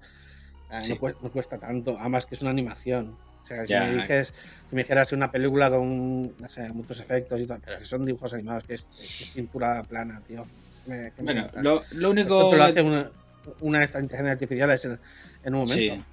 Sí. 0.82 0.93
no, 0.93 1.00
cuesta, 1.00 1.19
no 1.22 1.32
cuesta 1.32 1.60
tanto, 1.60 1.98
además 2.00 2.26
que 2.26 2.34
es 2.34 2.41
una 2.41 2.50
animación. 2.50 3.15
O 3.44 3.46
sea, 3.46 3.66
si 3.66 3.74
Ya. 3.74 3.84
me 3.86 3.96
dices, 3.96 4.34
si 4.70 4.76
me 4.76 4.84
dijeras 4.84 5.12
una 5.12 5.30
película 5.32 5.70
con 5.70 6.38
no 6.40 6.50
sé, 6.50 6.70
muchos 6.70 7.00
efectos 7.00 7.40
y 7.40 7.46
tal, 7.46 7.60
pero 7.64 7.80
que 7.80 7.86
son 7.86 8.06
dibujos 8.06 8.34
animados, 8.34 8.64
que 8.64 8.76
es, 8.76 8.86
que 9.18 9.24
es 9.26 9.30
pintura 9.32 9.84
plana, 9.84 10.22
tío. 10.26 10.46
Me- 10.86 11.12
que 11.12 11.22
me 11.22 11.26
Bueno, 11.34 11.42
encanta. 11.42 11.62
lo, 11.62 11.74
lo 11.74 11.80
Esto 11.82 12.10
único. 12.10 12.50
te 12.50 12.58
lo 12.58 12.64
hace 12.64 12.82
una, 12.82 13.12
una 13.60 13.80
de 13.80 13.86
estas 13.86 14.02
inteligencias 14.04 14.34
artificiales 14.34 14.86
en, 14.86 15.00
en 15.44 15.56
un 15.56 15.68
Sí. 15.68 15.90
momento. 15.90 16.06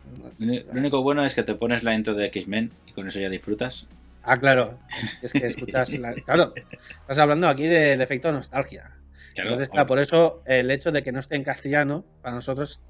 Lo 0.73 0.79
único 0.81 1.03
bueno 1.03 1.25
es 1.25 1.35
que 1.35 1.43
te 1.45 1.55
pones 1.55 1.83
la 1.85 1.95
intro 1.95 2.15
de 2.15 2.27
X-Men 2.27 2.73
y 2.87 2.93
con 2.93 3.07
eso 3.09 3.21
ya 3.21 3.29
disfrutas. 3.29 3.87
Ah, 4.23 4.39
claro. 4.39 4.79
Es 5.23 5.33
que 5.33 5.47
escuchas. 5.47 5.93
la- 5.99 6.13
claro, 6.27 6.53
estás 7.01 7.19
hablando 7.19 7.49
aquí 7.49 7.67
del 7.67 8.01
efecto 8.01 8.33
nostalgia. 8.33 8.91
Claro, 9.35 9.51
Entonces, 9.51 9.69
claro, 9.69 9.87
por 9.87 9.99
eso 10.01 10.43
el 10.47 10.69
hecho 10.73 10.91
de 10.91 11.03
que 11.05 11.13
no 11.13 11.21
esté 11.21 11.37
en 11.37 11.45
castellano, 11.45 12.05
para 12.23 12.35
nosotros, 12.35 12.81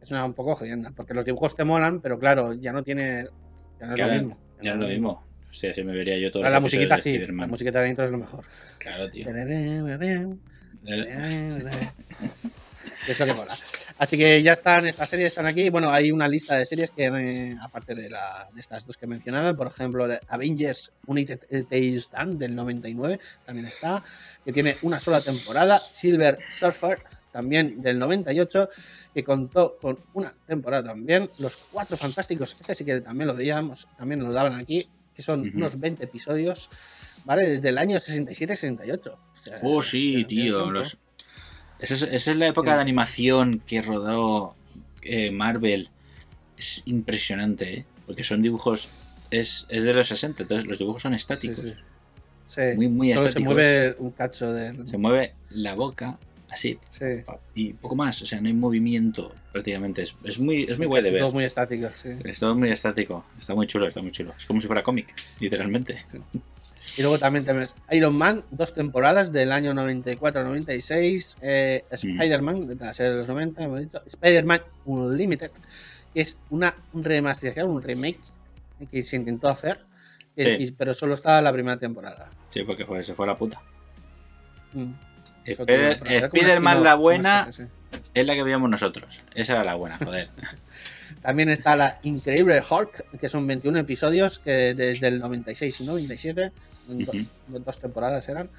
es 0.00 0.10
una 0.10 0.24
un 0.24 0.32
poco 0.34 0.54
jodienda. 0.54 0.92
Porque 0.96 1.12
los 1.14 1.24
dibujos 1.26 1.54
te 1.54 1.64
molan, 1.64 2.00
pero 2.00 2.18
claro, 2.18 2.54
ya 2.54 2.72
no 2.72 2.82
tiene. 2.82 3.26
Ya 3.80 3.86
no 3.86 3.92
es 3.92 3.96
Claro, 3.96 4.12
lo 4.12 4.18
mismo. 4.18 4.38
ya 4.62 4.74
no 4.74 4.82
es 4.82 4.88
lo 4.88 4.94
mismo. 4.94 5.26
O 5.50 5.54
sea, 5.58 5.72
me 5.84 5.92
vería 5.92 6.18
yo 6.18 6.30
todo 6.30 6.42
Ahora, 6.42 6.56
la 6.56 6.60
musiquita 6.60 6.98
sí, 6.98 7.18
la 7.18 7.46
musiquita 7.46 7.80
de 7.80 7.88
intro 7.88 8.04
es 8.04 8.10
lo 8.10 8.18
mejor. 8.18 8.44
Claro, 8.78 9.10
tío. 9.10 9.26
Eso 13.08 13.24
que 13.24 13.34
mola. 13.34 13.56
Así 13.98 14.18
que 14.18 14.42
ya 14.42 14.52
están, 14.52 14.86
estas 14.86 15.08
series 15.08 15.28
están 15.28 15.46
aquí. 15.46 15.70
Bueno, 15.70 15.90
hay 15.90 16.10
una 16.10 16.28
lista 16.28 16.56
de 16.56 16.66
series 16.66 16.90
que, 16.90 17.04
eh, 17.04 17.56
aparte 17.62 17.94
de, 17.94 18.10
la, 18.10 18.48
de 18.52 18.60
estas 18.60 18.84
dos 18.84 18.96
que 18.96 19.06
he 19.06 19.08
mencionado, 19.08 19.56
por 19.56 19.68
ejemplo, 19.68 20.06
Avengers 20.28 20.92
United 21.06 21.40
Tales 21.70 22.04
Stand 22.04 22.38
del 22.38 22.54
99, 22.54 23.18
también 23.44 23.66
está, 23.66 24.02
que 24.44 24.52
tiene 24.52 24.76
una 24.82 24.98
sola 25.00 25.20
temporada. 25.20 25.82
Silver 25.92 26.38
Surfer, 26.50 26.98
también 27.36 27.82
del 27.82 27.98
98, 27.98 28.68
que 29.14 29.22
contó 29.22 29.76
con 29.80 29.98
una 30.14 30.32
temporada 30.46 30.84
también. 30.84 31.30
Los 31.38 31.56
Cuatro 31.58 31.96
Fantásticos, 31.96 32.56
este 32.58 32.74
sí 32.74 32.84
que 32.84 33.00
también 33.02 33.28
lo 33.28 33.34
veíamos, 33.34 33.88
también 33.98 34.22
lo 34.24 34.32
daban 34.32 34.54
aquí, 34.54 34.88
que 35.14 35.22
son 35.22 35.50
unos 35.54 35.78
20 35.78 36.04
episodios, 36.04 36.70
¿vale? 37.24 37.46
Desde 37.46 37.68
el 37.68 37.78
año 37.78 37.98
67-68. 37.98 39.06
O 39.12 39.18
sea, 39.34 39.58
Oh, 39.62 39.82
sí, 39.82 40.24
tío. 40.24 40.70
Los... 40.70 40.96
Esa, 41.78 41.94
es, 41.94 42.02
esa 42.02 42.30
es 42.30 42.36
la 42.38 42.46
época 42.48 42.70
Sí. 42.70 42.74
de 42.76 42.80
animación 42.80 43.62
que 43.66 43.82
rodó 43.82 44.54
eh, 45.02 45.30
Marvel. 45.30 45.90
Es 46.56 46.82
impresionante, 46.86 47.74
¿eh? 47.80 47.86
Porque 48.06 48.24
son 48.24 48.40
dibujos. 48.40 48.88
Es, 49.30 49.66
es 49.68 49.82
de 49.84 49.92
los 49.92 50.08
60, 50.08 50.42
entonces 50.44 50.66
los 50.66 50.78
dibujos 50.78 51.02
son 51.02 51.12
estáticos. 51.14 51.58
Sí, 51.58 51.70
sí. 51.70 51.74
Sí, 52.46 52.60
Muy, 52.76 52.86
muy 52.88 53.08
solo 53.10 53.22
se 53.22 53.28
estáticos. 53.28 53.54
mueve 53.54 53.96
un 53.98 54.10
cacho 54.12 54.52
del. 54.52 54.88
Se 54.88 54.96
mueve 54.96 55.34
la 55.50 55.74
boca, 55.74 56.16
así, 56.50 56.78
Sí. 56.88 57.04
y 57.54 57.72
poco 57.74 57.96
más. 57.96 58.20
O 58.22 58.26
sea, 58.26 58.40
no 58.40 58.46
hay 58.48 58.54
movimiento 58.54 59.34
prácticamente. 59.52 60.02
Es, 60.02 60.14
es 60.24 60.38
muy, 60.38 60.64
es 60.64 60.78
muy 60.78 60.86
guay 60.86 61.02
de 61.02 61.10
ver. 61.10 61.20
todo 61.20 61.32
muy 61.32 61.44
estático, 61.44 61.88
sí. 61.94 62.10
Es 62.24 62.40
todo 62.40 62.54
muy 62.54 62.70
estático. 62.70 63.24
Está 63.38 63.54
muy 63.54 63.66
chulo, 63.66 63.86
está 63.86 64.00
muy 64.02 64.12
chulo. 64.12 64.34
Es 64.38 64.46
como 64.46 64.60
si 64.60 64.66
fuera 64.66 64.82
cómic, 64.82 65.14
literalmente. 65.40 65.98
Y 66.96 67.02
luego 67.02 67.18
también 67.18 67.44
tenemos 67.44 67.74
Iron 67.90 68.14
Man, 68.16 68.44
dos 68.50 68.72
temporadas 68.72 69.32
del 69.32 69.50
año 69.52 69.74
94-96. 69.74 71.36
eh, 71.42 71.84
Spider-Man, 71.90 72.68
de 72.68 72.74
la 72.76 72.92
serie 72.92 73.12
de 73.12 73.18
los 73.18 73.28
90, 73.28 73.62
hemos 73.64 73.80
dicho. 73.80 74.00
Spider-Man 74.06 74.60
Unlimited, 74.84 75.50
que 76.14 76.20
es 76.20 76.38
una 76.50 76.74
remasterización, 76.94 77.70
un 77.70 77.82
remake 77.82 78.20
que 78.90 79.02
se 79.02 79.16
intentó 79.16 79.48
hacer, 79.48 79.80
Sí. 80.36 80.72
pero 80.76 80.92
solo 80.94 81.14
está 81.14 81.40
la 81.42 81.52
primera 81.52 81.76
temporada. 81.78 82.30
Sí, 82.50 82.62
porque 82.62 82.84
fue, 82.84 83.02
se 83.02 83.14
fue 83.14 83.24
a 83.24 83.28
la 83.28 83.38
puta. 83.38 83.60
Mm. 84.74 84.92
Spider- 85.52 86.00
Spider-Man 86.24 86.82
la 86.84 86.94
buena 86.94 87.50
sí. 87.52 87.64
es 88.14 88.26
la 88.26 88.34
que 88.34 88.42
veíamos 88.42 88.70
nosotros. 88.70 89.22
Esa 89.34 89.52
era 89.54 89.64
la 89.64 89.74
buena, 89.74 89.96
joder. 89.98 90.28
También 91.22 91.48
está 91.48 91.74
la 91.76 91.98
Increíble 92.02 92.62
Hulk, 92.68 93.18
que 93.20 93.28
son 93.28 93.46
21 93.46 93.78
episodios 93.80 94.38
que 94.38 94.74
desde 94.74 95.08
el 95.08 95.18
96 95.18 95.80
y 95.80 95.84
97, 95.84 96.52
en 96.88 97.04
do- 97.04 97.12
Ujú. 97.12 97.58
dos 97.60 97.78
temporadas 97.80 98.28
eran. 98.28 98.50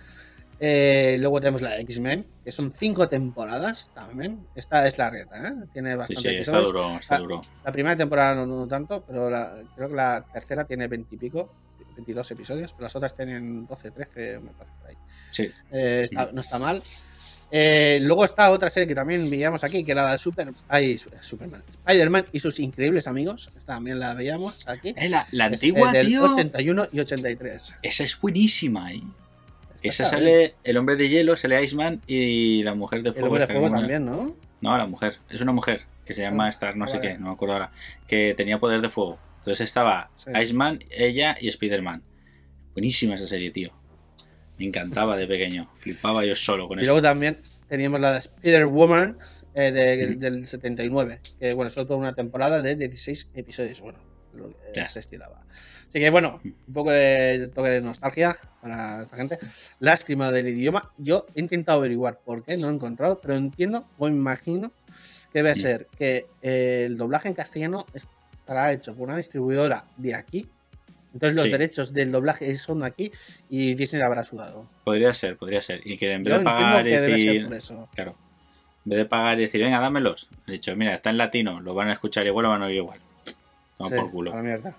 Eh, 0.60 1.18
luego 1.20 1.40
tenemos 1.40 1.62
la 1.62 1.78
X-Men, 1.80 2.26
que 2.44 2.52
son 2.52 2.72
5 2.72 3.08
temporadas 3.08 3.90
también. 3.94 4.40
Esta 4.56 4.88
es 4.88 4.98
la 4.98 5.10
reta, 5.12 5.38
¿eh? 5.48 5.54
Tiene 5.72 5.92
Sí, 5.92 5.98
bastante 5.98 6.22
sí, 6.22 6.28
está 6.30 6.52
episodios. 6.58 6.66
duro, 6.68 6.98
está 7.00 7.18
duro. 7.20 7.42
La 7.64 7.72
primera 7.72 7.96
temporada 7.96 8.34
no, 8.36 8.46
no 8.48 8.68
tanto, 8.68 9.04
pero 9.08 9.30
la- 9.30 9.54
creo 9.76 9.88
que 9.90 9.96
la 9.96 10.26
tercera 10.34 10.66
tiene 10.66 10.88
20 10.88 11.14
y 11.14 11.18
pico, 11.20 11.54
22 11.98 12.32
episodios, 12.32 12.74
pero 12.74 12.84
las 12.84 12.96
otras 12.96 13.16
tienen 13.16 13.68
12, 13.68 13.92
13, 13.92 14.40
me 14.40 14.52
parece 14.52 14.76
por 14.80 14.90
ahí. 14.90 14.96
Sí. 15.32 15.50
Eh, 15.72 16.02
está- 16.04 16.30
no 16.32 16.40
está 16.42 16.58
mal. 16.60 16.82
Eh, 17.50 18.00
luego 18.02 18.26
está 18.26 18.52
otra 18.52 18.70
serie 18.70 18.88
que 18.88 18.96
también 18.96 19.30
veíamos 19.30 19.64
aquí, 19.64 19.82
que 19.84 19.94
era 19.94 20.04
la 20.04 20.12
de 20.14 20.18
Super, 20.18 20.50
ay, 20.68 20.98
Superman, 21.22 21.64
Spider-Man 21.70 22.26
y 22.34 22.40
sus 22.42 22.60
increíbles 22.60 23.08
amigos. 23.08 23.50
Esta 23.56 23.76
también 23.76 24.00
la 24.00 24.14
veíamos 24.14 24.68
aquí. 24.68 24.94
Eh, 24.98 25.08
la, 25.08 25.26
la 25.32 25.46
Es, 25.48 25.54
antigua, 25.54 25.92
eh, 25.92 25.98
del 25.98 26.08
tío. 26.08 26.26
81 26.34 26.88
y 26.92 27.00
83. 27.00 27.76
Esa 27.82 28.04
es 28.04 28.20
buenísima, 28.20 28.92
¿eh? 28.92 29.02
Esta 29.82 30.04
Esa 30.04 30.06
sale 30.18 30.56
el 30.66 30.76
hombre 30.76 30.98
de 30.98 31.08
hielo, 31.08 31.38
sale 31.38 31.64
Iceman 31.64 32.02
y 32.06 32.64
la 32.64 32.76
mujer 32.76 33.02
de 33.04 33.12
bien. 33.12 33.16
El 33.16 33.20
fuego. 33.22 33.28
hombre 33.36 33.48
de 33.48 33.54
fuego 33.54 33.76
también, 33.76 34.06
¿no? 34.06 34.36
No, 34.60 34.78
la 34.78 34.86
mujer. 34.88 35.18
Es 35.30 35.40
una 35.40 35.54
mujer 35.54 35.84
que 36.04 36.14
se 36.14 36.24
llama 36.24 36.48
Ah, 36.48 36.50
Star, 36.50 36.76
no 36.76 36.88
sé 36.88 37.00
qué, 37.00 37.18
no 37.18 37.28
me 37.28 37.34
acuerdo 37.34 37.54
ahora. 37.54 37.72
Que 38.08 38.34
tenía 38.36 38.60
poder 38.60 38.82
de 38.82 38.90
fuego. 38.90 39.20
Entonces 39.48 39.70
estaba 39.70 40.12
Sí. 40.16 40.30
Iceman, 40.44 40.80
ella 40.90 41.38
y 41.40 41.48
Spider-Man. 41.48 42.04
Buenísima 42.74 43.16
esa 43.16 43.28
serie, 43.30 43.50
tío. 43.52 43.72
Me 44.60 44.66
encantaba 44.66 45.16
de 45.16 45.26
pequeño. 45.26 45.70
Flipaba 45.78 46.26
yo 46.26 46.36
solo 46.36 46.68
con 46.68 46.80
Y 46.80 46.82
eso. 46.82 46.88
luego 46.92 47.02
también 47.02 47.42
teníamos 47.70 48.02
la 48.02 48.12
de 48.12 48.20
Spider-Woman 48.20 49.18
eh, 49.56 49.72
de- 49.72 50.08
Mm. 50.16 50.20
del 50.20 50.46
79, 50.46 51.22
que 51.40 51.54
bueno, 51.54 51.70
solo 51.70 51.88
tuvo 51.88 51.98
una 51.98 52.14
temporada 52.14 52.62
de 52.62 52.76
16 52.76 53.32
episodios, 53.36 53.80
bueno, 53.80 54.00
lo 54.34 54.52
que 54.74 54.86
se 54.86 55.00
estilaba. 55.00 55.46
Así 55.88 55.98
que 56.00 56.10
bueno, 56.10 56.42
un 56.44 56.74
poco 56.74 56.92
de 56.92 57.50
toque 57.56 57.70
de 57.70 57.82
nostalgia 57.82 58.38
para 58.62 59.02
esta 59.02 59.16
gente. 59.16 59.40
Lástima 59.80 60.30
del 60.34 60.50
idioma. 60.50 60.92
Yo 60.98 61.26
he 61.36 61.40
intentado 61.40 61.80
averiguar 61.80 62.20
por 62.20 62.44
qué, 62.44 62.58
no 62.58 62.70
he 62.70 62.74
encontrado, 62.74 63.22
pero 63.22 63.36
entiendo 63.36 63.88
o 63.98 64.10
imagino 64.10 64.74
que 65.32 65.42
debe 65.42 65.56
ser 65.56 65.88
que 65.98 66.26
eh, 66.42 66.84
el 66.86 66.98
doblaje 66.98 67.30
en 67.30 67.34
castellano 67.34 67.86
estará 68.48 68.72
hecho 68.72 68.96
por 68.96 69.10
una 69.10 69.18
distribuidora 69.18 69.84
de 69.98 70.16
aquí. 70.16 70.48
Entonces 71.14 71.36
los 71.36 71.46
Sí. 71.46 71.52
derechos 71.52 71.94
del 71.94 72.12
doblaje 72.14 72.56
son 72.56 72.80
de 72.80 72.86
aquí 72.86 73.12
y 73.50 73.74
Disney 73.76 74.02
habrá 74.02 74.24
sudado. 74.24 74.70
Podría 74.86 75.14
ser, 75.14 75.36
podría 75.36 75.62
ser. 75.62 75.82
Y 75.86 75.98
que 75.98 76.14
en 76.14 76.24
vez 76.24 76.32
Yo 76.34 76.40
de 76.40 76.46
pagar 76.46 76.84
decir. 76.86 77.50
eso. 77.52 77.90
Claro. 77.94 78.16
En 78.86 78.90
vez 78.92 79.00
de 79.00 79.06
pagar 79.06 79.38
y 79.38 79.42
decir, 79.44 79.62
venga, 79.62 79.82
dámelos. 79.82 80.30
He 80.48 80.54
dicho, 80.54 80.74
mira, 80.78 80.94
está 80.94 81.10
en 81.10 81.18
latino, 81.18 81.60
lo 81.60 81.74
van 81.74 81.90
a 81.90 81.94
escuchar 81.94 82.26
igual, 82.26 82.44
lo 82.44 82.50
van 82.52 82.62
a 82.64 82.66
oír 82.68 82.78
igual. 82.78 83.00
Toma 83.78 83.90
Sí, 83.90 83.96
por 83.98 84.12
culo. 84.12 84.32
a 84.34 84.38
la 84.38 84.42
mierda. 84.44 84.76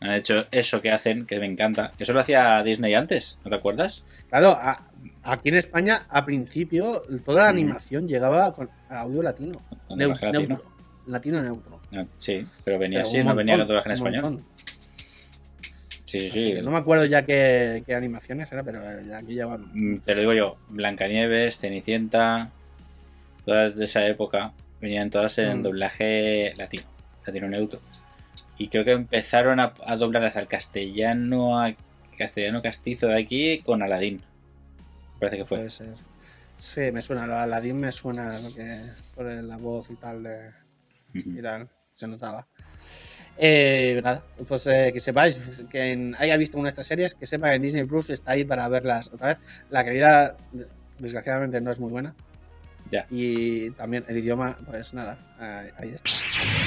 Han 0.00 0.12
hecho 0.12 0.46
eso 0.52 0.80
que 0.80 0.92
hacen, 0.92 1.26
que 1.26 1.40
me 1.40 1.46
encanta. 1.46 1.90
Eso 1.98 2.12
lo 2.12 2.20
hacía 2.20 2.62
Disney 2.62 2.94
antes, 2.94 3.36
¿no 3.44 3.50
te 3.50 3.56
acuerdas? 3.56 4.04
Claro, 4.28 4.50
a- 4.50 4.84
aquí 5.24 5.48
en 5.48 5.56
España, 5.56 6.06
a 6.08 6.24
principio, 6.24 7.02
toda 7.24 7.46
la 7.46 7.52
Mm. 7.52 7.56
animación 7.56 8.06
llegaba 8.06 8.54
con 8.54 8.70
audio 8.88 9.22
latino. 9.22 9.60
neutro. 9.90 10.62
Latino 11.08 11.42
neutro. 11.42 11.80
No, 11.90 12.06
sí, 12.18 12.46
pero 12.64 12.78
venía 12.78 12.98
Pero 13.00 13.08
así, 13.08 13.24
no 13.24 13.34
venía 13.34 13.54
montón, 13.56 13.68
doblaje 13.68 13.88
en 13.88 13.94
español. 13.94 14.22
montón. 14.22 14.44
Sí, 16.06 16.30
sí, 16.30 16.54
sí. 16.56 16.62
no 16.62 16.70
me 16.70 16.78
acuerdo 16.78 17.04
ya 17.04 17.24
qué, 17.26 17.82
qué 17.86 17.94
animaciones 17.94 18.50
era, 18.50 18.62
pero 18.62 18.78
eh, 18.82 19.12
aquí 19.14 19.34
llevan. 19.34 19.66
Mm, 19.74 19.98
Te 20.00 20.14
lo 20.14 20.20
digo 20.20 20.32
yo, 20.32 20.56
Blancanieves, 20.70 21.58
Cenicienta, 21.58 22.50
todas 23.44 23.76
de 23.76 23.84
esa 23.84 24.06
época, 24.06 24.52
venían 24.80 25.10
todas 25.10 25.36
en 25.38 25.58
Mm. 25.58 25.62
doblaje 25.62 26.54
latino, 26.56 26.84
latino 27.26 27.48
neutro. 27.48 27.80
Y 28.56 28.68
creo 28.68 28.84
que 28.84 28.92
empezaron 28.92 29.60
a, 29.60 29.74
a 29.84 29.96
doblarlas 29.96 30.36
al 30.36 30.48
castellano, 30.48 31.60
a 31.60 31.74
castellano 32.16 32.62
castizo 32.62 33.08
de 33.08 33.20
aquí 33.20 33.58
con 33.60 33.82
Aladdin. 33.82 34.22
Parece 35.20 35.36
que 35.38 35.44
fue. 35.44 35.58
Puede 35.58 35.70
ser. 35.70 35.94
Sí, 36.56 36.90
me 36.90 37.02
suena. 37.02 37.42
Aladdin 37.42 37.78
me 37.78 37.92
suena 37.92 38.38
lo 38.40 38.52
que, 38.52 38.80
por 39.14 39.26
la 39.26 39.56
voz 39.58 39.90
y 39.90 39.94
tal 39.94 40.22
de, 40.24 40.50
Tal, 41.42 41.68
se 41.94 42.06
notaba. 42.06 42.46
Eh, 43.40 44.00
nada, 44.02 44.24
pues 44.48 44.66
eh, 44.66 44.90
que 44.92 45.00
sepáis, 45.00 45.40
que 45.70 45.92
en- 45.92 46.16
haya 46.18 46.36
visto 46.36 46.58
una 46.58 46.66
de 46.66 46.70
estas 46.70 46.86
series, 46.88 47.14
que 47.14 47.24
sepa 47.26 47.50
que 47.50 47.56
en 47.56 47.62
Disney 47.62 47.84
Plus 47.84 48.10
está 48.10 48.32
ahí 48.32 48.44
para 48.44 48.68
verlas 48.68 49.08
otra 49.12 49.28
vez. 49.28 49.38
La 49.70 49.84
calidad, 49.84 50.36
desgraciadamente, 50.98 51.60
no 51.60 51.70
es 51.70 51.78
muy 51.78 51.90
buena. 51.90 52.14
Ya. 52.90 53.06
Y 53.10 53.70
también 53.72 54.04
el 54.08 54.16
idioma, 54.18 54.56
pues 54.66 54.94
nada, 54.94 55.18
ahí, 55.76 55.90
está. 55.90 56.10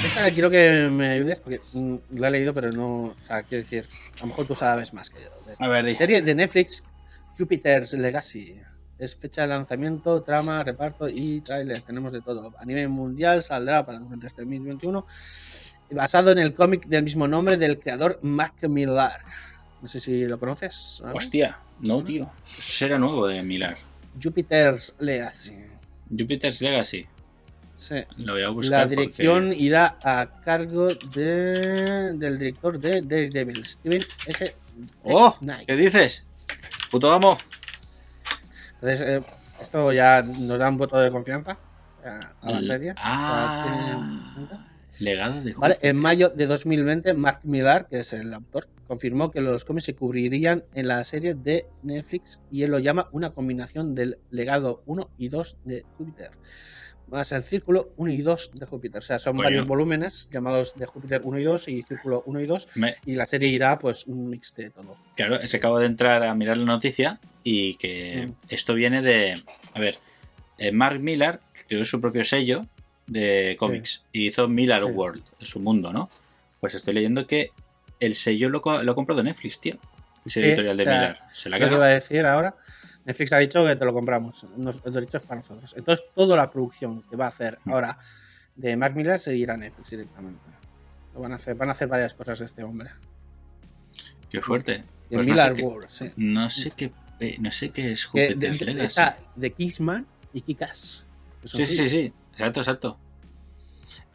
Esta 0.06 0.30
quiero 0.30 0.48
que 0.50 0.88
me 0.90 1.08
ayudes 1.10 1.40
porque 1.40 1.60
mm, 1.72 1.96
la 2.12 2.28
he 2.28 2.30
leído, 2.30 2.54
pero 2.54 2.70
no. 2.72 3.06
O 3.06 3.16
sea, 3.22 3.42
quiero 3.42 3.64
decir, 3.64 3.86
a 4.18 4.20
lo 4.20 4.26
mejor 4.28 4.46
tú 4.46 4.54
sabes 4.54 4.94
más 4.94 5.10
que 5.10 5.20
yo. 5.20 5.30
A 5.58 5.68
ver, 5.68 5.84
dice. 5.84 5.98
Serie 5.98 6.22
de 6.22 6.34
Netflix, 6.34 6.84
Jupiter's 7.36 7.92
Legacy. 7.94 8.60
Es 9.02 9.16
fecha 9.16 9.42
de 9.42 9.48
lanzamiento, 9.48 10.22
trama, 10.22 10.62
reparto 10.62 11.08
y 11.08 11.40
tráiler. 11.40 11.80
Tenemos 11.80 12.12
de 12.12 12.20
todo. 12.20 12.54
A 12.56 12.64
nivel 12.64 12.88
mundial 12.88 13.42
saldrá 13.42 13.84
para 13.84 13.98
durante 13.98 14.28
este 14.28 14.42
2021. 14.42 15.04
Basado 15.90 16.30
en 16.30 16.38
el 16.38 16.54
cómic 16.54 16.86
del 16.86 17.02
mismo 17.02 17.26
nombre 17.26 17.56
del 17.56 17.80
creador 17.80 18.20
Mac 18.22 18.54
Millar. 18.68 19.20
No 19.80 19.88
sé 19.88 19.98
si 19.98 20.24
lo 20.26 20.38
conoces. 20.38 21.00
¿vale? 21.02 21.18
Hostia, 21.18 21.58
no, 21.80 22.04
tío. 22.04 22.30
Será 22.44 22.96
nuevo 22.96 23.26
de 23.26 23.42
Milar. 23.42 23.74
Jupiter's 24.22 24.94
Legacy. 25.00 25.56
Jupiter's 26.16 26.62
Legacy. 26.62 27.04
Sí. 27.74 27.96
Lo 28.18 28.34
voy 28.34 28.44
a 28.44 28.50
buscar. 28.50 28.70
La 28.70 28.84
porque- 28.84 29.00
dirección 29.00 29.52
irá 29.52 29.96
a 30.04 30.28
cargo 30.44 30.94
de, 30.94 32.12
del 32.14 32.38
director 32.38 32.78
de 32.78 33.02
Daredevil, 33.02 33.64
Steven 33.64 34.04
S. 34.26 34.54
¡Oh! 35.02 35.36
Knight. 35.40 35.66
¿Qué 35.66 35.74
dices? 35.74 36.24
Puto 36.88 37.10
amo. 37.10 37.36
Entonces, 38.82 39.02
eh, 39.06 39.20
esto 39.60 39.92
ya 39.92 40.22
nos 40.22 40.58
da 40.58 40.68
un 40.68 40.76
voto 40.76 40.98
de 40.98 41.12
confianza 41.12 41.56
eh, 42.04 42.18
a 42.40 42.50
la 42.50 42.62
serie. 42.62 42.90
O 42.90 42.94
sea, 42.94 43.02
Ah. 43.04 44.66
Legado 44.98 45.40
de 45.40 45.54
Vale, 45.54 45.78
en 45.80 45.96
mayo 45.96 46.30
de 46.30 46.46
2020, 46.46 47.14
Mark 47.14 47.40
Millar, 47.44 47.88
que 47.88 48.00
es 48.00 48.12
el 48.12 48.34
autor, 48.34 48.68
confirmó 48.88 49.30
que 49.30 49.40
los 49.40 49.64
cómics 49.64 49.84
se 49.84 49.94
cubrirían 49.94 50.64
en 50.74 50.88
la 50.88 51.02
serie 51.04 51.34
de 51.34 51.66
Netflix 51.82 52.40
y 52.50 52.64
él 52.64 52.72
lo 52.72 52.78
llama 52.80 53.08
una 53.12 53.30
combinación 53.30 53.94
del 53.94 54.18
legado 54.30 54.82
1 54.86 55.08
y 55.16 55.28
2 55.28 55.58
de 55.64 55.86
Júpiter, 55.96 56.32
más 57.12 57.30
el 57.32 57.42
círculo 57.42 57.92
1 57.96 58.10
y 58.12 58.22
2 58.22 58.50
de 58.54 58.66
Júpiter. 58.66 58.98
O 58.98 59.02
sea, 59.02 59.18
son 59.18 59.36
varios 59.36 59.66
volúmenes 59.66 60.28
llamados 60.32 60.74
de 60.76 60.86
Júpiter 60.86 61.20
1 61.22 61.38
y 61.38 61.44
2 61.44 61.68
y 61.68 61.82
círculo 61.82 62.22
1 62.26 62.40
y 62.40 62.46
2 62.46 62.68
Me- 62.74 62.94
y 63.06 63.14
la 63.14 63.26
serie 63.26 63.48
irá 63.48 63.78
pues 63.78 64.06
un 64.06 64.28
mix 64.30 64.54
de 64.56 64.70
todo. 64.70 64.96
Claro, 65.14 65.38
que 65.48 65.56
acabo 65.56 65.78
de 65.78 65.86
entrar 65.86 66.22
a 66.24 66.34
mirar 66.34 66.56
la 66.56 66.64
noticia 66.64 67.20
y 67.44 67.74
que 67.76 68.26
Mm. 68.28 68.32
esto 68.48 68.74
viene 68.74 69.02
de. 69.02 69.34
A 69.74 69.78
ver, 69.80 69.98
eh, 70.58 70.72
Mark 70.72 70.98
Millar 71.00 71.40
creó 71.68 71.84
su 71.84 72.00
propio 72.00 72.24
sello 72.24 72.66
de 73.06 73.56
cómics 73.58 74.04
y 74.12 74.28
hizo 74.28 74.48
Millar 74.48 74.82
Sí. 74.82 74.88
World, 74.88 75.22
su 75.40 75.60
mundo, 75.60 75.92
¿no? 75.92 76.08
Pues 76.60 76.74
estoy 76.74 76.94
leyendo 76.94 77.26
que 77.26 77.50
el 78.00 78.14
sello 78.14 78.48
lo, 78.48 78.60
co- 78.62 78.82
lo 78.82 78.92
ha 78.92 78.94
comprado 78.94 79.22
Netflix, 79.22 79.60
tío. 79.60 79.76
Ese 80.24 80.40
Sí, 80.40 80.46
editorial 80.46 80.76
de 80.76 80.82
o 80.82 80.86
sea, 80.86 80.94
Millar. 80.98 81.20
Se 81.32 81.50
la 81.50 81.58
Lo 81.58 81.68
que 81.68 81.74
iba 81.74 81.84
a 81.84 81.88
decir 81.88 82.24
ahora, 82.26 82.54
Netflix 83.04 83.32
ha 83.32 83.38
dicho 83.38 83.64
que 83.66 83.74
te 83.76 83.84
lo 83.84 83.92
compramos, 83.92 84.46
los 84.56 84.82
derechos 84.84 85.22
para 85.22 85.36
nosotros. 85.40 85.74
Entonces, 85.76 86.04
toda 86.14 86.36
la 86.36 86.50
producción 86.50 87.02
que 87.02 87.16
va 87.16 87.24
a 87.26 87.28
hacer 87.28 87.58
Mm. 87.64 87.72
ahora 87.72 87.98
de 88.54 88.76
Mark 88.76 88.94
Millar 88.94 89.18
se 89.18 89.34
irá 89.36 89.54
a 89.54 89.56
Netflix 89.56 89.90
directamente. 89.90 90.40
Lo 91.14 91.20
van 91.20 91.32
a 91.32 91.34
hacer, 91.36 91.54
van 91.56 91.68
a 91.68 91.72
hacer 91.72 91.88
varias 91.88 92.14
cosas 92.14 92.40
este 92.40 92.62
hombre. 92.62 92.90
Qué 94.30 94.40
fuerte. 94.40 94.84
De 95.10 95.16
Pues 95.16 95.26
no, 95.26 95.34
sé 95.34 95.62
World, 95.62 95.88
sí. 95.88 96.12
no 96.16 96.48
sé 96.50 96.70
qué. 96.76 96.92
eh, 97.20 97.36
No 97.38 97.50
sé 97.52 97.70
qué 97.70 97.92
es 97.92 98.08
de- 98.12 98.34
de- 98.34 99.12
de 99.36 99.52
Kissman 99.52 100.06
y 100.32 100.40
Kikas. 100.40 101.04
Sí, 101.44 101.64
sí, 101.64 101.88
sí. 101.88 102.12
Exacto, 102.32 102.60
exacto. 102.60 102.98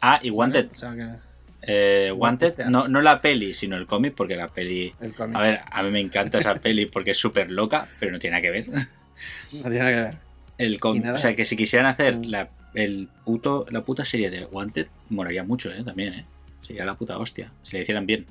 Ah, 0.02 0.20
y 0.24 0.30
¿vale? 0.30 0.38
Wanted. 0.60 0.72
O 0.72 0.76
sea, 0.76 0.96
que 0.96 1.27
Eh, 1.62 2.12
Wanted, 2.16 2.66
no, 2.68 2.88
no 2.88 3.02
la 3.02 3.20
peli, 3.20 3.54
sino 3.54 3.78
el 3.78 3.86
cómic, 3.88 4.14
porque 4.16 4.36
la 4.36 4.48
peli. 4.48 4.94
el 5.02 5.14
cómic 5.14 5.36
A 5.36 5.42
ver, 5.42 5.62
a 5.70 5.84
mí 5.84 5.92
me 5.92 6.00
encanta 6.00 6.38
esa 6.38 6.56
peli 6.56 6.86
porque 6.86 7.12
es 7.12 7.18
súper 7.18 7.52
loca, 7.52 7.88
pero 8.00 8.12
no 8.12 8.20
tiene 8.20 8.36
nada 8.36 8.42
que 8.42 8.52
ver. 8.52 8.68
no 9.52 9.70
tiene 9.70 9.80
nada 9.80 9.90
que 9.92 10.02
ver. 10.02 10.18
El 10.58 10.80
nada. 11.02 11.16
o 11.16 11.18
sea, 11.18 11.36
que 11.36 11.46
si 11.46 11.56
quisieran 11.56 11.88
hacer 11.88 12.16
Mm. 12.18 12.24
la, 12.30 12.50
el 12.74 13.10
puto, 13.26 13.66
la 13.70 13.82
puta 13.82 14.06
serie 14.06 14.30
de 14.30 14.46
Wanted, 14.46 14.88
moraría 15.10 15.44
mucho, 15.44 15.72
¿eh? 15.72 15.84
También, 15.84 16.14
¿eh? 16.14 16.26
Sería 16.62 16.86
la 16.86 16.96
puta 16.96 17.18
hostia. 17.18 17.52
Si 17.64 17.76
le 17.76 17.84
hicieran 17.84 18.06
bien. 18.06 18.26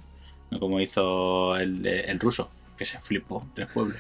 No 0.51 0.61
como 0.61 0.81
hizo 0.81 1.57
el, 1.57 1.85
el 1.87 2.21
ruso, 2.21 2.51
que 2.79 2.85
se 2.85 3.01
flipó 3.01 3.49
tres 3.55 3.71
pueblos. 3.73 3.97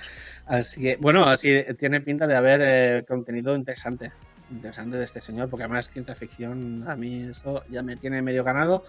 Así 0.46 0.80
que, 0.80 0.96
bueno, 0.96 1.24
así 1.24 1.64
tiene 1.78 2.00
pinta 2.00 2.26
de 2.28 2.36
haber 2.36 2.60
eh, 2.62 3.04
contenido 3.06 3.56
interesante. 3.56 4.12
Interesante 4.50 4.96
de 4.96 5.04
este 5.04 5.20
señor, 5.20 5.48
porque 5.50 5.64
además 5.64 5.88
ciencia 5.90 6.14
ficción, 6.14 6.84
a 6.88 6.94
mí 6.96 7.22
eso 7.30 7.62
ya 7.68 7.82
me 7.82 7.96
tiene 7.96 8.22
medio 8.22 8.44
ganado. 8.44 8.84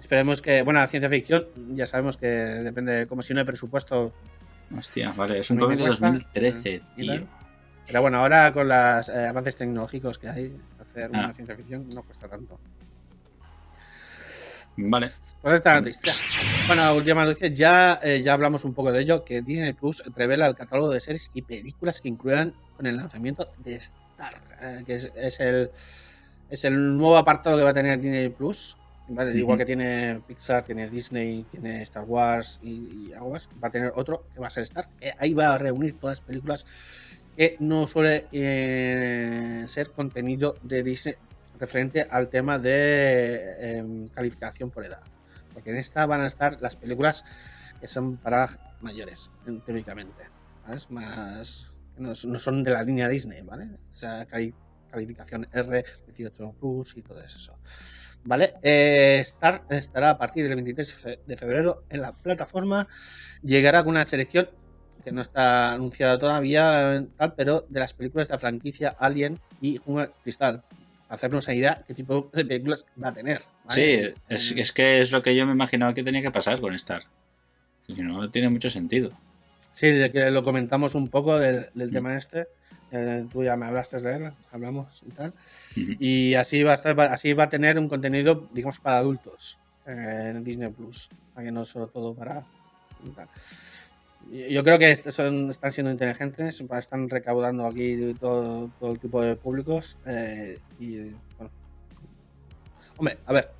Esperemos 0.00 0.42
que, 0.42 0.62
bueno, 0.62 0.80
la 0.80 0.86
ciencia 0.86 1.08
ficción, 1.10 1.46
ya 1.74 1.86
sabemos 1.86 2.16
que 2.16 2.26
depende, 2.26 3.06
como 3.06 3.22
si 3.22 3.32
no 3.34 3.40
hay 3.40 3.46
presupuesto. 3.46 4.12
Hostia, 4.76 5.12
vale, 5.16 5.38
es 5.40 5.50
un 5.50 5.58
cómic 5.58 5.78
de 5.78 5.84
cuesta, 5.86 6.06
2013, 6.06 6.82
y 6.96 7.00
tío. 7.02 7.26
Pero 7.86 8.02
bueno, 8.02 8.18
ahora 8.18 8.52
con 8.52 8.68
los 8.68 9.08
avances 9.08 9.56
tecnológicos 9.56 10.18
que 10.18 10.28
hay, 10.28 10.56
hacer 10.80 11.10
Ah. 11.12 11.24
una 11.24 11.32
ciencia 11.34 11.56
ficción 11.56 11.88
no 11.88 12.02
cuesta 12.02 12.28
tanto. 12.28 12.58
Vale. 14.76 15.08
Pues 15.42 15.54
esta 15.54 15.80
noticia. 15.80 16.12
Bueno, 16.66 16.82
la 16.84 16.94
última 16.94 17.24
noticia, 17.24 17.48
ya, 17.48 18.00
eh, 18.02 18.22
ya 18.22 18.32
hablamos 18.32 18.64
un 18.64 18.72
poco 18.72 18.92
de 18.92 19.00
ello, 19.02 19.24
que 19.24 19.42
Disney 19.42 19.72
Plus 19.72 20.02
revela 20.14 20.46
el 20.46 20.54
catálogo 20.54 20.90
de 20.90 21.00
series 21.00 21.30
y 21.34 21.42
películas 21.42 22.00
que 22.00 22.08
incluirán 22.08 22.54
con 22.76 22.86
el 22.86 22.96
lanzamiento 22.96 23.50
de 23.58 23.80
Star, 24.20 24.42
eh, 24.62 24.82
que 24.86 24.94
es, 24.96 25.12
es 25.14 25.40
el, 25.40 25.70
es 26.48 26.64
el 26.64 26.96
nuevo 26.96 27.16
apartado 27.16 27.56
que 27.56 27.64
va 27.64 27.70
a 27.70 27.74
tener 27.74 28.00
Disney 28.00 28.28
Plus. 28.28 28.76
Igual 29.40 29.58
que 29.58 29.64
tiene 29.64 30.20
Pixar, 30.26 30.62
tiene 30.64 30.88
Disney, 30.88 31.44
tiene 31.50 31.82
Star 31.82 32.04
Wars 32.04 32.60
y, 32.62 33.08
y 33.08 33.12
algo 33.12 33.30
más, 33.30 33.48
va 33.62 33.66
a 33.68 33.70
tener 33.72 33.92
otro 33.96 34.24
que 34.32 34.38
va 34.40 34.46
a 34.46 34.50
ser 34.50 34.62
Star. 34.62 34.88
que 35.00 35.12
ahí 35.18 35.34
va 35.34 35.54
a 35.54 35.58
reunir 35.58 35.98
todas 35.98 36.18
las 36.18 36.26
películas 36.26 36.64
que 37.36 37.56
no 37.58 37.86
suele 37.88 38.26
eh, 38.30 39.64
ser 39.66 39.90
contenido 39.90 40.56
de 40.62 40.82
Disney 40.84 41.14
referente 41.58 42.06
al 42.08 42.28
tema 42.28 42.58
de 42.58 43.78
em, 43.78 44.08
calificación 44.08 44.70
por 44.70 44.84
edad. 44.84 45.00
Porque 45.52 45.70
en 45.70 45.76
esta 45.76 46.06
van 46.06 46.20
a 46.20 46.26
estar 46.28 46.58
las 46.60 46.76
películas 46.76 47.24
que 47.80 47.88
son 47.88 48.16
para 48.16 48.48
mayores, 48.80 49.28
en- 49.46 49.60
teóricamente. 49.60 50.22
¿sabes? 50.64 50.90
Más. 50.90 51.66
No, 51.98 52.14
son 52.14 52.64
de 52.64 52.70
la 52.70 52.82
línea 52.82 53.08
Disney, 53.08 53.42
¿vale? 53.42 53.64
O 53.64 53.92
sea, 53.94 54.24
cali- 54.26 54.54
calificación 54.90 55.46
R, 55.52 55.84
18 56.16 56.52
Plus 56.58 56.96
y 56.96 57.02
todo 57.02 57.22
eso. 57.22 57.58
¿Vale? 58.24 58.54
Eh, 58.62 59.18
Star 59.20 59.64
estará 59.70 60.10
a 60.10 60.18
partir 60.18 60.44
del 60.46 60.56
23 60.56 60.88
de 60.88 60.94
fe- 60.94 61.20
de 61.26 61.36
febrero 61.36 61.84
en 61.88 62.00
la 62.02 62.12
plataforma. 62.12 62.86
Llegará 63.42 63.82
con 63.82 63.90
una 63.92 64.04
selección 64.04 64.48
que 65.04 65.12
no 65.12 65.22
está 65.22 65.72
anunciada 65.72 66.18
todavía, 66.18 67.06
pero 67.36 67.64
de 67.68 67.80
las 67.80 67.94
películas 67.94 68.28
de 68.28 68.34
la 68.34 68.38
franquicia 68.38 68.94
Alien 68.98 69.38
y 69.60 69.78
Jungla 69.78 70.12
Cristal. 70.22 70.62
Hacernos 71.08 71.46
una 71.48 71.54
idea 71.56 71.84
qué 71.86 71.94
tipo 71.94 72.30
de 72.34 72.44
películas 72.44 72.84
va 73.02 73.08
a 73.08 73.14
tener. 73.14 73.40
Sí, 73.68 73.80
es, 74.28 74.52
es 74.60 74.72
que 74.72 75.00
es 75.00 75.10
lo 75.10 75.22
que 75.22 75.34
yo 75.34 75.46
me 75.46 75.52
imaginaba 75.52 75.94
que 75.94 76.04
tenía 76.04 76.20
que 76.22 76.30
pasar 76.30 76.60
con 76.60 76.74
Star. 76.74 77.02
Si 77.86 77.94
no 77.94 78.30
tiene 78.30 78.48
mucho 78.50 78.68
sentido. 78.70 79.10
Sí, 79.72 80.10
que 80.10 80.30
lo 80.30 80.42
comentamos 80.42 80.94
un 80.94 81.08
poco 81.08 81.38
del, 81.38 81.66
del 81.74 81.90
Mm. 81.90 81.92
tema 81.92 82.16
este. 82.16 82.48
Eh, 82.92 83.26
tú 83.30 83.44
ya 83.44 83.56
me 83.56 83.66
hablaste 83.66 83.98
de 84.00 84.16
él, 84.16 84.32
hablamos 84.50 85.02
y 85.06 85.10
tal. 85.10 85.32
Y 85.76 86.34
así 86.34 86.62
va 86.62 86.72
a 86.72 86.74
estar, 86.74 86.98
así 87.00 87.32
va 87.34 87.44
a 87.44 87.48
tener 87.48 87.78
un 87.78 87.88
contenido, 87.88 88.48
digamos, 88.52 88.80
para 88.80 88.98
adultos 88.98 89.58
eh, 89.86 90.32
en 90.34 90.42
Disney 90.42 90.70
Plus. 90.70 91.08
Para 91.34 91.46
que 91.46 91.52
no 91.52 91.64
solo 91.64 91.88
todo 91.88 92.14
para. 92.14 92.44
tal. 93.14 93.28
Yo 94.50 94.62
creo 94.62 94.78
que 94.78 94.94
son, 95.10 95.50
están 95.50 95.72
siendo 95.72 95.90
inteligentes, 95.90 96.62
están 96.78 97.08
recaudando 97.08 97.66
aquí 97.66 98.14
todo, 98.20 98.70
todo 98.78 98.92
el 98.92 99.00
tipo 99.00 99.22
de 99.22 99.36
públicos. 99.36 99.98
eh, 100.06 100.58
y 100.78 100.96
bueno. 101.36 101.52
Hombre, 102.96 103.18
a 103.24 103.32
ver. 103.32 103.50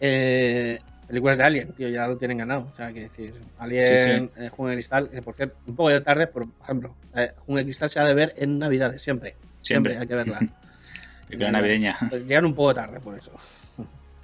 Eh, 0.00 0.78
películas 1.06 1.36
de 1.38 1.44
Alien, 1.44 1.72
tío, 1.72 1.88
ya 1.88 2.06
lo 2.06 2.16
tienen 2.16 2.38
ganado. 2.38 2.68
O 2.70 2.74
sea, 2.74 2.92
que 2.92 3.00
decir, 3.02 3.34
Alien, 3.58 4.30
eh, 4.36 4.48
Jungle 4.50 4.74
Cristal, 4.74 5.10
que 5.10 5.22
por 5.22 5.34
cierto, 5.34 5.56
un 5.66 5.76
poco 5.76 5.90
de 5.90 6.00
tarde, 6.00 6.26
por 6.26 6.46
ejemplo, 6.62 6.94
eh, 7.14 7.32
Jungle 7.46 7.64
Cristal 7.64 7.90
se 7.90 8.00
ha 8.00 8.04
de 8.04 8.14
ver 8.14 8.34
en 8.38 8.58
Navidades, 8.58 9.02
siempre. 9.02 9.36
Siempre, 9.60 9.92
Siempre. 9.94 9.98
hay 9.98 10.06
que 10.06 10.14
verla. 10.14 10.38
Película 11.28 11.50
navideña. 11.52 11.96
Pues 12.10 12.26
llegan 12.26 12.44
un 12.44 12.54
poco 12.54 12.74
tarde 12.74 13.00
por 13.00 13.16
eso. 13.16 13.32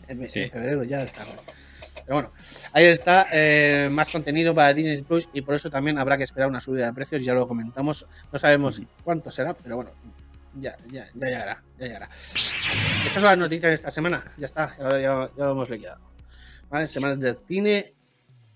En, 0.08 0.22
en 0.22 0.28
Sí. 0.30 0.48
febrero 0.48 0.84
ya 0.84 1.02
es 1.02 1.12
tarde. 1.12 1.32
Pero 2.06 2.14
bueno, 2.14 2.32
ahí 2.72 2.86
está 2.86 3.26
eh, 3.30 3.90
más 3.92 4.08
contenido 4.08 4.54
para 4.54 4.72
Disney 4.72 5.02
Plus 5.02 5.28
y 5.34 5.42
por 5.42 5.54
eso 5.54 5.68
también 5.68 5.98
habrá 5.98 6.16
que 6.16 6.24
esperar 6.24 6.48
una 6.48 6.62
subida 6.62 6.86
de 6.86 6.94
precios. 6.94 7.22
Ya 7.22 7.34
lo 7.34 7.46
comentamos, 7.46 8.06
no 8.32 8.38
sabemos 8.38 8.80
cuánto 9.04 9.30
será, 9.30 9.52
pero 9.52 9.76
bueno, 9.76 9.90
ya, 10.58 10.74
ya, 10.90 11.06
ya 11.14 11.26
llegará, 11.26 11.62
ya 11.78 11.86
llegará. 11.86 12.08
Estas 12.10 13.12
son 13.14 13.24
las 13.24 13.36
noticias 13.36 13.68
de 13.70 13.74
esta 13.74 13.90
semana. 13.90 14.24
Ya 14.38 14.46
está, 14.46 14.74
ya, 14.78 14.90
ya- 14.98 15.30
ya 15.36 15.44
lo 15.44 15.50
hemos 15.50 15.68
liquidado. 15.68 16.00
¿Vale? 16.70 16.86
Semanas 16.86 17.18
de 17.20 17.36
cine 17.46 17.94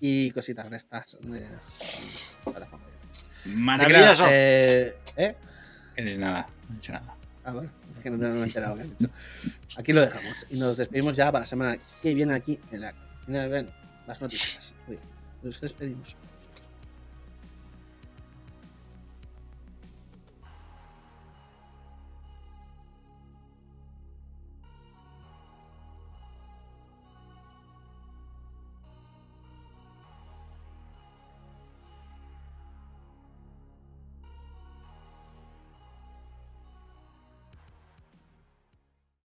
y 0.01 0.31
cositas 0.33 0.69
de 0.71 0.77
estas. 0.77 1.19
De, 1.23 1.47
Maravilloso. 3.47 4.27
eh, 4.29 4.97
¿eh? 5.17 5.35
Eh, 5.97 6.17
nada, 6.17 6.47
no 6.69 6.75
he 6.75 6.79
hecho 6.79 6.93
nada. 6.93 7.17
Ah, 7.45 7.53
bueno, 7.53 7.71
es 7.91 7.99
que 7.99 8.09
no 8.11 8.19
te 8.19 8.27
he 8.27 8.43
enterado 8.43 8.77
lo 8.77 8.83
que 8.83 8.87
has 8.89 8.97
dicho. 8.99 9.13
Aquí 9.77 9.93
lo 9.93 10.01
dejamos 10.03 10.47
y 10.49 10.59
nos 10.59 10.77
despedimos 10.77 11.17
ya 11.17 11.27
para 11.33 11.41
la 11.43 11.47
semana 11.47 11.77
que 12.01 12.15
viene 12.15 12.35
aquí 12.35 12.59
en 12.71 12.81
la. 12.83 12.95
en 13.27 13.33
la- 13.51 13.59
en 13.59 13.71
las 14.07 14.21
noticias. 14.21 14.75
Uy, 14.89 14.99
Nos 15.43 15.61
despedimos. 15.61 16.17